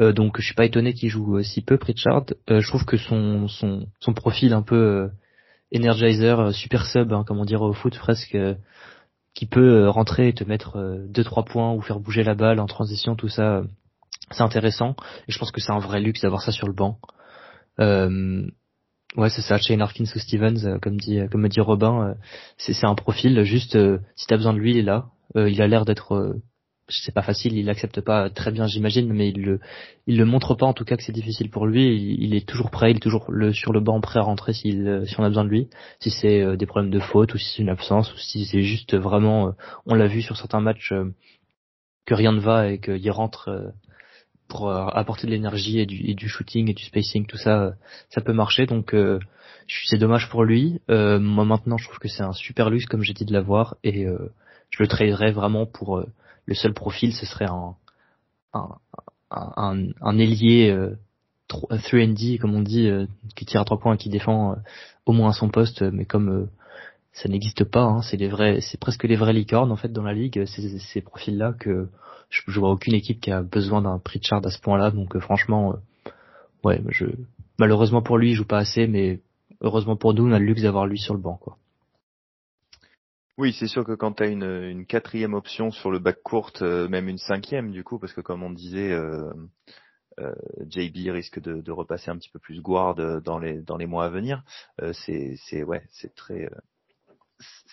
[0.00, 2.24] Euh, donc je suis pas étonné qu'il joue euh, si peu Pritchard.
[2.48, 5.10] je trouve que son son son profil un peu
[5.74, 8.36] energizer, super sub, hein, comme on dirait au foot presque,
[9.34, 12.66] qui peut rentrer et te mettre deux trois points ou faire bouger la balle en
[12.66, 13.62] transition, tout ça,
[14.30, 14.94] c'est intéressant.
[15.28, 16.98] Et je pense que c'est un vrai luxe d'avoir ça sur le banc.
[17.78, 22.16] ouais, c'est ça, Shane Harkins ou Stevens, comme dit comme me dit Robin,
[22.58, 23.78] c'est c'est un profil juste
[24.16, 25.06] si t'as besoin de lui, il est là.
[25.36, 26.42] Euh, il a l'air d'être euh,
[26.88, 29.60] c'est pas facile, il l'accepte pas très bien, j'imagine, mais il le,
[30.06, 32.16] il le montre pas en tout cas que c'est difficile pour lui.
[32.18, 34.72] Il, est toujours prêt, il est toujours sur le banc prêt à rentrer si,
[35.06, 35.68] si on a besoin de lui.
[36.00, 38.62] Si c'est euh, des problèmes de faute ou si c'est une absence ou si c'est
[38.62, 39.54] juste vraiment,
[39.86, 40.92] on l'a vu sur certains matchs
[42.04, 43.72] que rien ne va et qu'il rentre
[44.48, 47.74] pour apporter de l'énergie et du, et du shooting et du spacing, tout ça,
[48.10, 48.66] ça peut marcher.
[48.66, 48.94] Donc
[49.86, 50.80] c'est dommage pour lui.
[50.88, 54.06] moi maintenant, je trouve que c'est un super luxe comme j'ai dit de l'avoir et
[54.72, 56.06] je le traderais vraiment pour euh,
[56.46, 57.76] le seul profil, ce serait un
[59.32, 60.96] un, ailier euh,
[61.48, 64.56] 3D comme on dit, euh, qui tire à trois points et qui défend euh,
[65.06, 66.48] au moins son poste, mais comme
[67.12, 70.02] ça n'existe pas, hein, c'est les vrais, c'est presque les vrais licornes en fait dans
[70.02, 71.88] la ligue, ces, ces profils-là que
[72.30, 75.76] je, je, vois aucune équipe qui a besoin d'un Pritchard à ce point-là, donc franchement
[76.64, 77.06] ouais, je
[77.58, 79.20] malheureusement pour lui, il joue pas assez, mais
[79.60, 81.56] heureusement pour nous, on a le luxe d'avoir lui sur le banc, quoi.
[83.38, 86.62] Oui, c'est sûr que quand tu as une, une quatrième option sur le bac courte,
[86.62, 89.32] euh, même une cinquième du coup, parce que comme on disait, euh,
[90.20, 90.34] euh,
[90.68, 94.04] JB risque de, de, repasser un petit peu plus guard dans les dans les mois
[94.04, 94.42] à venir.
[94.82, 96.50] Euh, c'est c'est ouais, c'est très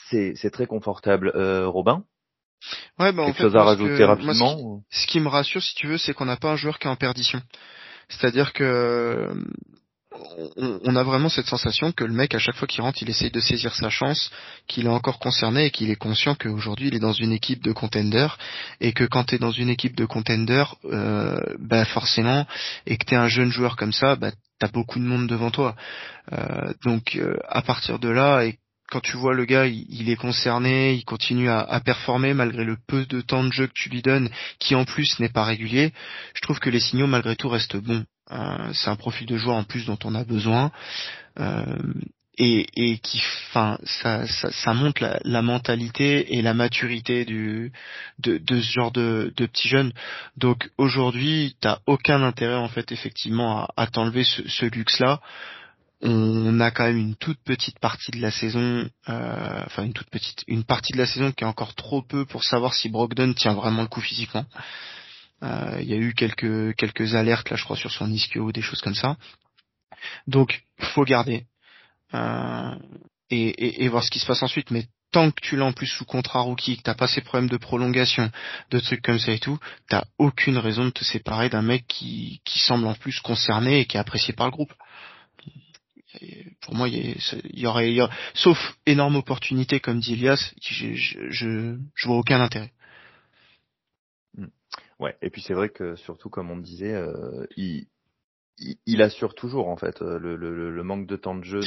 [0.10, 1.32] c'est c'est très confortable.
[1.66, 2.06] Robin.
[2.98, 4.84] Ouais, bah, Quelque en fait, chose à rajouter rapidement.
[4.90, 6.90] ce, qui, me rassure, si tu veux, c'est qu'on n'a pas un joueur qui est
[6.90, 7.42] en perdition.
[8.10, 9.30] C'est-à-dire que
[10.58, 13.32] on, a vraiment cette sensation que le mec, à chaque fois qu'il rentre, il essaye
[13.32, 14.32] de saisir sa chance,
[14.68, 17.72] qu'il est encore concerné et qu'il est conscient qu'aujourd'hui, il est dans une équipe de
[17.72, 18.38] contenders
[18.82, 22.46] et que quand tu dans une équipe de contenders, euh, bah forcément,
[22.86, 25.28] et que tu es un jeune joueur comme ça, bah, tu as beaucoup de monde
[25.28, 25.76] devant toi.
[26.34, 28.58] Euh, donc, euh, à partir de là, et
[28.90, 33.06] quand tu vois le gars, il, est concerné, il continue à, performer malgré le peu
[33.06, 35.94] de temps de jeu que tu lui donnes, qui en plus n'est pas régulier,
[36.34, 38.04] je trouve que les signaux malgré tout restent bons.
[38.32, 40.72] Euh, c'est un profil de joueur en plus dont on a besoin.
[41.40, 41.94] Euh,
[42.38, 47.74] et, et, qui, enfin, ça, ça, ça montre la, la, mentalité et la maturité du
[48.20, 49.92] de, de ce genre de, de petits jeunes.
[50.38, 55.20] Donc aujourd'hui, t'as aucun intérêt en fait effectivement à, à t'enlever ce, ce luxe-là.
[56.02, 60.10] On a quand même une toute petite partie de la saison, euh, enfin une toute
[60.10, 63.34] petite, une partie de la saison qui est encore trop peu pour savoir si Brogdon
[63.34, 64.46] tient vraiment le coup physiquement.
[65.44, 68.62] Euh, il y a eu quelques quelques alertes là, je crois, sur son ischio, des
[68.62, 69.18] choses comme ça.
[70.28, 71.46] Donc, faut garder
[72.14, 72.76] euh,
[73.30, 74.72] et, et, et, voir ce qui se passe ensuite.
[74.72, 77.50] Mais tant que tu l'as en plus sous contrat rookie, que t'as pas ces problèmes
[77.50, 78.32] de prolongation,
[78.72, 82.42] de trucs comme ça et tout, t'as aucune raison de te séparer d'un mec qui,
[82.46, 84.74] qui semble en plus concerné et qui est apprécié par le groupe.
[86.62, 87.16] pour moi, il
[87.54, 87.96] y, aurait,
[88.34, 92.72] sauf énorme opportunité comme dit Elias, je, je, je vois aucun intérêt.
[95.00, 97.88] Ouais, et puis c'est vrai que surtout comme on disait, euh, il,
[98.86, 101.62] il, assure toujours en fait euh, le, le, le, manque de temps de jeu.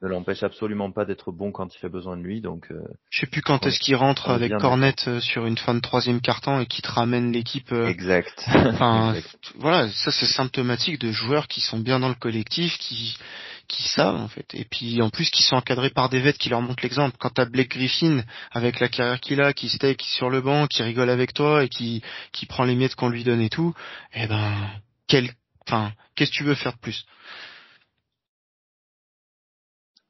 [0.00, 2.40] Ne, l'empêche absolument pas d'être bon quand il fait besoin de lui.
[2.40, 5.74] Donc, euh, je sais plus quand est-ce qu'il rentre avec Cornet euh, sur une fin
[5.74, 7.72] de troisième carton et qui te ramène l'équipe.
[7.72, 8.44] exact.
[8.48, 9.14] Enfin,
[9.58, 13.16] voilà, ça c'est symptomatique de joueurs qui sont bien dans le collectif, qui
[13.72, 16.50] qui savent en fait, et puis en plus qui sont encadrés par des vêtes qui
[16.50, 17.16] leur montrent l'exemple.
[17.18, 18.22] Quand t'as Blake Griffin
[18.52, 21.68] avec la carrière qu'il a, qui steak sur le banc, qui rigole avec toi et
[21.68, 23.74] qui qui prend les miettes qu'on lui donne et tout,
[24.14, 24.54] eh ben
[25.08, 25.30] quel,
[25.66, 27.06] enfin qu'est-ce que tu veux faire de plus?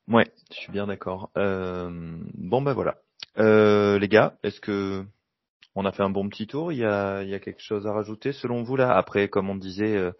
[0.09, 1.30] Ouais, je suis bien d'accord.
[1.36, 2.97] Euh, bon ben voilà,
[3.39, 5.05] euh, les gars, est-ce que
[5.74, 6.72] on a fait un bon petit tour?
[6.72, 8.94] Il y a, y a quelque chose à rajouter selon vous là?
[8.94, 10.12] Après, comme on disait, euh,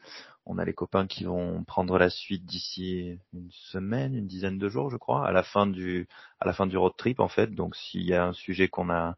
[0.45, 4.69] on a les copains qui vont prendre la suite d'ici une semaine, une dizaine de
[4.69, 6.09] jours, je crois, à la fin du,
[6.41, 7.55] à la fin du road trip en fait.
[7.55, 9.17] Donc s'il y a un sujet qu'on a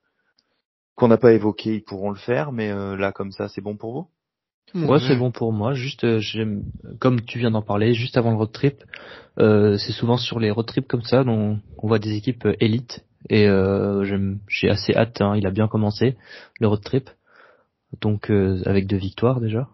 [0.97, 2.53] qu'on n'a pas évoqué, ils pourront le faire.
[2.53, 4.09] Mais euh, là, comme ça, c'est bon pour vous?
[4.75, 5.75] Ouais, c'est bon pour moi.
[5.75, 6.65] Juste, euh, j'aime,
[6.99, 8.83] comme tu viens d'en parler, juste avant le road trip,
[9.39, 13.05] euh, c'est souvent sur les road trips comme ça, dont on voit des équipes élites.
[13.31, 13.49] Et
[14.49, 15.21] j'ai assez hâte.
[15.21, 16.17] Hein, il a bien commencé
[16.61, 17.09] le road trip,
[18.03, 19.67] donc avec deux victoires déjà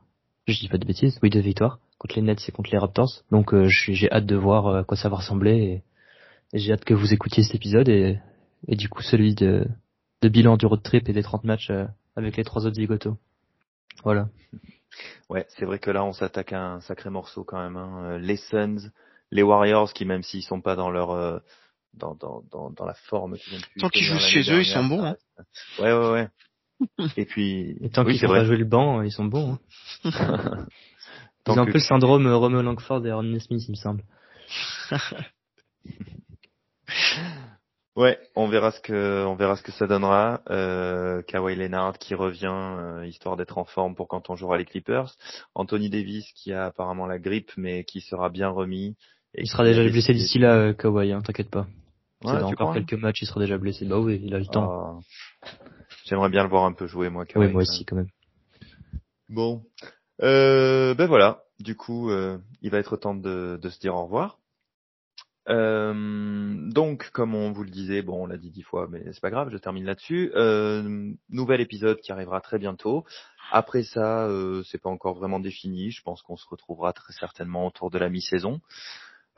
[0.52, 3.22] je dis pas de bêtises, oui deux victoires contre les Nets et contre les Raptors.
[3.30, 5.82] Donc euh, j'ai hâte de voir euh, à quoi ça va ressembler et,
[6.52, 8.18] j'ai hâte que vous écoutiez cet épisode et,
[8.66, 9.68] et du coup celui de,
[10.20, 11.86] de bilan du road trip et des 30 matchs euh,
[12.16, 13.16] avec les trois autres zigotos.
[14.02, 14.28] Voilà.
[15.28, 17.76] Ouais, c'est vrai que là on s'attaque à un sacré morceau quand même.
[17.76, 18.18] Hein.
[18.18, 18.90] Les Suns,
[19.30, 21.40] les Warriors qui même s'ils sont pas dans leur
[21.94, 23.36] dans, dans, dans, dans la forme
[23.78, 25.04] Tant qu'ils jouent chez eux, ils sont bons.
[25.04, 25.16] Hein.
[25.78, 26.28] Ouais, ouais, ouais.
[27.16, 29.58] Et puis, et tant qu'ils font pas jouer le banc, ils sont bons.
[30.04, 30.10] Hein.
[31.46, 34.02] ils ont un peu le syndrome Romeo Langford et Aaron Smith, il me semble.
[37.96, 40.40] ouais, on verra ce que on verra ce que ça donnera.
[40.50, 44.64] Euh, Kawhi Leonard qui revient euh, histoire d'être en forme pour quand on jouera les
[44.64, 45.14] Clippers.
[45.54, 48.96] Anthony Davis qui a apparemment la grippe mais qui sera bien remis.
[49.34, 51.66] il sera déjà blessé d'ici là, euh, Kawhi, hein, t'inquiète pas.
[52.24, 53.86] Ouais, dans encore quelques matchs, il sera déjà blessé.
[53.86, 55.00] Bah oui, il a le temps.
[55.42, 55.48] Ah.
[56.10, 57.24] J'aimerais bien le voir un peu jouer, moi.
[57.36, 58.08] oui, moi aussi, quand même.
[59.28, 59.62] Bon.
[60.22, 61.44] Euh, ben voilà.
[61.60, 64.40] Du coup, euh, il va être temps de, de se dire au revoir.
[65.48, 65.94] Euh,
[66.72, 69.30] donc, comme on vous le disait, bon, on l'a dit dix fois, mais c'est pas
[69.30, 70.32] grave, je termine là-dessus.
[70.34, 73.04] Euh, nouvel épisode qui arrivera très bientôt.
[73.52, 75.92] Après ça, euh, c'est pas encore vraiment défini.
[75.92, 78.60] Je pense qu'on se retrouvera très certainement autour de la mi-saison.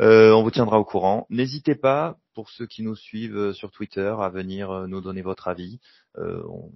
[0.01, 1.27] Euh, on vous tiendra au courant.
[1.31, 5.23] N'hésitez pas, pour ceux qui nous suivent euh, sur Twitter, à venir euh, nous donner
[5.23, 5.81] votre avis.
[6.17, 6.71] on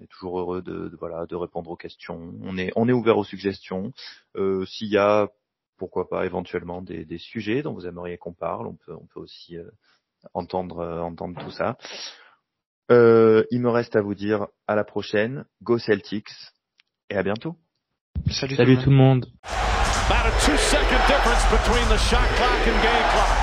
[0.00, 2.34] est toujours heureux de, voilà de répondre aux questions.
[2.42, 3.92] On est on est ouvert aux suggestions.
[4.66, 5.28] S'il y a
[5.76, 9.20] pourquoi pas éventuellement des, des sujets dont vous aimeriez qu'on parle, on peut on peut
[9.20, 9.56] aussi
[10.34, 11.76] entendre entendre tout ça.
[12.90, 15.46] il me reste à vous dire à la prochaine.
[15.62, 16.30] Go Celtics
[17.10, 17.56] et à bientôt.
[18.30, 19.26] Salut, Salut tout le monde.
[20.08, 23.36] About a two-second difference between the shot clock and game clock.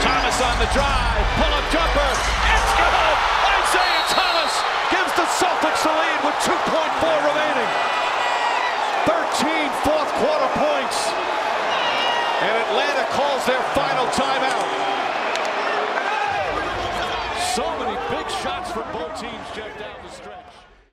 [0.00, 3.16] Thomas on the drive, pull-up jumper, it's good!
[3.52, 4.52] Isaiah Thomas
[4.88, 6.56] gives the Celtics the lead with 2.4
[7.28, 7.70] remaining.
[9.04, 10.98] 13 fourth quarter points.
[12.40, 15.05] And Atlanta calls their final timeout.
[18.42, 20.55] Shots from both teams, Jeff, down the stretch.